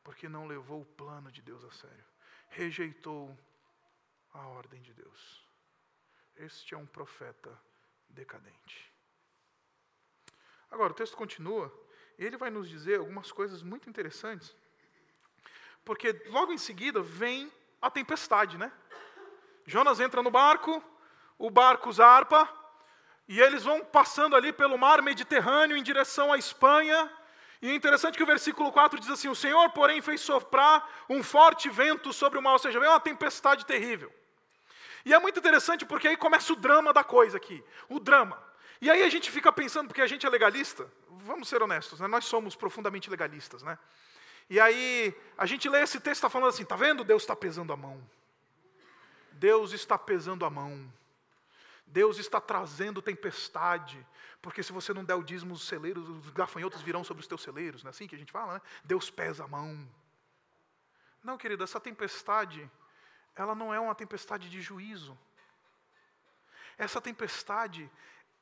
porque 0.01 0.29
não 0.29 0.47
levou 0.47 0.81
o 0.81 0.85
plano 0.85 1.29
de 1.29 1.41
Deus 1.41 1.65
a 1.65 1.71
sério, 1.71 2.05
rejeitou 2.47 3.37
a 4.31 4.47
ordem 4.47 4.81
de 4.81 4.93
Deus. 4.93 5.45
Este 6.37 6.73
é 6.73 6.77
um 6.77 6.85
profeta 6.85 7.59
decadente. 8.13 8.93
Agora, 10.71 10.91
o 10.91 10.95
texto 10.95 11.17
continua, 11.17 11.71
e 12.17 12.25
ele 12.25 12.37
vai 12.37 12.49
nos 12.49 12.69
dizer 12.69 12.99
algumas 12.99 13.31
coisas 13.31 13.61
muito 13.61 13.89
interessantes, 13.89 14.55
porque 15.83 16.23
logo 16.27 16.53
em 16.53 16.57
seguida 16.57 17.01
vem 17.01 17.51
a 17.81 17.89
tempestade, 17.89 18.57
né? 18.57 18.71
Jonas 19.65 19.99
entra 19.99 20.21
no 20.23 20.31
barco, 20.31 20.81
o 21.37 21.49
barco 21.49 21.91
zarpa, 21.91 22.49
e 23.27 23.39
eles 23.39 23.63
vão 23.63 23.83
passando 23.83 24.35
ali 24.35 24.51
pelo 24.51 24.77
mar 24.77 25.01
Mediterrâneo 25.01 25.77
em 25.77 25.83
direção 25.83 26.31
à 26.31 26.37
Espanha. 26.37 27.11
E 27.61 27.69
é 27.69 27.75
interessante 27.75 28.17
que 28.17 28.23
o 28.23 28.27
versículo 28.27 28.71
4 28.71 28.99
diz 28.99 29.09
assim: 29.09 29.29
O 29.29 29.35
Senhor, 29.35 29.69
porém, 29.71 30.01
fez 30.01 30.21
soprar 30.21 31.05
um 31.09 31.23
forte 31.23 31.69
vento 31.69 32.11
sobre 32.11 32.37
o 32.37 32.41
mar, 32.41 32.53
ou 32.53 32.59
seja, 32.59 32.79
veio 32.79 32.91
uma 32.91 32.99
tempestade 32.99 33.65
terrível. 33.65 34.13
E 35.05 35.13
é 35.13 35.19
muito 35.19 35.39
interessante 35.39 35.85
porque 35.85 36.07
aí 36.07 36.17
começa 36.17 36.53
o 36.53 36.55
drama 36.55 36.93
da 36.93 37.03
coisa 37.03 37.37
aqui. 37.37 37.63
O 37.89 37.99
drama. 37.99 38.41
E 38.79 38.89
aí 38.89 39.03
a 39.03 39.09
gente 39.09 39.31
fica 39.31 39.51
pensando, 39.51 39.87
porque 39.87 40.01
a 40.01 40.07
gente 40.07 40.25
é 40.25 40.29
legalista, 40.29 40.89
vamos 41.09 41.47
ser 41.47 41.61
honestos, 41.61 41.99
né? 41.99 42.07
nós 42.07 42.25
somos 42.25 42.55
profundamente 42.55 43.09
legalistas, 43.09 43.63
né? 43.63 43.79
E 44.49 44.59
aí 44.59 45.15
a 45.37 45.45
gente 45.45 45.69
lê 45.69 45.81
esse 45.81 45.99
texto 45.99 46.17
está 46.17 46.29
falando 46.29 46.49
assim, 46.49 46.65
tá 46.65 46.75
vendo? 46.75 47.03
Deus 47.03 47.23
está 47.23 47.35
pesando 47.35 47.71
a 47.71 47.77
mão. 47.77 48.03
Deus 49.31 49.71
está 49.71 49.97
pesando 49.97 50.45
a 50.45 50.49
mão. 50.49 50.91
Deus 51.87 52.17
está 52.17 52.41
trazendo 52.41 53.01
tempestade, 53.01 54.05
porque 54.41 54.63
se 54.63 54.73
você 54.73 54.93
não 54.93 55.05
der 55.05 55.15
o 55.15 55.23
dízimo, 55.23 55.53
os 55.53 55.67
celeiros, 55.67 56.09
os 56.09 56.29
gafanhotos 56.31 56.81
virão 56.81 57.03
sobre 57.03 57.21
os 57.21 57.27
teus 57.27 57.41
celeiros, 57.43 57.83
não 57.83 57.89
é 57.89 57.91
assim 57.91 58.07
que 58.07 58.15
a 58.15 58.17
gente 58.17 58.31
fala, 58.31 58.55
né? 58.55 58.61
Deus 58.83 59.09
pesa 59.09 59.43
a 59.43 59.47
mão. 59.47 59.87
Não, 61.23 61.37
querido, 61.37 61.63
essa 61.63 61.79
tempestade 61.79 62.69
ela 63.41 63.55
não 63.55 63.73
é 63.73 63.79
uma 63.79 63.95
tempestade 63.95 64.49
de 64.49 64.61
juízo. 64.61 65.17
Essa 66.77 67.01
tempestade 67.01 67.89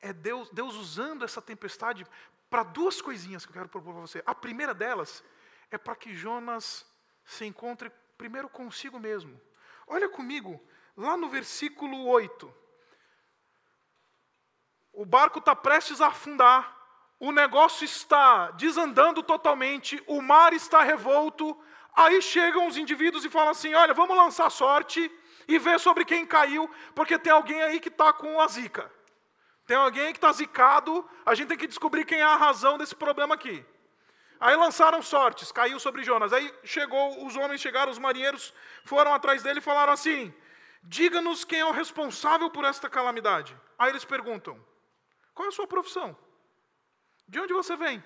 é 0.00 0.12
Deus, 0.12 0.50
Deus 0.50 0.74
usando 0.74 1.24
essa 1.24 1.40
tempestade 1.40 2.06
para 2.50 2.62
duas 2.62 3.00
coisinhas 3.00 3.44
que 3.44 3.50
eu 3.50 3.54
quero 3.54 3.68
propor 3.68 3.92
para 3.92 4.02
você. 4.02 4.22
A 4.26 4.34
primeira 4.34 4.74
delas 4.74 5.24
é 5.70 5.78
para 5.78 5.96
que 5.96 6.14
Jonas 6.14 6.86
se 7.24 7.44
encontre 7.46 7.90
primeiro 8.18 8.48
consigo 8.48 8.98
mesmo. 8.98 9.40
Olha 9.86 10.08
comigo, 10.08 10.62
lá 10.96 11.16
no 11.16 11.28
versículo 11.28 12.06
8. 12.06 12.54
O 14.92 15.06
barco 15.06 15.38
está 15.38 15.56
prestes 15.56 16.00
a 16.00 16.08
afundar, 16.08 16.78
o 17.18 17.32
negócio 17.32 17.84
está 17.84 18.50
desandando 18.50 19.22
totalmente, 19.22 20.02
o 20.06 20.20
mar 20.20 20.52
está 20.52 20.82
revolto, 20.82 21.58
Aí 21.94 22.22
chegam 22.22 22.66
os 22.66 22.76
indivíduos 22.76 23.24
e 23.24 23.30
falam 23.30 23.50
assim: 23.50 23.74
olha, 23.74 23.94
vamos 23.94 24.16
lançar 24.16 24.50
sorte 24.50 25.10
e 25.46 25.58
ver 25.58 25.78
sobre 25.78 26.04
quem 26.04 26.24
caiu, 26.24 26.70
porque 26.94 27.18
tem 27.18 27.32
alguém 27.32 27.62
aí 27.62 27.80
que 27.80 27.88
está 27.88 28.12
com 28.12 28.40
a 28.40 28.48
zica. 28.48 28.90
Tem 29.66 29.76
alguém 29.76 30.12
que 30.12 30.18
está 30.18 30.32
zicado, 30.32 31.08
a 31.24 31.34
gente 31.34 31.48
tem 31.48 31.58
que 31.58 31.66
descobrir 31.66 32.04
quem 32.04 32.20
é 32.20 32.24
a 32.24 32.36
razão 32.36 32.76
desse 32.76 32.94
problema 32.94 33.34
aqui. 33.34 33.64
Aí 34.40 34.56
lançaram 34.56 35.00
sortes, 35.00 35.52
caiu 35.52 35.78
sobre 35.78 36.02
Jonas. 36.02 36.32
Aí 36.32 36.52
chegou, 36.64 37.24
os 37.24 37.36
homens 37.36 37.60
chegaram, 37.60 37.92
os 37.92 37.98
marinheiros 37.98 38.52
foram 38.84 39.14
atrás 39.14 39.42
dele 39.42 39.60
e 39.60 39.62
falaram 39.62 39.92
assim: 39.92 40.34
diga-nos 40.82 41.44
quem 41.44 41.60
é 41.60 41.64
o 41.64 41.70
responsável 41.70 42.50
por 42.50 42.64
esta 42.64 42.88
calamidade. 42.88 43.56
Aí 43.78 43.90
eles 43.90 44.04
perguntam: 44.04 44.58
qual 45.34 45.46
é 45.46 45.48
a 45.48 45.52
sua 45.52 45.66
profissão? 45.66 46.16
De 47.28 47.38
onde 47.38 47.52
você 47.52 47.76
vem? 47.76 48.02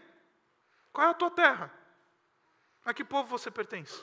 Qual 0.93 1.07
é 1.07 1.11
a 1.11 1.14
tua 1.14 1.30
terra? 1.30 1.72
A 2.87 2.95
que 2.95 3.03
povo 3.03 3.28
você 3.28 3.51
pertence? 3.51 4.01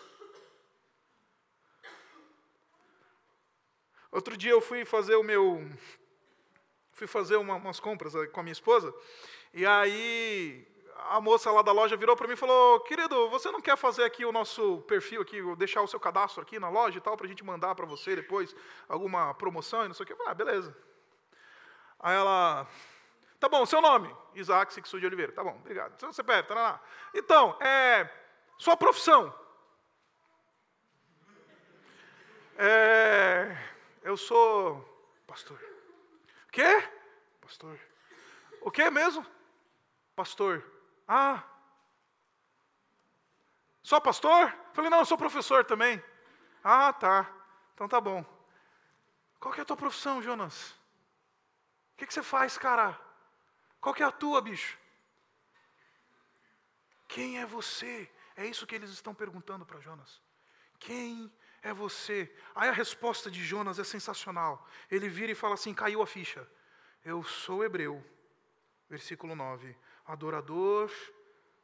Outro 4.11 4.35
dia 4.35 4.51
eu 4.51 4.59
fui 4.59 4.83
fazer 4.83 5.15
o 5.15 5.23
meu. 5.23 5.65
Fui 6.91 7.07
fazer 7.07 7.37
uma, 7.37 7.55
umas 7.55 7.79
compras 7.79 8.13
com 8.33 8.41
a 8.41 8.43
minha 8.43 8.51
esposa, 8.51 8.93
e 9.53 9.65
aí 9.65 10.67
a 11.11 11.21
moça 11.21 11.49
lá 11.49 11.61
da 11.61 11.71
loja 11.71 11.95
virou 11.95 12.13
para 12.17 12.27
mim 12.27 12.33
e 12.33 12.37
falou: 12.37 12.81
Querido, 12.81 13.29
você 13.29 13.49
não 13.51 13.61
quer 13.61 13.77
fazer 13.77 14.03
aqui 14.03 14.25
o 14.25 14.33
nosso 14.33 14.81
perfil 14.81 15.21
aqui, 15.21 15.41
deixar 15.55 15.81
o 15.81 15.87
seu 15.87 15.99
cadastro 15.99 16.43
aqui 16.43 16.59
na 16.59 16.69
loja 16.69 16.97
e 16.97 17.01
tal, 17.01 17.15
para 17.15 17.25
a 17.25 17.29
gente 17.29 17.43
mandar 17.43 17.73
para 17.75 17.85
você 17.85 18.17
depois 18.17 18.53
alguma 18.89 19.33
promoção 19.33 19.85
e 19.85 19.87
não 19.87 19.95
sei 19.95 20.03
o 20.03 20.07
quê? 20.07 20.11
Eu 20.11 20.17
falei: 20.17 20.31
Ah, 20.33 20.35
beleza. 20.35 20.77
Aí 22.01 22.13
ela. 22.13 22.67
Tá 23.39 23.47
bom, 23.47 23.65
seu 23.65 23.81
nome? 23.81 24.13
Isaac 24.35 24.73
Sixu 24.73 24.99
de 24.99 25.05
Oliveira. 25.05 25.31
Tá 25.31 25.41
bom, 25.41 25.55
obrigado. 25.61 25.97
Seu 25.97 26.11
CPF, 26.11 26.49
tá 26.49 26.53
lá. 26.53 26.81
Então, 27.13 27.57
é. 27.61 28.22
Sua 28.57 28.77
profissão. 28.77 29.33
É, 32.57 33.57
eu 34.03 34.15
sou 34.15 34.81
pastor. 35.25 35.59
Quê? 36.51 36.89
pastor. 37.41 37.79
O 38.61 38.71
que 38.71 38.89
mesmo? 38.89 39.25
Pastor. 40.15 40.63
Ah. 41.07 41.43
Só 43.81 43.99
pastor? 43.99 44.55
Falei, 44.73 44.89
não, 44.89 44.99
eu 44.99 45.05
sou 45.05 45.17
professor 45.17 45.65
também. 45.65 46.03
Ah, 46.63 46.93
tá. 46.93 47.29
Então 47.73 47.87
tá 47.87 47.99
bom. 47.99 48.25
Qual 49.39 49.53
que 49.53 49.59
é 49.59 49.63
a 49.63 49.65
tua 49.65 49.77
profissão, 49.77 50.21
Jonas? 50.21 50.69
O 51.93 51.97
que, 51.97 52.07
que 52.07 52.13
você 52.13 52.23
faz, 52.23 52.57
cara? 52.57 52.97
Qual 53.81 53.93
que 53.93 54.01
é 54.01 54.05
a 54.05 54.11
tua, 54.11 54.41
bicho? 54.41 54.77
Quem 57.07 57.39
é 57.39 57.45
você? 57.45 58.09
É 58.35 58.45
isso 58.45 58.65
que 58.65 58.75
eles 58.75 58.89
estão 58.89 59.13
perguntando 59.13 59.65
para 59.65 59.79
Jonas. 59.79 60.21
Quem 60.79 61.31
é 61.61 61.73
você? 61.73 62.33
Aí 62.53 62.69
a 62.69 62.73
resposta 62.73 63.29
de 63.31 63.43
Jonas 63.43 63.79
é 63.79 63.83
sensacional. 63.83 64.67
Ele 64.89 65.07
vira 65.07 65.31
e 65.31 65.35
fala 65.35 65.53
assim: 65.53 65.73
caiu 65.73 66.01
a 66.01 66.07
ficha. 66.07 66.47
Eu 67.03 67.23
sou 67.23 67.63
hebreu. 67.63 68.03
Versículo 68.89 69.35
9: 69.35 69.75
Adorador 70.05 70.91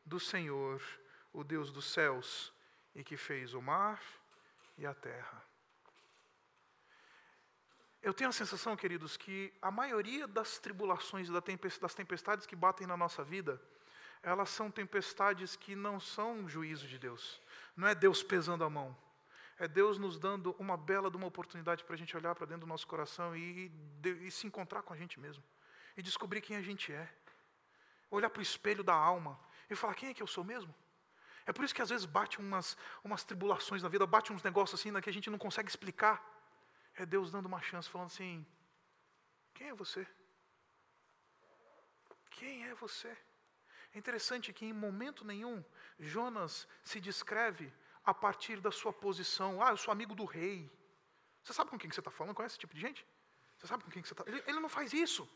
do 0.05 0.19
Senhor, 0.19 0.81
o 1.33 1.43
Deus 1.43 1.71
dos 1.71 1.91
céus, 1.91 2.53
e 2.95 3.03
que 3.03 3.17
fez 3.17 3.53
o 3.53 3.61
mar 3.61 4.01
e 4.77 4.85
a 4.85 4.93
terra. 4.93 5.43
Eu 8.01 8.13
tenho 8.13 8.29
a 8.29 8.33
sensação, 8.33 8.77
queridos, 8.77 9.17
que 9.17 9.53
a 9.61 9.69
maioria 9.69 10.25
das 10.25 10.57
tribulações 10.57 11.29
das 11.29 11.93
tempestades 11.93 12.45
que 12.45 12.55
batem 12.55 12.87
na 12.87 12.95
nossa 12.95 13.23
vida, 13.23 13.61
elas 14.21 14.49
são 14.49 14.69
tempestades 14.69 15.55
que 15.55 15.75
não 15.75 15.99
são 15.99 16.47
juízo 16.47 16.87
de 16.87 16.99
Deus. 16.99 17.41
Não 17.75 17.87
é 17.87 17.95
Deus 17.95 18.21
pesando 18.21 18.63
a 18.63 18.69
mão. 18.69 18.95
É 19.57 19.67
Deus 19.67 19.97
nos 19.97 20.17
dando 20.17 20.55
uma 20.59 20.77
bela 20.77 21.09
de 21.09 21.17
uma 21.17 21.27
oportunidade 21.27 21.83
para 21.83 21.93
a 21.93 21.97
gente 21.97 22.15
olhar 22.15 22.33
para 22.35 22.45
dentro 22.45 22.61
do 22.61 22.67
nosso 22.67 22.87
coração 22.87 23.35
e, 23.35 23.71
e, 24.03 24.09
e 24.27 24.31
se 24.31 24.47
encontrar 24.47 24.83
com 24.83 24.93
a 24.93 24.97
gente 24.97 25.19
mesmo. 25.19 25.43
E 25.97 26.01
descobrir 26.01 26.41
quem 26.41 26.55
a 26.55 26.61
gente 26.61 26.91
é. 26.93 27.09
Olhar 28.09 28.29
para 28.29 28.39
o 28.39 28.43
espelho 28.43 28.83
da 28.83 28.93
alma 28.93 29.39
e 29.69 29.75
falar: 29.75 29.95
quem 29.95 30.09
é 30.09 30.13
que 30.13 30.23
eu 30.23 30.27
sou 30.27 30.43
mesmo? 30.43 30.73
É 31.45 31.51
por 31.51 31.65
isso 31.65 31.73
que 31.73 31.81
às 31.81 31.89
vezes 31.89 32.05
bate 32.05 32.39
umas, 32.39 32.77
umas 33.03 33.23
tribulações 33.23 33.81
na 33.81 33.89
vida, 33.89 34.05
bate 34.05 34.31
uns 34.31 34.43
negócios 34.43 34.79
assim 34.79 34.91
né, 34.91 35.01
que 35.01 35.09
a 35.09 35.13
gente 35.13 35.29
não 35.29 35.37
consegue 35.37 35.69
explicar. 35.69 36.23
É 36.95 37.05
Deus 37.05 37.31
dando 37.31 37.47
uma 37.47 37.61
chance, 37.61 37.89
falando 37.89 38.07
assim: 38.07 38.45
quem 39.53 39.69
é 39.69 39.73
você? 39.73 40.07
Quem 42.31 42.65
é 42.65 42.75
você? 42.75 43.17
É 43.93 43.97
interessante 43.97 44.53
que 44.53 44.65
em 44.65 44.73
momento 44.73 45.25
nenhum 45.25 45.63
Jonas 45.99 46.67
se 46.83 46.99
descreve 46.99 47.73
a 48.03 48.13
partir 48.13 48.59
da 48.59 48.71
sua 48.71 48.93
posição. 48.93 49.61
Ah, 49.61 49.71
eu 49.71 49.77
sou 49.77 49.91
amigo 49.91 50.13
do 50.15 50.25
rei. 50.25 50.69
Você 51.43 51.53
sabe 51.53 51.69
com 51.69 51.77
quem 51.77 51.89
você 51.89 51.99
está 51.99 52.11
falando? 52.11 52.35
Conhece 52.35 52.53
esse 52.53 52.59
tipo 52.59 52.75
de 52.75 52.81
gente? 52.81 53.05
Você 53.57 53.67
sabe 53.67 53.83
com 53.83 53.91
quem 53.91 54.03
você 54.03 54.13
está? 54.13 54.23
Ele, 54.27 54.43
ele 54.47 54.59
não 54.59 54.69
faz 54.69 54.93
isso. 54.93 55.27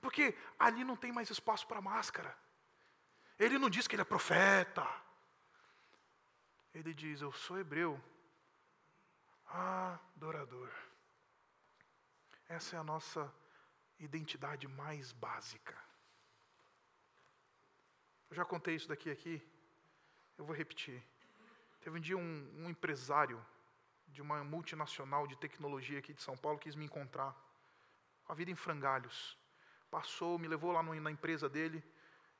Porque 0.00 0.36
ali 0.58 0.84
não 0.84 0.96
tem 0.96 1.12
mais 1.12 1.30
espaço 1.30 1.66
para 1.66 1.80
máscara. 1.80 2.36
Ele 3.38 3.58
não 3.58 3.70
diz 3.70 3.86
que 3.86 3.94
ele 3.94 4.02
é 4.02 4.04
profeta. 4.04 4.86
Ele 6.74 6.92
diz: 6.92 7.20
Eu 7.20 7.32
sou 7.32 7.58
hebreu, 7.58 8.00
adorador. 9.46 10.70
Essa 12.48 12.76
é 12.76 12.78
a 12.78 12.84
nossa 12.84 13.32
identidade 13.98 14.66
mais 14.68 15.12
básica. 15.12 15.76
Eu 18.32 18.36
já 18.36 18.46
contei 18.46 18.74
isso 18.74 18.88
daqui 18.88 19.10
aqui, 19.10 19.42
eu 20.38 20.44
vou 20.46 20.56
repetir. 20.56 21.02
Teve 21.82 21.98
um 21.98 22.00
dia 22.00 22.16
um, 22.16 22.50
um 22.60 22.70
empresário 22.70 23.38
de 24.08 24.22
uma 24.22 24.42
multinacional 24.42 25.26
de 25.26 25.36
tecnologia 25.36 25.98
aqui 25.98 26.14
de 26.14 26.22
São 26.22 26.34
Paulo 26.34 26.58
quis 26.58 26.74
me 26.74 26.86
encontrar, 26.86 27.36
a 28.26 28.32
vida 28.32 28.50
em 28.50 28.54
frangalhos. 28.54 29.36
Passou, 29.90 30.38
me 30.38 30.48
levou 30.48 30.72
lá 30.72 30.82
no, 30.82 30.98
na 30.98 31.10
empresa 31.10 31.46
dele. 31.46 31.84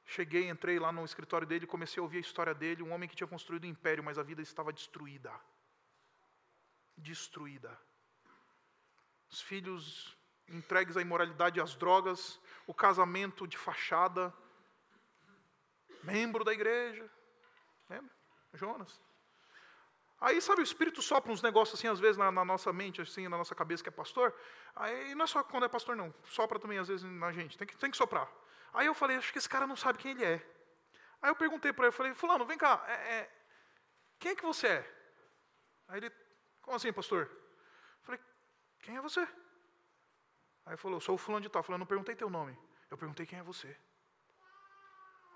Cheguei, 0.07 0.49
entrei 0.49 0.79
lá 0.79 0.91
no 0.91 1.05
escritório 1.05 1.47
dele, 1.47 1.67
comecei 1.67 2.01
a 2.01 2.05
ouvir 2.05 2.17
a 2.17 2.21
história 2.21 2.55
dele. 2.55 2.83
Um 2.83 2.91
homem 2.95 3.07
que 3.07 3.15
tinha 3.15 3.27
construído 3.27 3.65
um 3.65 3.69
império, 3.69 4.03
mas 4.03 4.17
a 4.17 4.23
vida 4.23 4.41
estava 4.41 4.73
destruída. 4.73 5.31
Destruída 6.97 7.79
os 9.31 9.43
filhos 9.43 10.17
entregues 10.47 10.97
à 10.97 11.03
imoralidade 11.03 11.59
e 11.59 11.63
às 11.63 11.75
drogas, 11.75 12.39
o 12.67 12.75
casamento 12.75 13.47
de 13.47 13.57
fachada, 13.57 14.33
membro 16.03 16.45
da 16.45 16.53
igreja, 16.53 17.09
lembra? 17.89 18.11
Jonas. 18.55 19.01
Aí, 20.21 20.41
sabe, 20.41 20.61
o 20.61 20.65
Espírito 20.65 21.03
sopra 21.03 21.33
uns 21.33 21.43
negócios 21.43 21.79
assim, 21.79 21.89
às 21.89 21.99
vezes, 21.99 22.17
na, 22.17 22.31
na, 22.31 22.45
nossa 22.45 22.73
mente, 22.73 23.01
assim, 23.01 23.27
na 23.27 23.37
nossa 23.37 23.55
cabeça, 23.55 23.83
que 23.83 23.89
é 23.89 23.93
pastor. 23.93 24.33
Aí, 24.77 25.15
não 25.15 25.25
é 25.25 25.27
só 25.27 25.43
quando 25.43 25.65
é 25.65 25.69
pastor, 25.69 25.97
não. 25.97 26.15
Sopra 26.27 26.61
também, 26.61 26.79
às 26.79 26.87
vezes, 26.87 27.05
na 27.05 27.33
gente. 27.33 27.59
Tem 27.59 27.67
que, 27.67 27.77
tem 27.77 27.91
que 27.91 27.97
soprar. 27.97 28.31
Aí 28.73 28.87
eu 28.87 28.95
falei, 28.95 29.17
acho 29.17 29.33
que 29.33 29.39
esse 29.39 29.49
cara 29.49 29.67
não 29.67 29.75
sabe 29.75 29.99
quem 29.99 30.13
ele 30.13 30.25
é. 30.25 30.47
Aí 31.21 31.31
eu 31.31 31.35
perguntei 31.35 31.73
para 31.73 31.85
ele, 31.85 31.89
eu 31.89 31.97
falei, 31.97 32.15
fulano, 32.15 32.47
vem 32.47 32.57
cá, 32.57 32.85
é, 32.87 32.93
é, 32.93 33.31
quem 34.19 34.33
é 34.33 34.35
que 34.37 34.45
você 34.45 34.69
é? 34.69 34.95
Aí 35.89 35.99
ele, 35.99 36.13
como 36.63 36.77
assim, 36.77 36.93
pastor? 36.93 37.29
Quem 38.83 38.97
é 38.97 39.01
você? 39.01 39.21
Aí 39.21 40.73
ele 40.73 40.77
falou, 40.77 41.01
sou 41.01 41.15
o 41.15 41.19
fulano 41.19 41.43
de 41.43 41.49
tal. 41.49 41.61
Eu 41.61 41.65
falei, 41.65 41.79
não 41.79 41.87
perguntei 41.87 42.15
teu 42.15 42.29
nome. 42.29 42.59
Eu 42.91 42.99
perguntei 42.99 43.25
quem 43.25 43.39
é 43.39 43.43
você. 43.43 43.77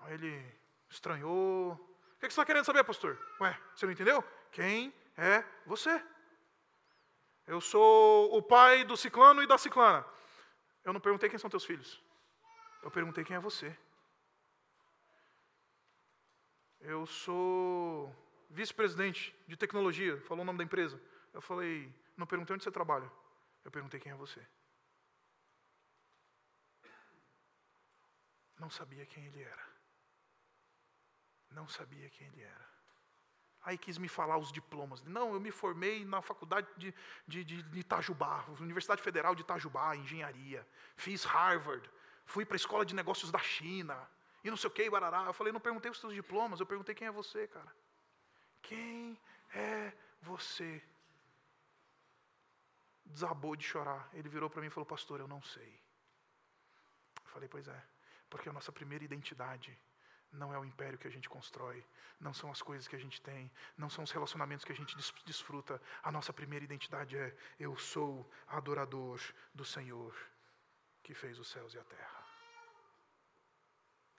Aí 0.01 0.13
ele 0.13 0.59
estranhou. 0.89 1.73
O 1.73 2.19
que, 2.19 2.21
você 2.21 2.27
está 2.27 2.45
querendo 2.45 2.65
saber, 2.65 2.83
pastor? 2.83 3.19
Ué, 3.39 3.59
você 3.75 3.85
não 3.85 3.93
entendeu? 3.93 4.23
Quem 4.51 4.93
é 5.15 5.43
você? 5.65 6.03
Eu 7.45 7.61
sou 7.61 8.35
o 8.35 8.41
pai 8.41 8.83
do 8.83 8.97
ciclano 8.97 9.41
e 9.41 9.47
da 9.47 9.57
ciclana. 9.57 10.05
Eu 10.83 10.93
não 10.93 10.99
perguntei 10.99 11.29
quem 11.29 11.39
são 11.39 11.49
teus 11.49 11.65
filhos. 11.65 12.01
Eu 12.83 12.91
perguntei 12.91 13.23
quem 13.23 13.35
é 13.35 13.39
você. 13.39 13.75
Eu 16.79 17.05
sou 17.05 18.13
vice-presidente 18.49 19.35
de 19.47 19.57
tecnologia. 19.57 20.19
Falou 20.21 20.43
o 20.43 20.45
nome 20.45 20.57
da 20.57 20.63
empresa. 20.63 21.01
Eu 21.33 21.41
falei, 21.41 21.93
não 22.15 22.25
perguntei 22.25 22.53
onde 22.53 22.63
você 22.63 22.71
trabalha. 22.71 23.11
Eu 23.63 23.71
perguntei 23.71 23.99
quem 23.99 24.11
é 24.11 24.15
você. 24.15 24.45
Não 28.59 28.69
sabia 28.69 29.05
quem 29.05 29.25
ele 29.25 29.41
era. 29.41 29.76
Não 31.51 31.67
sabia 31.67 32.09
quem 32.09 32.27
ele 32.27 32.43
era. 32.43 32.67
Aí 33.63 33.77
quis 33.77 33.97
me 33.97 34.07
falar 34.07 34.37
os 34.37 34.51
diplomas. 34.51 35.03
Não, 35.03 35.33
eu 35.33 35.39
me 35.39 35.51
formei 35.51 36.05
na 36.05 36.21
faculdade 36.21 36.67
de, 36.77 36.93
de, 37.27 37.43
de, 37.43 37.63
de 37.63 37.79
Itajubá, 37.79 38.45
Universidade 38.59 39.01
Federal 39.01 39.35
de 39.35 39.41
Itajubá, 39.41 39.95
engenharia. 39.95 40.65
Fiz 40.95 41.23
Harvard. 41.25 41.89
Fui 42.25 42.45
para 42.45 42.55
a 42.55 42.57
escola 42.63 42.85
de 42.85 42.95
negócios 42.95 43.31
da 43.31 43.39
China. 43.39 43.97
E 44.43 44.49
não 44.49 44.57
sei 44.57 44.69
o 44.69 44.73
que, 44.73 44.89
barará. 44.89 45.25
Eu 45.25 45.33
falei, 45.33 45.51
não 45.51 45.59
perguntei 45.59 45.91
os 45.91 45.99
seus 45.99 46.13
diplomas, 46.13 46.59
eu 46.59 46.65
perguntei 46.65 46.95
quem 46.95 47.07
é 47.07 47.11
você, 47.11 47.47
cara. 47.47 47.73
Quem 48.61 49.19
é 49.53 49.91
você? 50.21 50.81
desabou 53.07 53.55
de 53.55 53.63
chorar. 53.63 54.09
Ele 54.13 54.29
virou 54.29 54.49
para 54.49 54.61
mim 54.61 54.67
e 54.67 54.69
falou: 54.71 54.85
Pastor, 54.85 55.19
eu 55.19 55.27
não 55.27 55.41
sei. 55.41 55.79
Eu 57.23 57.29
falei: 57.29 57.47
Pois 57.47 57.67
é, 57.67 57.83
porque 58.29 58.49
a 58.49 58.53
nossa 58.53 58.71
primeira 58.71 59.03
identidade 59.03 59.77
não 60.31 60.53
é 60.53 60.59
o 60.59 60.65
império 60.65 60.97
que 60.97 61.07
a 61.07 61.11
gente 61.11 61.29
constrói, 61.29 61.83
não 62.19 62.33
são 62.33 62.51
as 62.51 62.61
coisas 62.61 62.87
que 62.87 62.95
a 62.95 62.99
gente 62.99 63.21
tem, 63.21 63.51
não 63.77 63.89
são 63.89 64.03
os 64.03 64.11
relacionamentos 64.11 64.65
que 64.65 64.71
a 64.71 64.75
gente 64.75 64.95
desfruta. 65.25 65.81
A 66.03 66.11
nossa 66.11 66.33
primeira 66.33 66.65
identidade 66.65 67.17
é: 67.17 67.35
Eu 67.59 67.77
sou 67.77 68.29
adorador 68.47 69.19
do 69.53 69.63
Senhor 69.63 70.15
que 71.03 71.13
fez 71.13 71.39
os 71.39 71.47
céus 71.47 71.73
e 71.73 71.79
a 71.79 71.83
terra. 71.83 72.23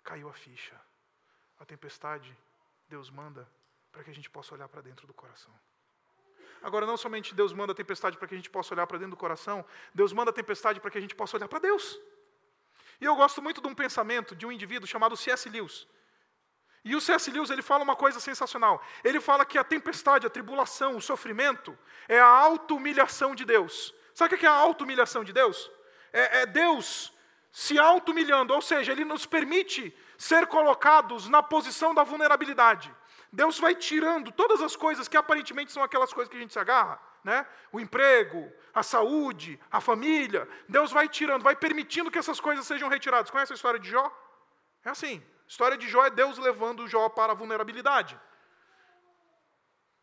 Caiu 0.02 0.28
a 0.28 0.32
ficha. 0.32 0.80
A 1.58 1.64
tempestade, 1.64 2.34
Deus 2.88 3.10
manda 3.10 3.46
para 3.92 4.02
que 4.04 4.10
a 4.10 4.14
gente 4.14 4.30
possa 4.30 4.54
olhar 4.54 4.68
para 4.68 4.80
dentro 4.80 5.06
do 5.06 5.12
coração. 5.12 5.52
Agora, 6.62 6.86
não 6.86 6.96
somente 6.96 7.34
Deus 7.34 7.52
manda 7.52 7.72
a 7.72 7.74
tempestade 7.74 8.16
para 8.16 8.26
que 8.26 8.34
a 8.34 8.36
gente 8.36 8.50
possa 8.50 8.74
olhar 8.74 8.86
para 8.86 8.98
dentro 8.98 9.12
do 9.12 9.16
coração, 9.16 9.64
Deus 9.94 10.12
manda 10.12 10.30
a 10.30 10.34
tempestade 10.34 10.80
para 10.80 10.90
que 10.90 10.98
a 10.98 11.00
gente 11.00 11.14
possa 11.14 11.36
olhar 11.36 11.48
para 11.48 11.58
Deus. 11.58 12.00
E 13.00 13.04
eu 13.04 13.14
gosto 13.14 13.40
muito 13.40 13.60
de 13.60 13.68
um 13.68 13.74
pensamento 13.74 14.34
de 14.34 14.46
um 14.46 14.50
indivíduo 14.50 14.86
chamado 14.86 15.16
C.S. 15.16 15.48
Lewis. 15.48 15.86
E 16.84 16.94
o 16.94 17.00
C.S. 17.00 17.30
Lewis 17.30 17.50
ele 17.50 17.62
fala 17.62 17.84
uma 17.84 17.96
coisa 17.96 18.20
sensacional. 18.20 18.82
Ele 19.04 19.20
fala 19.20 19.44
que 19.44 19.58
a 19.58 19.64
tempestade, 19.64 20.26
a 20.26 20.30
tribulação, 20.30 20.96
o 20.96 21.00
sofrimento 21.00 21.76
é 22.08 22.18
a 22.18 22.26
auto-humilhação 22.26 23.34
de 23.34 23.44
Deus. 23.44 23.94
Sabe 24.14 24.34
o 24.34 24.38
que 24.38 24.46
é 24.46 24.48
a 24.48 24.52
auto-humilhação 24.52 25.24
de 25.24 25.32
Deus? 25.32 25.70
É, 26.12 26.42
é 26.42 26.46
Deus 26.46 27.12
se 27.52 27.78
auto-humilhando, 27.78 28.54
ou 28.54 28.62
seja, 28.62 28.92
Ele 28.92 29.04
nos 29.04 29.26
permite 29.26 29.94
ser 30.16 30.46
colocados 30.46 31.28
na 31.28 31.42
posição 31.42 31.94
da 31.94 32.02
vulnerabilidade. 32.02 32.94
Deus 33.32 33.58
vai 33.58 33.74
tirando 33.74 34.32
todas 34.32 34.62
as 34.62 34.74
coisas 34.74 35.06
que 35.06 35.16
aparentemente 35.16 35.72
são 35.72 35.82
aquelas 35.82 36.12
coisas 36.12 36.30
que 36.30 36.36
a 36.36 36.40
gente 36.40 36.52
se 36.52 36.58
agarra, 36.58 37.00
né? 37.22 37.46
O 37.70 37.78
emprego, 37.78 38.50
a 38.72 38.82
saúde, 38.82 39.60
a 39.70 39.80
família. 39.80 40.48
Deus 40.68 40.90
vai 40.90 41.08
tirando, 41.08 41.42
vai 41.42 41.54
permitindo 41.54 42.10
que 42.10 42.18
essas 42.18 42.40
coisas 42.40 42.66
sejam 42.66 42.88
retiradas. 42.88 43.30
Conhece 43.30 43.52
a 43.52 43.56
história 43.56 43.78
de 43.78 43.90
Jó? 43.90 44.10
É 44.84 44.90
assim. 44.90 45.22
História 45.48 45.78
de 45.78 45.88
Jó 45.88 46.04
é 46.04 46.10
Deus 46.10 46.36
levando 46.36 46.86
Jó 46.86 47.08
para 47.08 47.32
a 47.32 47.34
vulnerabilidade. 47.34 48.20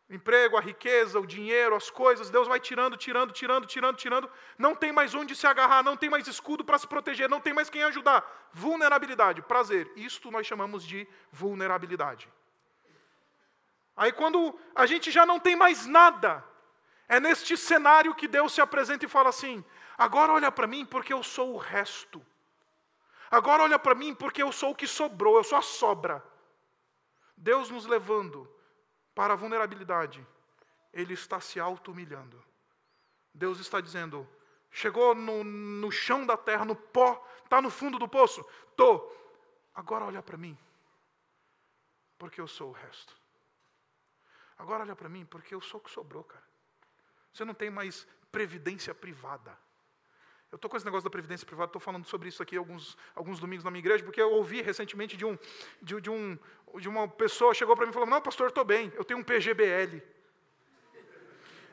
O 0.08 0.14
emprego, 0.14 0.56
a 0.56 0.60
riqueza, 0.60 1.18
o 1.18 1.26
dinheiro, 1.26 1.74
as 1.74 1.88
coisas, 1.88 2.30
Deus 2.30 2.46
vai 2.46 2.58
tirando, 2.60 2.96
tirando, 2.96 3.32
tirando, 3.32 3.66
tirando, 3.66 3.96
tirando. 3.96 4.30
Não 4.58 4.74
tem 4.74 4.92
mais 4.92 5.14
onde 5.14 5.34
se 5.34 5.46
agarrar, 5.46 5.82
não 5.82 5.96
tem 5.96 6.10
mais 6.10 6.26
escudo 6.26 6.64
para 6.64 6.78
se 6.78 6.86
proteger, 6.86 7.28
não 7.28 7.40
tem 7.40 7.52
mais 7.52 7.70
quem 7.70 7.82
ajudar. 7.84 8.24
Vulnerabilidade, 8.52 9.42
prazer. 9.42 9.90
Isto 9.96 10.30
nós 10.30 10.46
chamamos 10.46 10.84
de 10.84 11.08
vulnerabilidade. 11.30 12.28
Aí 13.96 14.12
quando 14.12 14.56
a 14.74 14.84
gente 14.84 15.10
já 15.10 15.24
não 15.24 15.40
tem 15.40 15.56
mais 15.56 15.86
nada, 15.86 16.44
é 17.08 17.18
neste 17.18 17.56
cenário 17.56 18.14
que 18.14 18.28
Deus 18.28 18.52
se 18.52 18.60
apresenta 18.60 19.04
e 19.04 19.08
fala 19.08 19.30
assim: 19.30 19.64
agora 19.96 20.32
olha 20.32 20.52
para 20.52 20.66
mim 20.66 20.84
porque 20.84 21.12
eu 21.12 21.22
sou 21.22 21.54
o 21.54 21.56
resto. 21.56 22.24
Agora 23.30 23.62
olha 23.62 23.78
para 23.78 23.94
mim 23.94 24.14
porque 24.14 24.42
eu 24.42 24.52
sou 24.52 24.70
o 24.70 24.74
que 24.74 24.86
sobrou, 24.86 25.36
eu 25.36 25.44
sou 25.44 25.58
a 25.58 25.62
sobra. 25.62 26.24
Deus 27.36 27.70
nos 27.70 27.86
levando 27.86 28.50
para 29.14 29.34
a 29.34 29.36
vulnerabilidade, 29.36 30.26
Ele 30.92 31.14
está 31.14 31.40
se 31.40 31.60
auto-humilhando. 31.60 32.42
Deus 33.34 33.58
está 33.58 33.80
dizendo: 33.80 34.28
chegou 34.70 35.14
no, 35.14 35.44
no 35.44 35.90
chão 35.90 36.24
da 36.24 36.36
terra, 36.36 36.64
no 36.64 36.76
pó, 36.76 37.26
está 37.44 37.60
no 37.60 37.70
fundo 37.70 37.98
do 37.98 38.08
poço? 38.08 38.44
Estou. 38.70 39.12
Agora 39.74 40.06
olha 40.06 40.22
para 40.22 40.38
mim, 40.38 40.56
porque 42.18 42.40
eu 42.40 42.48
sou 42.48 42.70
o 42.70 42.72
resto. 42.72 43.14
Agora 44.56 44.82
olha 44.82 44.96
para 44.96 45.08
mim, 45.08 45.26
porque 45.26 45.54
eu 45.54 45.60
sou 45.60 45.80
o 45.80 45.82
que 45.82 45.90
sobrou, 45.90 46.24
cara. 46.24 46.44
Você 47.32 47.44
não 47.44 47.52
tem 47.52 47.68
mais 47.68 48.06
previdência 48.32 48.94
privada. 48.94 49.56
Eu 50.56 50.58
estou 50.58 50.70
com 50.70 50.76
esse 50.78 50.86
negócio 50.86 51.04
da 51.04 51.10
previdência 51.10 51.46
privada, 51.46 51.68
estou 51.68 51.78
falando 51.78 52.06
sobre 52.06 52.30
isso 52.30 52.42
aqui 52.42 52.56
alguns, 52.56 52.96
alguns 53.14 53.38
domingos 53.38 53.62
na 53.62 53.70
minha 53.70 53.80
igreja, 53.80 54.02
porque 54.02 54.22
eu 54.22 54.32
ouvi 54.32 54.62
recentemente 54.62 55.14
de, 55.14 55.22
um, 55.22 55.38
de, 55.82 56.00
de, 56.00 56.08
um, 56.08 56.38
de 56.76 56.88
uma 56.88 57.06
pessoa, 57.06 57.52
chegou 57.52 57.76
para 57.76 57.84
mim 57.84 57.90
e 57.90 57.92
falou, 57.92 58.08
não, 58.08 58.22
pastor, 58.22 58.48
estou 58.48 58.64
bem, 58.64 58.90
eu 58.96 59.04
tenho 59.04 59.20
um 59.20 59.22
PGBL. 59.22 60.02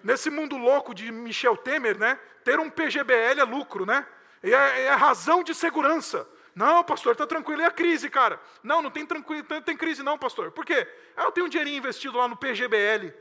Nesse 0.03 0.29
mundo 0.29 0.57
louco 0.57 0.93
de 0.93 1.09
Michel 1.13 1.55
Temer, 1.55 1.97
né, 1.97 2.19
ter 2.43 2.59
um 2.59 2.69
PGBL 2.69 3.39
é 3.39 3.43
lucro, 3.45 3.85
né? 3.85 4.05
É, 4.43 4.49
é 4.49 4.89
a 4.89 4.97
razão 4.97 5.45
de 5.45 5.55
segurança. 5.55 6.27
Não, 6.53 6.83
pastor, 6.83 7.13
está 7.13 7.25
tranquilo. 7.25 7.61
E 7.61 7.65
a 7.65 7.71
crise, 7.71 8.09
cara? 8.09 8.37
Não, 8.61 8.81
não 8.81 8.91
tem, 8.91 9.05
tranquilo, 9.05 9.47
não 9.49 9.61
tem 9.61 9.77
crise 9.77 10.03
não, 10.03 10.17
pastor. 10.17 10.51
Por 10.51 10.65
quê? 10.65 10.85
Ah, 11.15 11.23
eu 11.23 11.31
tenho 11.31 11.45
um 11.45 11.49
dinheirinho 11.49 11.77
investido 11.77 12.17
lá 12.17 12.27
no 12.27 12.35
PGBL, 12.35 13.13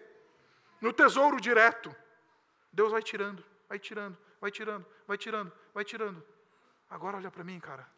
no 0.81 0.93
Tesouro 0.93 1.41
Direto. 1.41 1.95
Deus 2.73 2.91
vai 2.91 3.01
tirando, 3.01 3.45
vai 3.69 3.79
tirando, 3.79 4.19
vai 4.43 4.51
tirando, 4.51 4.85
vai 5.07 5.17
tirando, 5.17 5.53
vai 5.73 5.85
tirando. 5.85 6.27
Agora 6.91 7.17
olha 7.17 7.31
para 7.31 7.45
mim, 7.45 7.61
cara, 7.61 7.89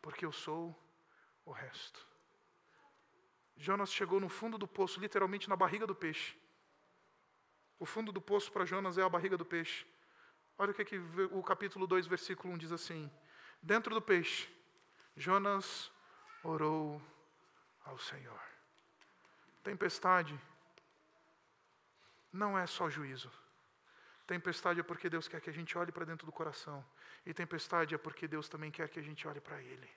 porque 0.00 0.24
eu 0.24 0.30
sou 0.30 0.64
o 1.44 1.50
resto. 1.50 2.06
Jonas 3.56 3.92
chegou 3.92 4.20
no 4.20 4.28
fundo 4.28 4.56
do 4.56 4.68
poço, 4.68 5.00
literalmente 5.00 5.48
na 5.48 5.56
barriga 5.56 5.88
do 5.88 5.94
peixe. 5.94 6.38
O 7.76 7.84
fundo 7.84 8.12
do 8.12 8.20
poço 8.20 8.52
para 8.52 8.64
Jonas 8.64 8.98
é 8.98 9.02
a 9.02 9.08
barriga 9.08 9.36
do 9.36 9.44
peixe. 9.44 9.84
Olha 10.56 10.70
o 10.70 10.74
que, 10.74 10.84
que 10.84 10.98
o 11.32 11.42
capítulo 11.42 11.88
2, 11.88 12.06
versículo 12.06 12.54
1 12.54 12.58
diz 12.58 12.72
assim: 12.72 13.10
Dentro 13.60 13.92
do 13.92 14.00
peixe 14.00 14.48
Jonas 15.16 15.90
orou 16.44 17.02
ao 17.84 17.98
Senhor. 17.98 18.40
Tempestade 19.64 20.40
não 22.32 22.56
é 22.56 22.64
só 22.64 22.88
juízo. 22.88 23.30
Tempestade 24.30 24.78
é 24.78 24.82
porque 24.84 25.10
Deus 25.10 25.26
quer 25.26 25.40
que 25.40 25.50
a 25.50 25.52
gente 25.52 25.76
olhe 25.76 25.90
para 25.90 26.04
dentro 26.04 26.24
do 26.24 26.30
coração. 26.30 26.78
E 27.26 27.34
tempestade 27.34 27.96
é 27.96 27.98
porque 27.98 28.28
Deus 28.28 28.48
também 28.48 28.70
quer 28.70 28.88
que 28.88 29.00
a 29.00 29.02
gente 29.02 29.26
olhe 29.26 29.40
para 29.40 29.60
Ele. 29.60 29.90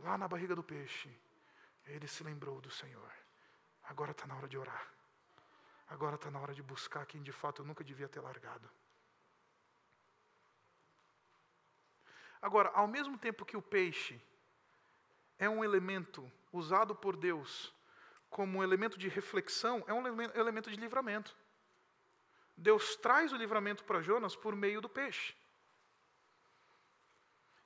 Lá 0.00 0.18
na 0.18 0.28
barriga 0.28 0.54
do 0.54 0.62
peixe, 0.62 1.10
ele 1.86 2.06
se 2.06 2.22
lembrou 2.22 2.60
do 2.60 2.70
Senhor. 2.70 3.10
Agora 3.84 4.10
está 4.10 4.26
na 4.26 4.36
hora 4.36 4.46
de 4.46 4.58
orar. 4.58 4.86
Agora 5.88 6.16
está 6.16 6.30
na 6.30 6.38
hora 6.38 6.52
de 6.52 6.62
buscar 6.62 7.06
quem 7.06 7.22
de 7.22 7.32
fato 7.32 7.62
eu 7.62 7.66
nunca 7.66 7.82
devia 7.82 8.06
ter 8.06 8.20
largado. 8.20 8.70
Agora, 12.42 12.68
ao 12.74 12.86
mesmo 12.86 13.16
tempo 13.16 13.46
que 13.46 13.56
o 13.56 13.62
peixe 13.62 14.20
é 15.38 15.48
um 15.48 15.64
elemento 15.64 16.30
usado 16.52 16.94
por 16.94 17.16
Deus 17.16 17.72
como 18.28 18.58
um 18.58 18.62
elemento 18.62 18.98
de 18.98 19.08
reflexão, 19.08 19.82
é 19.86 19.94
um 19.94 20.06
elemento 20.34 20.68
de 20.70 20.76
livramento. 20.76 21.34
Deus 22.56 22.96
traz 22.96 23.32
o 23.32 23.36
livramento 23.36 23.84
para 23.84 24.00
Jonas 24.00 24.36
por 24.36 24.54
meio 24.54 24.80
do 24.80 24.88
peixe. 24.88 25.34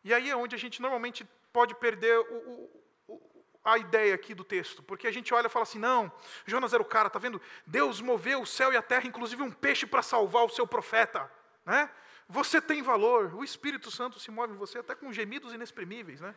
E 0.02 0.14
aí 0.14 0.30
é 0.30 0.36
onde 0.36 0.54
a 0.54 0.58
gente 0.58 0.80
normalmente 0.80 1.28
pode 1.52 1.74
perder 1.74 2.18
o, 2.18 2.70
o, 3.08 3.44
a 3.64 3.76
ideia 3.78 4.14
aqui 4.14 4.34
do 4.34 4.44
texto, 4.44 4.82
porque 4.82 5.06
a 5.06 5.10
gente 5.10 5.34
olha 5.34 5.46
e 5.46 5.50
fala 5.50 5.64
assim: 5.64 5.78
não, 5.78 6.10
Jonas 6.46 6.72
era 6.72 6.82
o 6.82 6.86
cara, 6.86 7.10
tá 7.10 7.18
vendo? 7.18 7.40
Deus 7.66 8.00
moveu 8.00 8.40
o 8.40 8.46
céu 8.46 8.72
e 8.72 8.76
a 8.76 8.82
terra, 8.82 9.06
inclusive 9.06 9.42
um 9.42 9.50
peixe 9.50 9.86
para 9.86 10.02
salvar 10.02 10.44
o 10.44 10.48
seu 10.48 10.66
profeta, 10.66 11.30
né? 11.64 11.90
Você 12.28 12.60
tem 12.60 12.82
valor. 12.82 13.34
O 13.34 13.42
Espírito 13.42 13.90
Santo 13.90 14.20
se 14.20 14.30
move 14.30 14.52
em 14.52 14.56
você 14.56 14.78
até 14.78 14.94
com 14.94 15.12
gemidos 15.12 15.54
inexprimíveis, 15.54 16.20
né? 16.20 16.34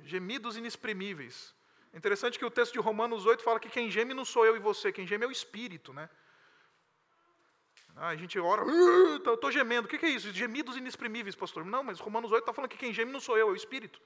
Gemidos 0.00 0.56
inexprimíveis. 0.56 1.54
Interessante 1.92 2.38
que 2.38 2.44
o 2.44 2.50
texto 2.50 2.74
de 2.74 2.78
Romanos 2.78 3.26
8 3.26 3.42
fala 3.42 3.58
que 3.58 3.68
quem 3.68 3.90
geme 3.90 4.14
não 4.14 4.24
sou 4.24 4.46
eu 4.46 4.56
e 4.56 4.60
você, 4.60 4.92
quem 4.92 5.06
geme 5.06 5.24
é 5.24 5.28
o 5.28 5.32
Espírito, 5.32 5.92
né? 5.92 6.08
Ah, 8.02 8.08
a 8.08 8.16
gente 8.16 8.38
ora, 8.40 8.64
uh, 8.64 9.16
estou 9.34 9.52
gemendo. 9.52 9.86
O 9.86 9.90
que, 9.90 9.98
que 9.98 10.06
é 10.06 10.08
isso? 10.08 10.32
Gemidos 10.32 10.74
inexprimíveis, 10.74 11.36
pastor. 11.36 11.66
Não, 11.66 11.84
mas 11.84 12.00
Romanos 12.00 12.32
8 12.32 12.40
está 12.40 12.50
falando 12.54 12.70
que 12.70 12.78
quem 12.78 12.94
geme 12.94 13.12
não 13.12 13.20
sou 13.20 13.36
eu, 13.36 13.48
é 13.48 13.50
o 13.50 13.54
Espírito. 13.54 14.00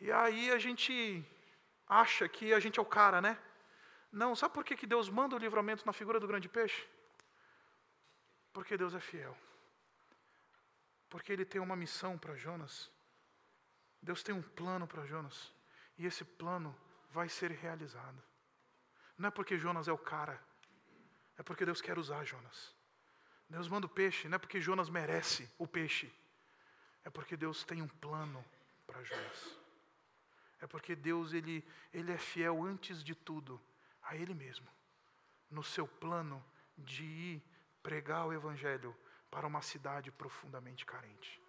E 0.00 0.10
aí 0.10 0.50
a 0.50 0.58
gente 0.58 1.24
acha 1.86 2.28
que 2.28 2.52
a 2.52 2.58
gente 2.58 2.80
é 2.80 2.82
o 2.82 2.84
cara, 2.84 3.20
né? 3.20 3.38
Não, 4.10 4.34
sabe 4.34 4.52
por 4.52 4.64
que, 4.64 4.74
que 4.74 4.84
Deus 4.84 5.08
manda 5.08 5.36
o 5.36 5.38
livramento 5.38 5.86
na 5.86 5.92
figura 5.92 6.18
do 6.18 6.26
grande 6.26 6.48
peixe? 6.48 6.84
Porque 8.52 8.76
Deus 8.76 8.94
é 8.94 9.00
fiel. 9.00 9.38
Porque 11.08 11.32
Ele 11.32 11.44
tem 11.44 11.60
uma 11.60 11.76
missão 11.76 12.18
para 12.18 12.34
Jonas. 12.34 12.90
Deus 14.02 14.24
tem 14.24 14.34
um 14.34 14.42
plano 14.42 14.88
para 14.88 15.06
Jonas. 15.06 15.52
E 15.96 16.04
esse 16.04 16.24
plano 16.24 16.76
vai 17.12 17.28
ser 17.28 17.52
realizado. 17.52 18.31
Não 19.22 19.28
é 19.28 19.30
porque 19.30 19.56
Jonas 19.56 19.86
é 19.86 19.92
o 19.92 19.96
cara. 20.12 20.36
É 21.38 21.44
porque 21.44 21.64
Deus 21.64 21.80
quer 21.80 21.96
usar 21.96 22.24
Jonas. 22.24 22.74
Deus 23.48 23.68
manda 23.68 23.86
o 23.86 23.88
peixe, 23.88 24.28
não 24.28 24.34
é 24.34 24.38
porque 24.38 24.60
Jonas 24.60 24.90
merece 24.90 25.48
o 25.56 25.64
peixe. 25.64 26.12
É 27.04 27.08
porque 27.08 27.36
Deus 27.36 27.62
tem 27.62 27.80
um 27.80 27.86
plano 27.86 28.44
para 28.84 29.00
Jonas. 29.04 29.58
É 30.60 30.66
porque 30.66 30.96
Deus 30.96 31.32
ele, 31.32 31.64
ele 31.92 32.10
é 32.10 32.18
fiel 32.18 32.64
antes 32.64 33.04
de 33.04 33.14
tudo 33.14 33.62
a 34.02 34.16
Ele 34.16 34.34
mesmo, 34.34 34.68
no 35.48 35.62
seu 35.62 35.86
plano 35.86 36.44
de 36.76 37.04
ir 37.04 37.42
pregar 37.80 38.26
o 38.26 38.32
Evangelho 38.32 38.92
para 39.30 39.46
uma 39.46 39.62
cidade 39.62 40.10
profundamente 40.10 40.84
carente, 40.84 41.40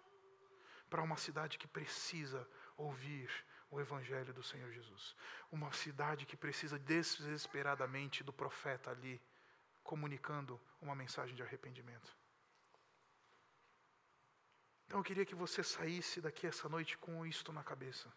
para 0.88 1.02
uma 1.02 1.16
cidade 1.16 1.58
que 1.58 1.66
precisa 1.66 2.48
ouvir 2.76 3.28
o 3.74 3.80
Evangelho 3.80 4.32
do 4.32 4.42
Senhor 4.42 4.70
Jesus, 4.70 5.16
uma 5.50 5.72
cidade 5.72 6.26
que 6.26 6.36
precisa 6.36 6.78
desesperadamente 6.78 8.22
do 8.22 8.32
profeta 8.32 8.90
ali, 8.90 9.20
comunicando 9.82 10.60
uma 10.80 10.94
mensagem 10.94 11.34
de 11.34 11.42
arrependimento. 11.42 12.16
Então 14.86 15.00
eu 15.00 15.04
queria 15.04 15.26
que 15.26 15.34
você 15.34 15.62
saísse 15.64 16.20
daqui 16.20 16.46
essa 16.46 16.68
noite 16.68 16.96
com 16.98 17.26
isto 17.26 17.52
na 17.52 17.64
cabeça. 17.64 18.12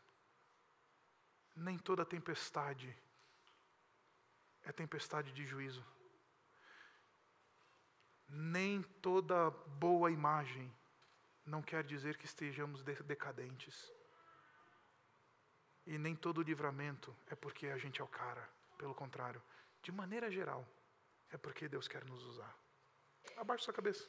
Nem 1.56 1.78
toda 1.78 2.06
tempestade 2.06 2.96
é 4.64 4.72
tempestade 4.72 5.32
de 5.32 5.44
juízo. 5.46 5.84
Nem 8.30 8.84
toda 9.02 9.50
boa 9.50 10.12
imagem 10.12 10.72
não 11.44 11.64
quer 11.64 11.84
dizer 11.84 12.16
que 12.18 12.26
estejamos 12.26 12.84
decadentes. 12.84 13.97
E 15.88 15.98
nem 15.98 16.16
todo 16.16 16.44
livramento 16.44 17.16
é 17.32 17.36
porque 17.36 17.68
a 17.68 17.78
gente 17.78 18.02
é 18.02 18.04
o 18.04 18.08
cara. 18.08 18.48
Pelo 18.78 18.94
contrário, 18.94 19.42
de 19.82 19.92
maneira 19.92 20.30
geral, 20.30 20.68
é 21.32 21.38
porque 21.38 21.68
Deus 21.68 21.88
quer 21.88 22.04
nos 22.04 22.24
usar. 22.24 22.54
Abaixe 23.38 23.64
sua 23.64 23.74
cabeça. 23.74 24.08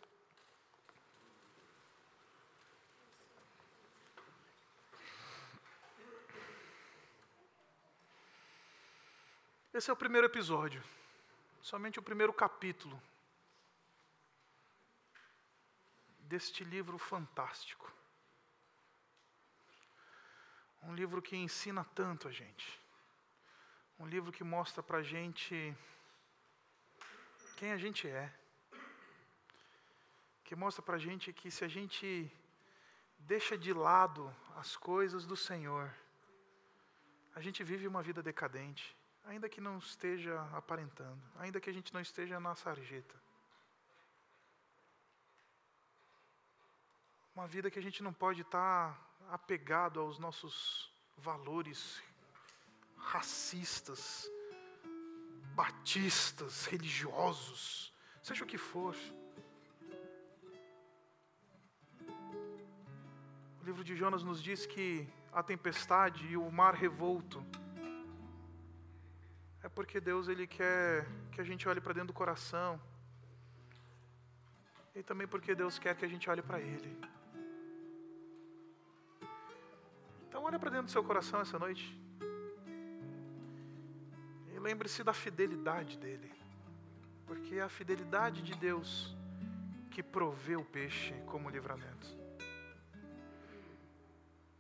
Esse 9.73 9.89
é 9.89 9.93
o 9.93 9.97
primeiro 9.97 10.27
episódio, 10.27 10.83
somente 11.63 12.01
o 12.01 12.03
primeiro 12.03 12.33
capítulo 12.33 13.01
deste 16.19 16.65
livro 16.65 16.99
fantástico. 16.99 17.89
Um 20.83 20.88
livro 21.01 21.23
que 21.27 21.37
ensina 21.47 21.83
tanto 22.01 22.27
a 22.31 22.33
gente. 22.41 22.67
Um 24.03 24.07
livro 24.15 24.31
que 24.37 24.45
mostra 24.57 24.83
para 24.89 24.99
a 24.99 25.07
gente 25.13 25.57
quem 27.59 27.71
a 27.77 27.79
gente 27.85 28.03
é. 28.23 28.27
Que 30.47 30.55
mostra 30.65 30.83
para 30.87 30.97
a 30.97 31.05
gente 31.07 31.33
que 31.39 31.49
se 31.57 31.63
a 31.69 31.71
gente 31.77 32.09
deixa 33.33 33.55
de 33.65 33.73
lado 33.89 34.23
as 34.63 34.71
coisas 34.91 35.25
do 35.31 35.37
Senhor, 35.49 35.87
a 37.39 37.41
gente 37.47 37.63
vive 37.71 37.87
uma 37.93 38.03
vida 38.09 38.21
decadente, 38.31 38.85
ainda 39.31 39.49
que 39.53 39.61
não 39.61 39.77
esteja 39.79 40.37
aparentando, 40.61 41.23
ainda 41.43 41.61
que 41.61 41.71
a 41.71 41.77
gente 41.79 41.93
não 41.95 42.01
esteja 42.09 42.41
na 42.47 42.55
sarjeta. 42.63 43.17
Uma 47.37 47.47
vida 47.55 47.71
que 47.71 47.79
a 47.83 47.87
gente 47.87 48.03
não 48.07 48.15
pode 48.25 48.43
estar 48.43 49.08
apegado 49.31 50.01
aos 50.01 50.19
nossos 50.19 50.93
valores 51.17 52.03
racistas, 52.97 54.31
batistas, 55.55 56.67
religiosos, 56.67 57.93
seja 58.23 58.45
o 58.45 58.47
que 58.47 58.59
for. 58.59 58.95
O 63.61 63.65
livro 63.65 63.83
de 63.85 63.97
Jonas 63.97 64.23
nos 64.23 64.43
diz 64.43 64.67
que 64.67 65.09
a 65.33 65.43
tempestade 65.43 66.27
e 66.27 66.37
o 66.37 66.51
mar 66.51 66.75
revolto 66.75 67.45
é 69.63 69.69
porque 69.69 70.01
Deus 70.01 70.29
ele 70.29 70.47
quer 70.47 71.07
que 71.33 71.41
a 71.41 71.45
gente 71.45 71.69
olhe 71.69 71.81
para 71.81 71.93
dentro 71.93 72.09
do 72.09 72.13
coração. 72.13 72.81
E 74.95 75.03
também 75.03 75.27
porque 75.27 75.55
Deus 75.55 75.79
quer 75.79 75.95
que 75.97 76.05
a 76.05 76.09
gente 76.09 76.29
olhe 76.31 76.43
para 76.43 76.61
ele. 76.61 76.99
Então 80.29 80.43
olha 80.43 80.59
para 80.59 80.71
dentro 80.71 80.87
do 80.87 80.91
seu 80.91 81.03
coração 81.03 81.41
essa 81.41 81.59
noite. 81.59 81.99
E 84.53 84.59
lembre-se 84.59 85.03
da 85.03 85.13
fidelidade 85.13 85.97
dele. 85.99 86.31
Porque 87.27 87.57
é 87.57 87.63
a 87.63 87.69
fidelidade 87.69 88.43
de 88.43 88.55
Deus 88.55 89.17
que 89.91 90.03
provê 90.03 90.55
o 90.55 90.65
peixe 90.65 91.15
como 91.27 91.49
livramento. 91.49 92.07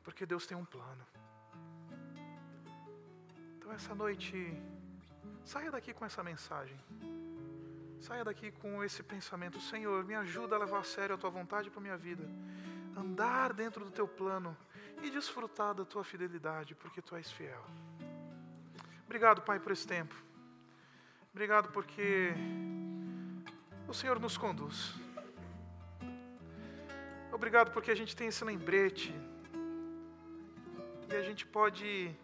Porque 0.03 0.25
Deus 0.25 0.47
tem 0.47 0.57
um 0.57 0.65
plano. 0.65 1.07
Então 3.57 3.71
essa 3.71 3.95
noite, 3.95 4.35
saia 5.45 5.71
daqui 5.71 5.93
com 5.93 6.05
essa 6.05 6.25
mensagem. 6.25 6.79
Saia 8.01 8.25
daqui 8.25 8.51
com 8.51 8.83
esse 8.83 9.03
pensamento: 9.03 9.61
Senhor, 9.61 10.03
me 10.05 10.15
ajuda 10.15 10.57
a 10.57 10.59
levar 10.59 10.79
a 10.79 10.85
sério 10.85 11.15
a 11.15 11.19
tua 11.19 11.31
vontade 11.31 11.69
para 11.69 11.79
a 11.79 11.83
minha 11.83 11.97
vida. 11.97 12.25
Andar 12.97 13.53
dentro 13.53 13.85
do 13.85 13.91
teu 13.91 14.09
plano 14.09 14.57
e 15.03 15.11
desfrutar 15.11 15.75
da 15.75 15.85
tua 15.85 16.05
fidelidade, 16.05 16.75
porque 16.75 17.01
tu 17.01 17.15
és 17.17 17.31
fiel. 17.31 17.65
Obrigado, 19.05 19.43
Pai, 19.43 19.59
por 19.59 19.73
esse 19.73 19.87
tempo. 19.87 20.15
Obrigado 21.33 21.71
porque 21.71 22.33
o 23.87 23.95
Senhor 23.95 24.19
nos 24.21 24.37
conduz. 24.37 24.95
Obrigado 27.33 27.71
porque 27.71 27.91
a 27.91 27.95
gente 27.95 28.17
tem 28.17 28.29
esse 28.29 28.45
lembrete 28.45 29.15
e 31.09 31.15
a 31.15 31.23
gente 31.23 31.47
pode 31.47 32.15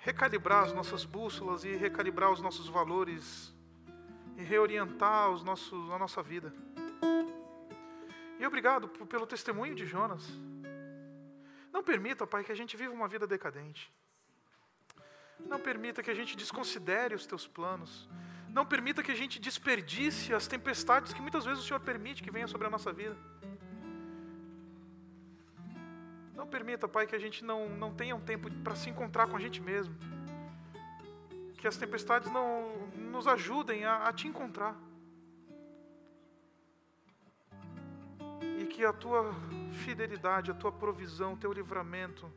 recalibrar 0.00 0.64
as 0.64 0.72
nossas 0.72 1.04
bússolas 1.04 1.64
e 1.64 1.74
recalibrar 1.76 2.30
os 2.30 2.40
nossos 2.40 2.68
valores 2.68 3.54
e 4.36 4.42
reorientar 4.42 5.30
os 5.30 5.42
nossos, 5.42 5.90
a 5.90 5.98
nossa 5.98 6.22
vida. 6.22 6.54
E 8.38 8.46
obrigado 8.46 8.88
pelo 8.88 9.26
testemunho 9.26 9.74
de 9.74 9.84
Jonas. 9.84 10.24
Não 11.72 11.82
permita, 11.82 12.26
Pai, 12.26 12.44
que 12.44 12.52
a 12.52 12.54
gente 12.54 12.76
viva 12.76 12.92
uma 12.92 13.08
vida 13.08 13.26
decadente. 13.26 13.92
Não 15.46 15.60
permita 15.60 16.02
que 16.02 16.10
a 16.10 16.14
gente 16.14 16.36
desconsidere 16.36 17.14
os 17.14 17.26
teus 17.26 17.46
planos. 17.46 18.08
Não 18.48 18.64
permita 18.66 19.02
que 19.02 19.12
a 19.12 19.14
gente 19.14 19.38
desperdice 19.38 20.34
as 20.34 20.46
tempestades 20.46 21.12
que 21.12 21.20
muitas 21.20 21.44
vezes 21.44 21.62
o 21.62 21.66
Senhor 21.66 21.80
permite 21.80 22.22
que 22.22 22.30
venham 22.30 22.48
sobre 22.48 22.66
a 22.66 22.70
nossa 22.70 22.92
vida. 22.92 23.16
Não 26.34 26.46
permita, 26.46 26.88
Pai, 26.88 27.06
que 27.06 27.14
a 27.14 27.18
gente 27.18 27.44
não, 27.44 27.68
não 27.68 27.92
tenha 27.94 28.16
um 28.16 28.20
tempo 28.20 28.50
para 28.64 28.74
se 28.74 28.88
encontrar 28.88 29.26
com 29.28 29.36
a 29.36 29.40
gente 29.40 29.60
mesmo. 29.60 29.94
Que 31.58 31.68
as 31.68 31.76
tempestades 31.76 32.30
não 32.30 32.88
nos 32.96 33.26
ajudem 33.26 33.84
a, 33.84 34.08
a 34.08 34.12
te 34.12 34.26
encontrar. 34.26 34.74
Que 38.68 38.84
a 38.84 38.92
tua 38.92 39.34
fidelidade, 39.84 40.50
a 40.50 40.54
tua 40.54 40.70
provisão, 40.70 41.34
o 41.34 41.36
teu 41.36 41.52
livramento, 41.52 42.30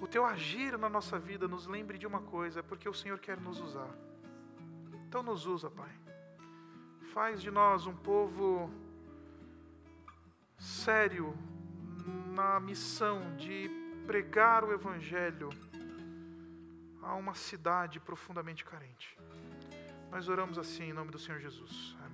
o 0.00 0.06
teu 0.06 0.24
agir 0.24 0.76
na 0.78 0.88
nossa 0.88 1.18
vida 1.18 1.46
nos 1.46 1.66
lembre 1.66 1.98
de 1.98 2.06
uma 2.06 2.20
coisa, 2.20 2.62
porque 2.62 2.88
o 2.88 2.94
Senhor 2.94 3.18
quer 3.18 3.40
nos 3.40 3.60
usar. 3.60 3.90
Então 5.06 5.22
nos 5.22 5.46
usa, 5.46 5.70
Pai. 5.70 5.90
Faz 7.12 7.42
de 7.42 7.50
nós 7.50 7.86
um 7.86 7.94
povo 7.94 8.70
sério 10.58 11.36
na 12.34 12.60
missão 12.60 13.36
de 13.36 13.70
pregar 14.06 14.64
o 14.64 14.72
Evangelho 14.72 15.50
a 17.02 17.14
uma 17.14 17.34
cidade 17.34 17.98
profundamente 17.98 18.64
carente. 18.64 19.16
Nós 20.10 20.28
oramos 20.28 20.58
assim 20.58 20.84
em 20.84 20.92
nome 20.92 21.10
do 21.10 21.18
Senhor 21.18 21.40
Jesus. 21.40 21.96
Amém. 22.04 22.09